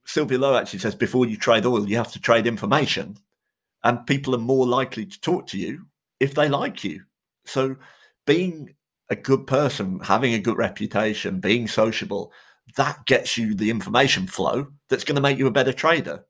Sylvia 0.05 0.39
Lowe 0.39 0.55
actually 0.55 0.79
says 0.79 0.95
before 0.95 1.27
you 1.27 1.37
trade 1.37 1.65
oil, 1.65 1.87
you 1.87 1.97
have 1.97 2.11
to 2.13 2.19
trade 2.19 2.47
information, 2.47 3.17
and 3.83 4.05
people 4.05 4.35
are 4.35 4.39
more 4.39 4.67
likely 4.67 5.05
to 5.05 5.21
talk 5.21 5.47
to 5.47 5.57
you 5.57 5.85
if 6.19 6.35
they 6.35 6.49
like 6.49 6.83
you. 6.83 7.03
So, 7.45 7.75
being 8.25 8.75
a 9.09 9.15
good 9.15 9.47
person, 9.47 9.99
having 10.01 10.33
a 10.33 10.39
good 10.39 10.57
reputation, 10.57 11.39
being 11.39 11.67
sociable, 11.67 12.31
that 12.75 13.05
gets 13.05 13.37
you 13.37 13.55
the 13.55 13.69
information 13.69 14.27
flow 14.27 14.67
that's 14.89 15.03
going 15.03 15.15
to 15.15 15.21
make 15.21 15.37
you 15.37 15.47
a 15.47 15.51
better 15.51 15.73
trader. 15.73 16.23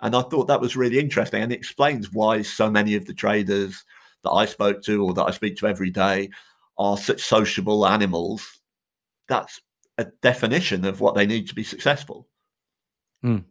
And 0.00 0.14
I 0.14 0.22
thought 0.22 0.46
that 0.48 0.60
was 0.60 0.76
really 0.76 0.98
interesting. 0.98 1.42
And 1.42 1.52
it 1.52 1.56
explains 1.56 2.12
why 2.12 2.42
so 2.42 2.70
many 2.70 2.94
of 2.94 3.06
the 3.06 3.14
traders 3.14 3.84
that 4.22 4.30
I 4.30 4.46
spoke 4.46 4.82
to 4.82 5.04
or 5.04 5.14
that 5.14 5.24
I 5.24 5.30
speak 5.30 5.56
to 5.58 5.66
every 5.66 5.90
day 5.90 6.30
are 6.78 6.96
such 6.96 7.22
sociable 7.22 7.86
animals. 7.86 8.60
That's 9.28 9.60
a 9.98 10.06
definition 10.22 10.84
of 10.84 11.00
what 11.00 11.14
they 11.14 11.26
need 11.26 11.48
to 11.48 11.54
be 11.54 11.64
successful. 11.64 12.28
Mm. 13.24 13.44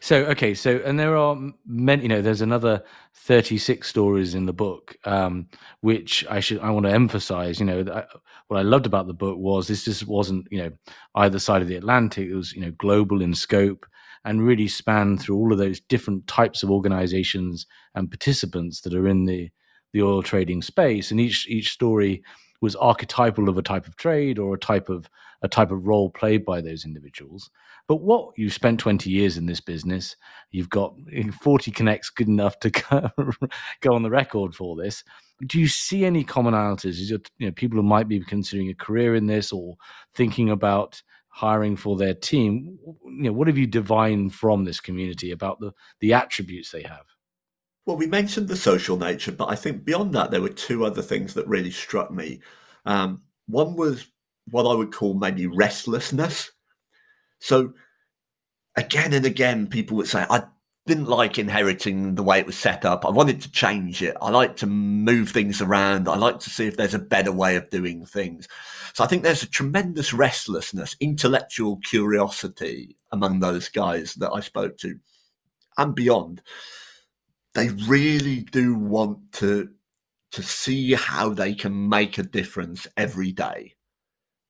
So 0.00 0.24
okay, 0.26 0.54
so 0.54 0.80
and 0.84 0.98
there 0.98 1.16
are 1.16 1.36
many. 1.64 2.02
You 2.02 2.08
know, 2.08 2.20
there's 2.20 2.40
another 2.40 2.82
36 3.14 3.86
stories 3.88 4.34
in 4.34 4.46
the 4.46 4.52
book, 4.52 4.96
um, 5.04 5.48
which 5.82 6.26
I 6.28 6.40
should 6.40 6.58
I 6.58 6.70
want 6.70 6.86
to 6.86 6.92
emphasize. 6.92 7.60
You 7.60 7.66
know, 7.66 7.82
that 7.84 8.08
what 8.48 8.58
I 8.58 8.62
loved 8.62 8.86
about 8.86 9.06
the 9.06 9.14
book 9.14 9.38
was 9.38 9.68
this 9.68 9.84
just 9.84 10.06
wasn't 10.06 10.48
you 10.50 10.58
know 10.58 10.70
either 11.14 11.38
side 11.38 11.62
of 11.62 11.68
the 11.68 11.76
Atlantic. 11.76 12.28
It 12.28 12.34
was 12.34 12.52
you 12.52 12.60
know 12.60 12.72
global 12.72 13.22
in 13.22 13.34
scope 13.34 13.86
and 14.24 14.44
really 14.44 14.66
span 14.66 15.16
through 15.16 15.36
all 15.36 15.52
of 15.52 15.58
those 15.58 15.80
different 15.80 16.26
types 16.26 16.64
of 16.64 16.70
organizations 16.70 17.64
and 17.94 18.10
participants 18.10 18.80
that 18.80 18.94
are 18.94 19.06
in 19.06 19.26
the 19.26 19.48
the 19.92 20.02
oil 20.02 20.22
trading 20.24 20.60
space. 20.60 21.12
And 21.12 21.20
each 21.20 21.46
each 21.48 21.70
story 21.70 22.24
was 22.60 22.76
archetypal 22.76 23.48
of 23.48 23.58
a 23.58 23.62
type 23.62 23.86
of 23.86 23.96
trade 23.96 24.38
or 24.38 24.54
a 24.54 24.58
type 24.58 24.88
of 24.88 25.08
a 25.42 25.48
type 25.48 25.70
of 25.70 25.86
role 25.86 26.10
played 26.10 26.44
by 26.44 26.60
those 26.60 26.84
individuals. 26.84 27.50
But 27.86 28.02
what 28.02 28.36
you've 28.36 28.52
spent 28.52 28.80
20 28.80 29.08
years 29.08 29.36
in 29.36 29.46
this 29.46 29.60
business, 29.60 30.16
you've 30.50 30.68
got 30.68 30.94
40 31.40 31.70
connects 31.70 32.10
good 32.10 32.28
enough 32.28 32.58
to 32.60 32.70
go, 33.80 33.94
on 33.94 34.02
the 34.02 34.10
record 34.10 34.54
for 34.54 34.76
this. 34.76 35.04
Do 35.46 35.60
you 35.60 35.68
see 35.68 36.04
any 36.04 36.24
commonalities? 36.24 37.00
Is 37.00 37.12
it 37.12 37.30
you 37.38 37.46
know 37.46 37.52
people 37.52 37.76
who 37.76 37.84
might 37.84 38.08
be 38.08 38.20
considering 38.20 38.70
a 38.70 38.74
career 38.74 39.14
in 39.14 39.26
this 39.26 39.52
or 39.52 39.76
thinking 40.14 40.50
about 40.50 41.00
hiring 41.28 41.76
for 41.76 41.96
their 41.96 42.14
team? 42.14 42.76
You 43.04 43.22
know, 43.22 43.32
what 43.32 43.46
have 43.46 43.58
you 43.58 43.68
divined 43.68 44.34
from 44.34 44.64
this 44.64 44.80
community 44.80 45.30
about 45.30 45.60
the 45.60 45.72
the 46.00 46.14
attributes 46.14 46.72
they 46.72 46.82
have? 46.82 47.06
Well, 47.88 47.96
we 47.96 48.06
mentioned 48.06 48.48
the 48.48 48.56
social 48.56 48.98
nature, 48.98 49.32
but 49.32 49.48
I 49.48 49.54
think 49.54 49.86
beyond 49.86 50.14
that, 50.14 50.30
there 50.30 50.42
were 50.42 50.50
two 50.50 50.84
other 50.84 51.00
things 51.00 51.32
that 51.32 51.48
really 51.48 51.70
struck 51.70 52.10
me. 52.10 52.40
Um, 52.84 53.22
one 53.46 53.76
was 53.76 54.08
what 54.50 54.70
I 54.70 54.74
would 54.74 54.92
call 54.92 55.14
maybe 55.14 55.46
restlessness. 55.46 56.50
So, 57.38 57.72
again 58.76 59.14
and 59.14 59.24
again, 59.24 59.68
people 59.68 59.96
would 59.96 60.06
say, 60.06 60.26
I 60.28 60.42
didn't 60.84 61.06
like 61.08 61.38
inheriting 61.38 62.14
the 62.14 62.22
way 62.22 62.38
it 62.38 62.44
was 62.44 62.58
set 62.58 62.84
up. 62.84 63.06
I 63.06 63.10
wanted 63.10 63.40
to 63.40 63.52
change 63.52 64.02
it. 64.02 64.18
I 64.20 64.28
like 64.28 64.56
to 64.56 64.66
move 64.66 65.30
things 65.30 65.62
around. 65.62 66.08
I 66.10 66.16
like 66.18 66.40
to 66.40 66.50
see 66.50 66.66
if 66.66 66.76
there's 66.76 66.92
a 66.92 66.98
better 66.98 67.32
way 67.32 67.56
of 67.56 67.70
doing 67.70 68.04
things. 68.04 68.48
So 68.92 69.02
I 69.02 69.06
think 69.06 69.22
there's 69.22 69.44
a 69.44 69.48
tremendous 69.48 70.12
restlessness, 70.12 70.94
intellectual 71.00 71.78
curiosity 71.88 72.98
among 73.12 73.40
those 73.40 73.70
guys 73.70 74.12
that 74.16 74.30
I 74.30 74.40
spoke 74.40 74.76
to 74.80 74.98
and 75.78 75.94
beyond 75.94 76.42
they 77.58 77.68
really 77.86 78.40
do 78.52 78.74
want 78.74 79.18
to 79.32 79.68
to 80.30 80.42
see 80.42 80.92
how 80.92 81.30
they 81.30 81.54
can 81.54 81.88
make 81.88 82.18
a 82.18 82.22
difference 82.22 82.86
every 82.96 83.32
day. 83.32 83.74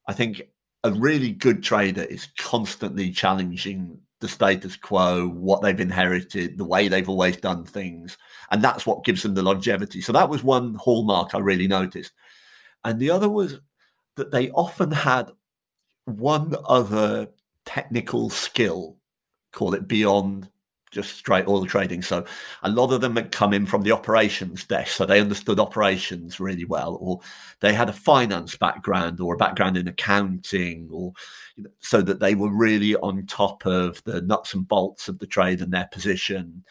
I 0.07 0.13
think 0.13 0.43
a 0.83 0.91
really 0.91 1.31
good 1.31 1.63
trader 1.63 2.03
is 2.03 2.29
constantly 2.37 3.11
challenging 3.13 3.99
the 4.21 4.29
status 4.29 4.77
quo, 4.77 5.29
what 5.29 5.63
they've 5.63 5.79
inherited, 5.79 6.59
the 6.59 6.65
way 6.65 6.89
they've 6.89 7.09
always 7.09 7.37
done 7.37 7.65
things. 7.65 8.19
And 8.51 8.61
that's 8.61 8.85
what 8.85 9.05
gives 9.05 9.23
them 9.23 9.35
the 9.35 9.43
longevity. 9.43 10.01
So 10.01 10.13
that 10.13 10.29
was 10.29 10.43
one 10.43 10.75
hallmark 10.75 11.35
I 11.35 11.39
really 11.39 11.69
noticed. 11.69 12.13
And 12.85 12.99
the 12.99 13.11
other 13.11 13.29
was 13.29 13.61
that 14.17 14.33
they 14.33 14.51
often 14.51 14.91
had 14.91 15.31
one 16.07 16.57
other 16.67 17.29
technical 17.65 18.31
skill, 18.31 18.97
call 19.53 19.75
it 19.75 19.87
beyond 19.87 20.51
just 20.91 21.17
straight 21.17 21.47
oil 21.47 21.67
trading. 21.67 22.03
So 22.03 22.25
a 22.63 22.71
lot 22.71 22.93
of 22.93 23.01
them 23.01 23.17
had 23.17 23.33
come 23.33 23.53
in 23.53 23.67
from 23.67 23.83
the 23.83 23.93
operations 23.93 24.65
desk, 24.65 24.93
so 24.93 25.07
they 25.07 25.21
understood 25.21 25.61
operations 25.61 26.41
really 26.41 26.65
well, 26.65 26.99
or 27.01 27.21
they 27.61 27.73
had 27.73 27.89
a 27.89 27.93
finance 27.93 28.57
background 28.57 29.21
or 29.21 29.35
a 29.35 29.39
background 29.39 29.77
in 29.77 29.89
accounting, 29.89 30.89
or 30.93 31.13
you 31.57 31.65
know, 31.65 31.71
so 31.81 32.01
that 32.03 32.21
they 32.21 32.35
were 32.35 32.51
really 32.51 32.97
on 32.97 33.27
top 33.27 33.67
of 33.67 34.03
the 34.05 34.21
nuts 34.23 34.55
and 34.55 34.69
bolts 34.69 35.09
of 35.09 35.19
the 35.19 35.27
trade 35.27 35.61
and 35.61 35.73
their 35.73 35.89
position. 35.93 36.65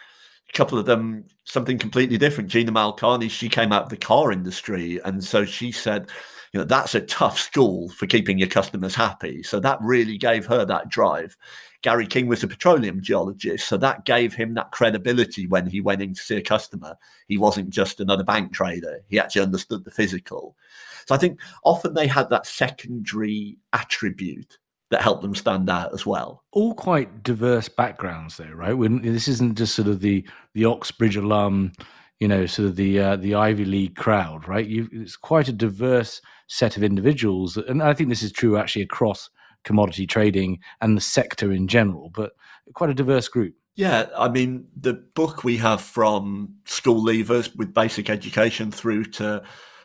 A 0.49 0.53
couple 0.53 0.78
of 0.78 0.86
them, 0.86 1.26
something 1.43 1.78
completely 1.78 2.18
different. 2.18 2.49
Gina 2.49 2.72
Malkani, 2.72 3.30
she 3.30 3.49
came 3.49 3.74
out 3.74 3.84
of 3.84 3.89
the 3.89 3.97
car 3.97 4.32
industry, 4.32 4.99
and 5.03 5.24
so 5.24 5.45
she 5.45 5.72
said 5.72 6.09
you 6.54 6.60
know 6.60 6.66
that's 6.66 6.95
a 6.95 7.02
tough 7.02 7.39
school 7.39 7.89
for 7.89 8.08
keeping 8.08 8.38
your 8.38 8.48
customers 8.48 8.95
happy 8.95 9.43
so 9.43 9.60
that 9.60 9.80
really 9.82 10.18
gave 10.18 10.45
her 10.45 10.66
that 10.66 10.89
drive 10.89 11.38
Gary 11.84 12.08
King 12.08 12.28
was 12.28 12.43
a 12.43 12.48
petroleum 12.48 13.02
geologist, 13.02 13.68
so 13.68 13.78
that 13.78 14.06
gave 14.06 14.34
him 14.34 14.56
that 14.56 14.72
credibility 14.72 15.48
when 15.48 15.68
he 15.68 15.80
went 15.80 16.02
in 16.02 16.14
to 16.14 16.22
see 16.22 16.36
a 16.36 16.41
customer. 16.41 16.95
He 17.28 17.38
wasn't 17.38 17.70
just 17.70 18.00
another 18.00 18.24
bank 18.24 18.52
trader, 18.54 19.02
he 19.08 19.20
actually 19.20 19.43
understood 19.43 19.86
the 19.86 19.91
physical. 19.91 20.56
So 21.08 21.16
I 21.16 21.18
think 21.18 21.39
often 21.64 21.93
they 21.93 22.08
had 22.08 22.30
that 22.30 22.45
secondary 22.45 23.58
attribute 23.74 24.58
that 24.89 25.02
helped 25.02 25.22
them 25.22 25.36
stand 25.36 25.70
out 25.70 25.93
as 25.93 26.06
well. 26.06 26.43
All 26.52 26.74
quite 26.74 27.24
diverse 27.24 27.70
backgrounds, 27.70 28.38
there, 28.38 28.56
right? 28.56 28.76
This 29.02 29.28
isn't 29.28 29.58
just 29.58 29.76
sort 29.76 29.88
of 29.88 30.00
the 30.02 30.26
the 30.54 30.66
Oxbridge 30.66 31.16
alum, 31.16 31.74
you 32.20 32.28
know, 32.28 32.45
sort 32.45 32.68
of 32.68 32.76
the 32.76 32.99
uh, 32.99 33.15
the 33.15 33.36
Ivy 33.36 33.65
League 33.65 33.95
crowd, 33.95 34.47
right? 34.47 34.65
You, 34.65 34.89
it's 34.91 35.15
quite 35.15 35.47
a 35.47 35.53
diverse 35.53 36.22
set 36.47 36.78
of 36.78 36.84
individuals, 36.84 37.57
and 37.57 37.82
I 37.84 37.93
think 37.93 38.09
this 38.09 38.24
is 38.24 38.32
true 38.32 38.57
actually 38.57 38.82
across 38.84 39.30
commodity 39.63 40.07
trading 40.07 40.59
and 40.82 40.95
the 40.95 41.01
sector 41.01 41.51
in 41.51 41.68
general, 41.68 42.09
but 42.13 42.32
quite 42.74 42.89
a 42.89 42.93
diverse 42.93 43.28
group. 43.28 43.53
Yeah, 43.76 44.07
I 44.18 44.30
mean, 44.30 44.68
the 44.76 44.93
book 44.93 45.43
we 45.43 45.57
have 45.57 45.82
from 45.82 46.55
school 46.65 47.05
leavers 47.05 47.55
with 47.55 47.74
basic 47.74 48.09
education 48.09 48.72
through 48.72 49.05
to 49.05 49.43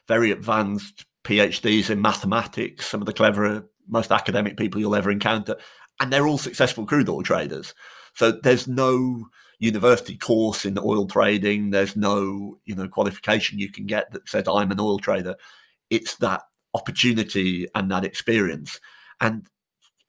very 0.09 0.31
advanced 0.31 1.05
PhDs 1.25 1.91
in 1.91 2.01
mathematics, 2.01 2.87
some 2.87 3.03
of 3.03 3.07
the 3.07 3.13
cleverer, 3.13 3.69
most 3.89 4.11
academic 4.11 4.57
people 4.57 4.81
you'll 4.81 4.95
ever 4.95 5.11
encounter, 5.11 5.57
and 6.01 6.13
they're 6.13 6.27
all 6.27 6.39
successful 6.39 6.87
crude 6.87 7.09
oil 7.09 7.23
traders. 7.23 7.75
So 8.15 8.33
there's 8.33 8.67
no 8.67 9.27
university 9.63 10.17
course 10.17 10.65
in 10.65 10.77
oil 10.79 11.07
trading. 11.07 11.71
There's 11.71 11.97
no, 11.97 12.59
you 12.65 12.75
know, 12.75 12.89
qualification 12.89 13.59
you 13.61 13.71
can 13.71 13.87
get 13.87 14.11
that 14.11 14.29
says 14.29 14.49
I'm 14.49 14.73
an 14.73 14.81
oil 14.81 14.99
trader. 14.99 15.37
It's 15.89 16.17
that 16.17 16.43
opportunity 16.75 17.69
and 17.75 17.91
that 17.91 18.05
experience. 18.05 18.81
And 19.21 19.47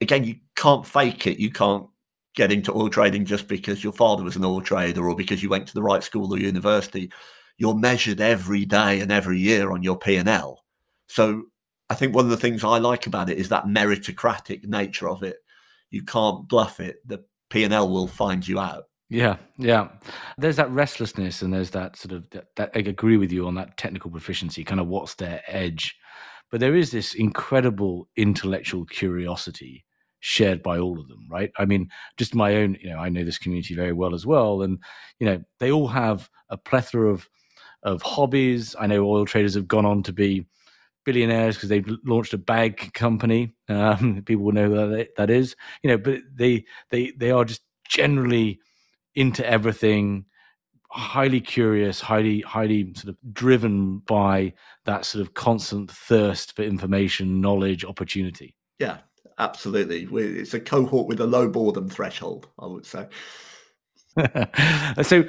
again, 0.00 0.24
you 0.24 0.36
can't 0.56 0.84
fake 0.84 1.28
it. 1.28 1.38
You 1.38 1.52
can't 1.52 1.86
get 2.34 2.50
into 2.50 2.74
oil 2.74 2.88
trading 2.88 3.24
just 3.24 3.46
because 3.46 3.84
your 3.84 3.92
father 3.92 4.24
was 4.24 4.34
an 4.34 4.44
oil 4.44 4.60
trader 4.60 5.08
or 5.08 5.14
because 5.14 5.40
you 5.40 5.48
went 5.48 5.68
to 5.68 5.74
the 5.74 5.82
right 5.82 6.02
school 6.02 6.34
or 6.34 6.38
university. 6.38 7.12
You're 7.56 7.76
measured 7.76 8.20
every 8.20 8.64
day 8.64 8.98
and 8.98 9.12
every 9.12 9.38
year 9.38 9.70
on 9.70 9.84
your 9.84 9.96
P 9.96 10.16
and 10.16 10.28
L. 10.28 10.64
So 11.06 11.44
I 11.88 11.94
think 11.94 12.12
one 12.12 12.24
of 12.24 12.32
the 12.32 12.36
things 12.36 12.64
I 12.64 12.78
like 12.78 13.06
about 13.06 13.30
it 13.30 13.38
is 13.38 13.50
that 13.50 13.66
meritocratic 13.66 14.64
nature 14.64 15.08
of 15.08 15.22
it. 15.22 15.36
You 15.90 16.02
can't 16.02 16.48
bluff 16.48 16.80
it. 16.80 16.96
The 17.06 17.22
P 17.50 17.62
and 17.62 17.72
L 17.72 17.88
will 17.88 18.08
find 18.08 18.46
you 18.48 18.58
out. 18.58 18.86
Yeah, 19.10 19.36
yeah. 19.58 19.88
There's 20.38 20.56
that 20.56 20.70
restlessness, 20.70 21.42
and 21.42 21.52
there's 21.52 21.70
that 21.70 21.96
sort 21.96 22.12
of 22.12 22.28
that, 22.30 22.46
that 22.56 22.70
I 22.74 22.78
agree 22.80 23.16
with 23.16 23.30
you 23.32 23.46
on 23.46 23.54
that 23.56 23.76
technical 23.76 24.10
proficiency. 24.10 24.64
Kind 24.64 24.80
of 24.80 24.86
what's 24.88 25.14
their 25.14 25.42
edge, 25.46 25.94
but 26.50 26.60
there 26.60 26.74
is 26.74 26.90
this 26.90 27.14
incredible 27.14 28.08
intellectual 28.16 28.84
curiosity 28.86 29.84
shared 30.20 30.62
by 30.62 30.78
all 30.78 30.98
of 30.98 31.06
them, 31.08 31.26
right? 31.30 31.52
I 31.58 31.66
mean, 31.66 31.90
just 32.16 32.34
my 32.34 32.56
own, 32.56 32.78
you 32.80 32.88
know, 32.90 32.98
I 32.98 33.10
know 33.10 33.24
this 33.24 33.36
community 33.38 33.74
very 33.74 33.92
well 33.92 34.14
as 34.14 34.24
well, 34.26 34.62
and 34.62 34.78
you 35.20 35.26
know, 35.26 35.42
they 35.60 35.70
all 35.70 35.88
have 35.88 36.30
a 36.48 36.56
plethora 36.56 37.10
of 37.12 37.28
of 37.82 38.02
hobbies. 38.02 38.76
I 38.78 38.86
know 38.86 39.06
oil 39.06 39.26
traders 39.26 39.54
have 39.54 39.68
gone 39.68 39.86
on 39.86 40.02
to 40.04 40.12
be 40.12 40.46
billionaires 41.04 41.56
because 41.56 41.68
they've 41.68 41.88
launched 42.04 42.34
a 42.34 42.38
bag 42.38 42.92
company. 42.94 43.54
Um, 43.68 44.22
people 44.26 44.44
will 44.44 44.52
know 44.52 44.88
that 44.90 45.08
that 45.16 45.30
is, 45.30 45.56
you 45.82 45.90
know, 45.90 45.98
but 45.98 46.20
they 46.34 46.64
they 46.90 47.12
they 47.16 47.30
are 47.30 47.44
just 47.44 47.62
generally 47.88 48.60
into 49.14 49.46
everything 49.48 50.26
highly 50.94 51.40
curious, 51.40 52.00
highly 52.00 52.40
highly 52.42 52.94
sort 52.94 53.08
of 53.08 53.34
driven 53.34 53.98
by 53.98 54.52
that 54.84 55.04
sort 55.04 55.20
of 55.20 55.34
constant 55.34 55.90
thirst 55.90 56.54
for 56.54 56.62
information, 56.62 57.40
knowledge, 57.40 57.84
opportunity. 57.84 58.54
Yeah, 58.78 58.98
absolutely. 59.38 60.06
It's 60.12 60.54
a 60.54 60.60
cohort 60.60 61.08
with 61.08 61.20
a 61.20 61.26
low 61.26 61.48
boredom 61.48 61.88
threshold, 61.88 62.48
I 62.60 62.66
would 62.66 62.86
say. 62.86 63.08
so, 65.02 65.24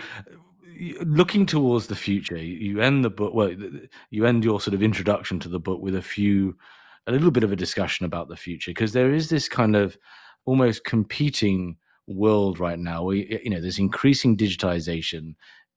looking 1.01 1.47
towards 1.47 1.87
the 1.87 1.95
future, 1.95 2.37
you 2.37 2.79
end 2.79 3.03
the 3.03 3.09
book. 3.09 3.33
Well, 3.33 3.55
you 4.11 4.27
end 4.27 4.43
your 4.43 4.61
sort 4.61 4.75
of 4.75 4.83
introduction 4.83 5.39
to 5.39 5.49
the 5.49 5.59
book 5.59 5.81
with 5.81 5.95
a 5.95 6.01
few, 6.01 6.55
a 7.07 7.11
little 7.11 7.31
bit 7.31 7.43
of 7.43 7.51
a 7.51 7.55
discussion 7.55 8.05
about 8.05 8.29
the 8.29 8.37
future 8.37 8.69
because 8.69 8.93
there 8.93 9.11
is 9.11 9.29
this 9.29 9.49
kind 9.49 9.75
of 9.75 9.97
almost 10.45 10.83
competing 10.83 11.77
world 12.07 12.59
right 12.59 12.79
now 12.79 13.03
where 13.03 13.15
you 13.15 13.49
know 13.49 13.59
there's 13.59 13.79
increasing 13.79 14.37
digitization 14.37 15.33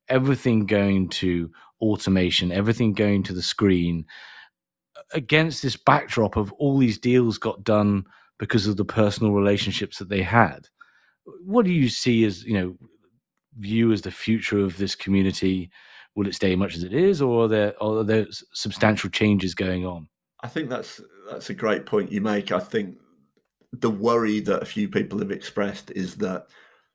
everything 0.08 0.66
going 0.66 1.08
to 1.08 1.50
automation 1.80 2.52
everything 2.52 2.92
going 2.92 3.22
to 3.22 3.32
the 3.32 3.42
screen 3.42 4.04
against 5.12 5.62
this 5.62 5.76
backdrop 5.76 6.36
of 6.36 6.52
all 6.52 6.78
these 6.78 6.98
deals 6.98 7.38
got 7.38 7.64
done 7.64 8.04
because 8.38 8.66
of 8.66 8.76
the 8.76 8.84
personal 8.84 9.32
relationships 9.32 9.98
that 9.98 10.08
they 10.08 10.22
had. 10.22 10.68
What 11.44 11.64
do 11.64 11.72
you 11.72 11.88
see 11.88 12.24
as 12.24 12.44
you 12.44 12.54
know 12.54 12.76
view 13.58 13.92
as 13.92 14.02
the 14.02 14.10
future 14.10 14.60
of 14.60 14.76
this 14.78 14.94
community? 14.94 15.70
Will 16.14 16.26
it 16.26 16.34
stay 16.34 16.56
much 16.56 16.74
as 16.74 16.82
it 16.82 16.92
is, 16.92 17.20
or 17.20 17.44
are 17.44 17.48
there 17.48 17.82
are 17.82 18.04
there 18.04 18.26
substantial 18.52 19.10
changes 19.10 19.54
going 19.54 19.84
on? 19.84 20.08
I 20.42 20.48
think 20.48 20.68
that's 20.68 21.00
that's 21.30 21.50
a 21.50 21.54
great 21.54 21.86
point 21.86 22.12
you 22.12 22.20
make. 22.20 22.50
I 22.52 22.60
think 22.60 22.96
the 23.72 23.90
worry 23.90 24.40
that 24.40 24.62
a 24.62 24.66
few 24.66 24.88
people 24.88 25.18
have 25.18 25.30
expressed 25.30 25.90
is 25.92 26.16
that 26.16 26.46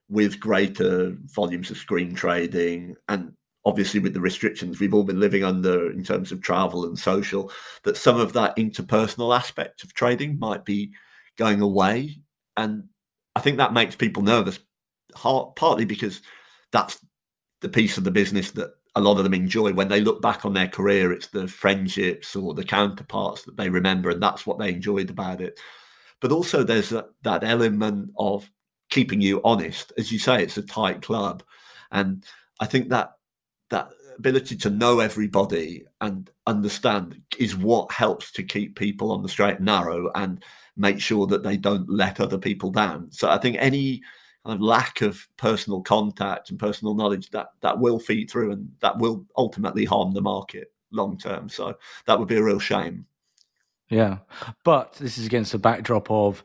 with 0.10 0.40
greater 0.40 1.16
volumes 1.34 1.72
of 1.72 1.78
screen 1.78 2.14
trading 2.14 2.96
and 3.10 3.34
obviously 3.66 4.00
with 4.00 4.14
the 4.14 4.20
restrictions 4.20 4.80
we've 4.80 4.94
all 4.94 5.04
been 5.04 5.20
living 5.20 5.44
under 5.44 5.90
in 5.92 6.04
terms 6.04 6.32
of 6.32 6.42
travel 6.42 6.86
and 6.86 7.00
social, 7.00 7.52
that 7.84 7.96
some 7.96 8.20
of 8.20 8.34
that 8.34 8.56
interpersonal 8.58 9.36
aspect 9.36 9.84
of 9.84 9.94
trading 9.94 10.38
might 10.38 10.66
be 10.66 10.92
going 11.38 11.62
away. 11.62 12.18
And 12.58 12.84
I 13.36 13.40
think 13.40 13.58
that 13.58 13.74
makes 13.74 13.96
people 13.96 14.22
nervous, 14.22 14.60
partly 15.14 15.86
because 15.86 16.22
that's 16.72 17.00
the 17.62 17.70
piece 17.70 17.98
of 17.98 18.04
the 18.04 18.12
business 18.12 18.52
that 18.52 18.72
a 18.96 19.02
lot 19.02 19.18
of 19.18 19.24
them 19.24 19.34
enjoy 19.34 19.74
when 19.74 19.88
they 19.88 20.02
look 20.02 20.22
back 20.22 20.46
on 20.46 20.54
their 20.54 20.68
career. 20.68 21.12
It's 21.12 21.28
the 21.28 21.48
friendships 21.48 22.36
or 22.36 22.54
the 22.54 22.66
counterparts 22.66 23.44
that 23.44 23.58
they 23.58 23.70
remember, 23.70 24.10
and 24.10 24.22
that's 24.22 24.46
what 24.46 24.60
they 24.60 24.70
enjoyed 24.70 25.10
about 25.10 25.40
it. 25.42 25.60
But 26.24 26.32
also, 26.32 26.64
there's 26.64 26.94
a, 26.94 27.08
that 27.24 27.44
element 27.44 28.12
of 28.18 28.50
keeping 28.90 29.20
you 29.20 29.42
honest. 29.44 29.92
As 29.98 30.10
you 30.10 30.18
say, 30.18 30.42
it's 30.42 30.56
a 30.56 30.62
tight 30.62 31.02
club, 31.02 31.44
and 31.92 32.24
I 32.62 32.66
think 32.66 32.88
that 32.92 33.18
that 33.72 33.90
ability 34.18 34.56
to 34.56 34.70
know 34.70 35.02
everybody 35.02 35.84
and 36.00 36.32
understand 36.48 37.22
is 37.40 37.58
what 37.58 37.92
helps 37.92 38.32
to 38.32 38.44
keep 38.44 38.78
people 38.80 39.12
on 39.12 39.22
the 39.22 39.28
straight 39.28 39.58
and 39.58 39.66
narrow 39.66 40.10
and 40.16 40.42
make 40.78 41.02
sure 41.02 41.28
that 41.28 41.44
they 41.44 41.58
don't 41.58 41.90
let 41.90 42.22
other 42.22 42.38
people 42.38 42.72
down. 42.72 43.12
So 43.12 43.30
I 43.30 43.38
think 43.38 43.58
any 43.60 44.02
kind 44.46 44.56
of 44.56 44.62
lack 44.62 45.02
of 45.02 45.28
personal 45.36 45.82
contact 45.82 46.52
and 46.52 46.58
personal 46.58 46.96
knowledge 46.96 47.32
that 47.32 47.48
that 47.60 47.78
will 47.78 48.00
feed 48.00 48.32
through 48.32 48.54
and 48.54 48.72
that 48.80 48.98
will 48.98 49.26
ultimately 49.36 49.84
harm 49.84 50.14
the 50.14 50.22
market 50.22 50.72
long 50.92 51.18
term. 51.18 51.50
So 51.50 51.76
that 52.06 52.18
would 52.18 52.30
be 52.30 52.38
a 52.38 52.44
real 52.44 52.60
shame. 52.60 53.08
Yeah, 53.94 54.18
but 54.66 54.94
this 54.94 55.20
is 55.20 55.26
against 55.28 55.52
the 55.52 55.60
backdrop 55.60 56.10
of 56.10 56.44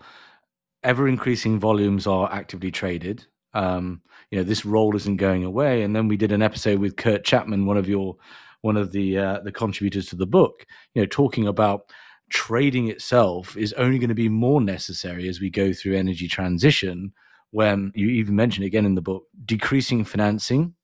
ever 0.83 1.09
increasing 1.09 1.59
volumes 1.59 2.07
are 2.07 2.31
actively 2.31 2.71
traded. 2.71 3.27
Um, 3.55 4.03
you 4.31 4.37
know, 4.37 4.45
this 4.45 4.67
role 4.67 4.95
isn't 4.95 5.17
going 5.17 5.45
away. 5.45 5.83
And 5.83 5.97
then 5.97 6.09
we 6.09 6.19
did 6.19 6.31
an 6.31 6.43
episode 6.43 6.79
with 6.79 6.97
Kurt 6.97 7.25
Chapman, 7.25 7.65
one 7.65 7.79
of 7.79 7.89
your 7.89 8.17
one 8.61 8.77
of 8.77 8.93
the 8.93 9.17
uh, 9.17 9.41
the 9.41 9.53
contributors 9.53 10.07
to 10.09 10.17
the 10.17 10.27
book. 10.27 10.67
You 10.95 11.01
know, 11.01 11.07
talking 11.07 11.47
about 11.47 11.91
trading 12.31 12.89
itself 12.89 13.57
is 13.57 13.73
only 13.75 13.99
going 13.99 14.11
to 14.11 14.15
be 14.15 14.29
more 14.29 14.61
necessary 14.61 15.27
as 15.27 15.41
we 15.41 15.49
go 15.49 15.73
through 15.73 15.97
energy 15.97 16.29
transition. 16.29 17.15
When 17.51 17.93
you 17.95 18.09
even 18.09 18.37
mention 18.37 18.65
again 18.65 18.85
in 18.85 18.95
the 18.95 19.01
book, 19.01 19.25
decreasing 19.47 20.05
financing 20.05 20.75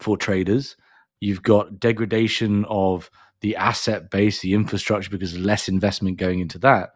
for 0.00 0.16
traders, 0.16 0.76
you've 1.20 1.42
got 1.42 1.78
degradation 1.78 2.64
of 2.70 3.10
the 3.40 3.56
asset 3.56 4.10
base, 4.10 4.40
the 4.40 4.54
infrastructure, 4.54 5.10
because 5.10 5.38
less 5.38 5.68
investment 5.68 6.18
going 6.18 6.40
into 6.40 6.58
that. 6.58 6.90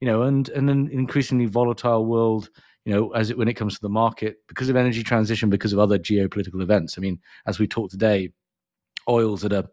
You 0.00 0.06
know, 0.06 0.22
and 0.22 0.48
and 0.50 0.68
an 0.68 0.88
increasingly 0.90 1.46
volatile 1.46 2.04
world. 2.04 2.50
You 2.84 2.92
know, 2.92 3.10
as 3.10 3.30
it 3.30 3.38
when 3.38 3.48
it 3.48 3.54
comes 3.54 3.74
to 3.74 3.80
the 3.80 3.88
market, 3.88 4.36
because 4.48 4.68
of 4.68 4.76
energy 4.76 5.02
transition, 5.02 5.50
because 5.50 5.72
of 5.72 5.78
other 5.78 5.98
geopolitical 5.98 6.62
events. 6.62 6.96
I 6.96 7.00
mean, 7.00 7.18
as 7.46 7.58
we 7.58 7.66
talked 7.66 7.90
today, 7.90 8.32
oil's 9.08 9.44
at 9.44 9.52
a 9.52 9.68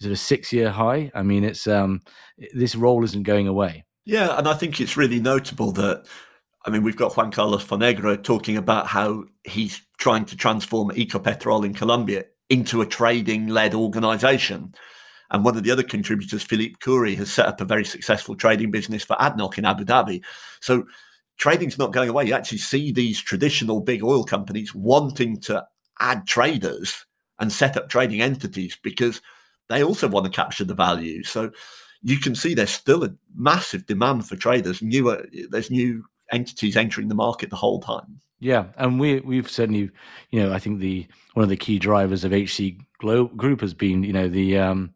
is 0.00 0.06
it 0.06 0.12
a 0.12 0.16
six 0.16 0.52
year 0.52 0.70
high? 0.70 1.10
I 1.14 1.22
mean, 1.22 1.44
it's 1.44 1.66
um, 1.66 2.02
this 2.52 2.74
role 2.74 3.04
isn't 3.04 3.22
going 3.22 3.48
away. 3.48 3.84
Yeah, 4.04 4.38
and 4.38 4.46
I 4.48 4.54
think 4.54 4.80
it's 4.80 4.96
really 4.96 5.20
notable 5.20 5.72
that 5.72 6.06
I 6.64 6.70
mean 6.70 6.82
we've 6.82 6.96
got 6.96 7.16
Juan 7.16 7.30
Carlos 7.30 7.64
Fonegra 7.64 8.22
talking 8.22 8.56
about 8.56 8.86
how 8.86 9.24
he's 9.44 9.80
trying 9.98 10.24
to 10.26 10.36
transform 10.36 10.90
Ecopetrol 10.90 11.64
in 11.64 11.74
Colombia 11.74 12.24
into 12.48 12.80
a 12.80 12.86
trading 12.86 13.48
led 13.48 13.74
organization. 13.74 14.74
And 15.30 15.44
one 15.44 15.56
of 15.56 15.64
the 15.64 15.70
other 15.70 15.82
contributors, 15.82 16.42
Philippe 16.42 16.76
Khoury, 16.80 17.16
has 17.16 17.32
set 17.32 17.46
up 17.46 17.60
a 17.60 17.64
very 17.64 17.84
successful 17.84 18.36
trading 18.36 18.70
business 18.70 19.04
for 19.04 19.16
ADNOC 19.16 19.58
in 19.58 19.64
Abu 19.64 19.84
Dhabi. 19.84 20.22
So 20.60 20.84
trading's 21.36 21.78
not 21.78 21.92
going 21.92 22.08
away. 22.08 22.26
You 22.26 22.34
actually 22.34 22.58
see 22.58 22.92
these 22.92 23.20
traditional 23.20 23.80
big 23.80 24.02
oil 24.02 24.24
companies 24.24 24.74
wanting 24.74 25.40
to 25.42 25.66
add 26.00 26.26
traders 26.26 27.06
and 27.38 27.52
set 27.52 27.76
up 27.76 27.88
trading 27.88 28.22
entities 28.22 28.78
because 28.82 29.20
they 29.68 29.82
also 29.82 30.08
want 30.08 30.24
to 30.26 30.30
capture 30.30 30.64
the 30.64 30.74
value. 30.74 31.22
So 31.24 31.50
you 32.02 32.18
can 32.18 32.34
see 32.34 32.54
there's 32.54 32.70
still 32.70 33.04
a 33.04 33.14
massive 33.34 33.86
demand 33.86 34.28
for 34.28 34.36
traders. 34.36 34.80
New, 34.80 35.26
there's 35.50 35.70
new 35.70 36.04
entities 36.32 36.76
entering 36.76 37.08
the 37.08 37.14
market 37.14 37.50
the 37.50 37.56
whole 37.56 37.80
time. 37.80 38.20
Yeah, 38.38 38.66
and 38.76 39.00
we 39.00 39.20
we've 39.20 39.48
certainly, 39.50 39.90
you 40.30 40.42
know, 40.42 40.52
I 40.52 40.58
think 40.58 40.80
the 40.80 41.06
one 41.34 41.42
of 41.44 41.48
the 41.48 41.56
key 41.56 41.78
drivers 41.78 42.24
of 42.24 42.32
HC 42.32 42.76
Group 42.98 43.60
has 43.60 43.72
been, 43.74 44.02
you 44.02 44.12
know, 44.12 44.28
the 44.28 44.58
um, 44.58 44.92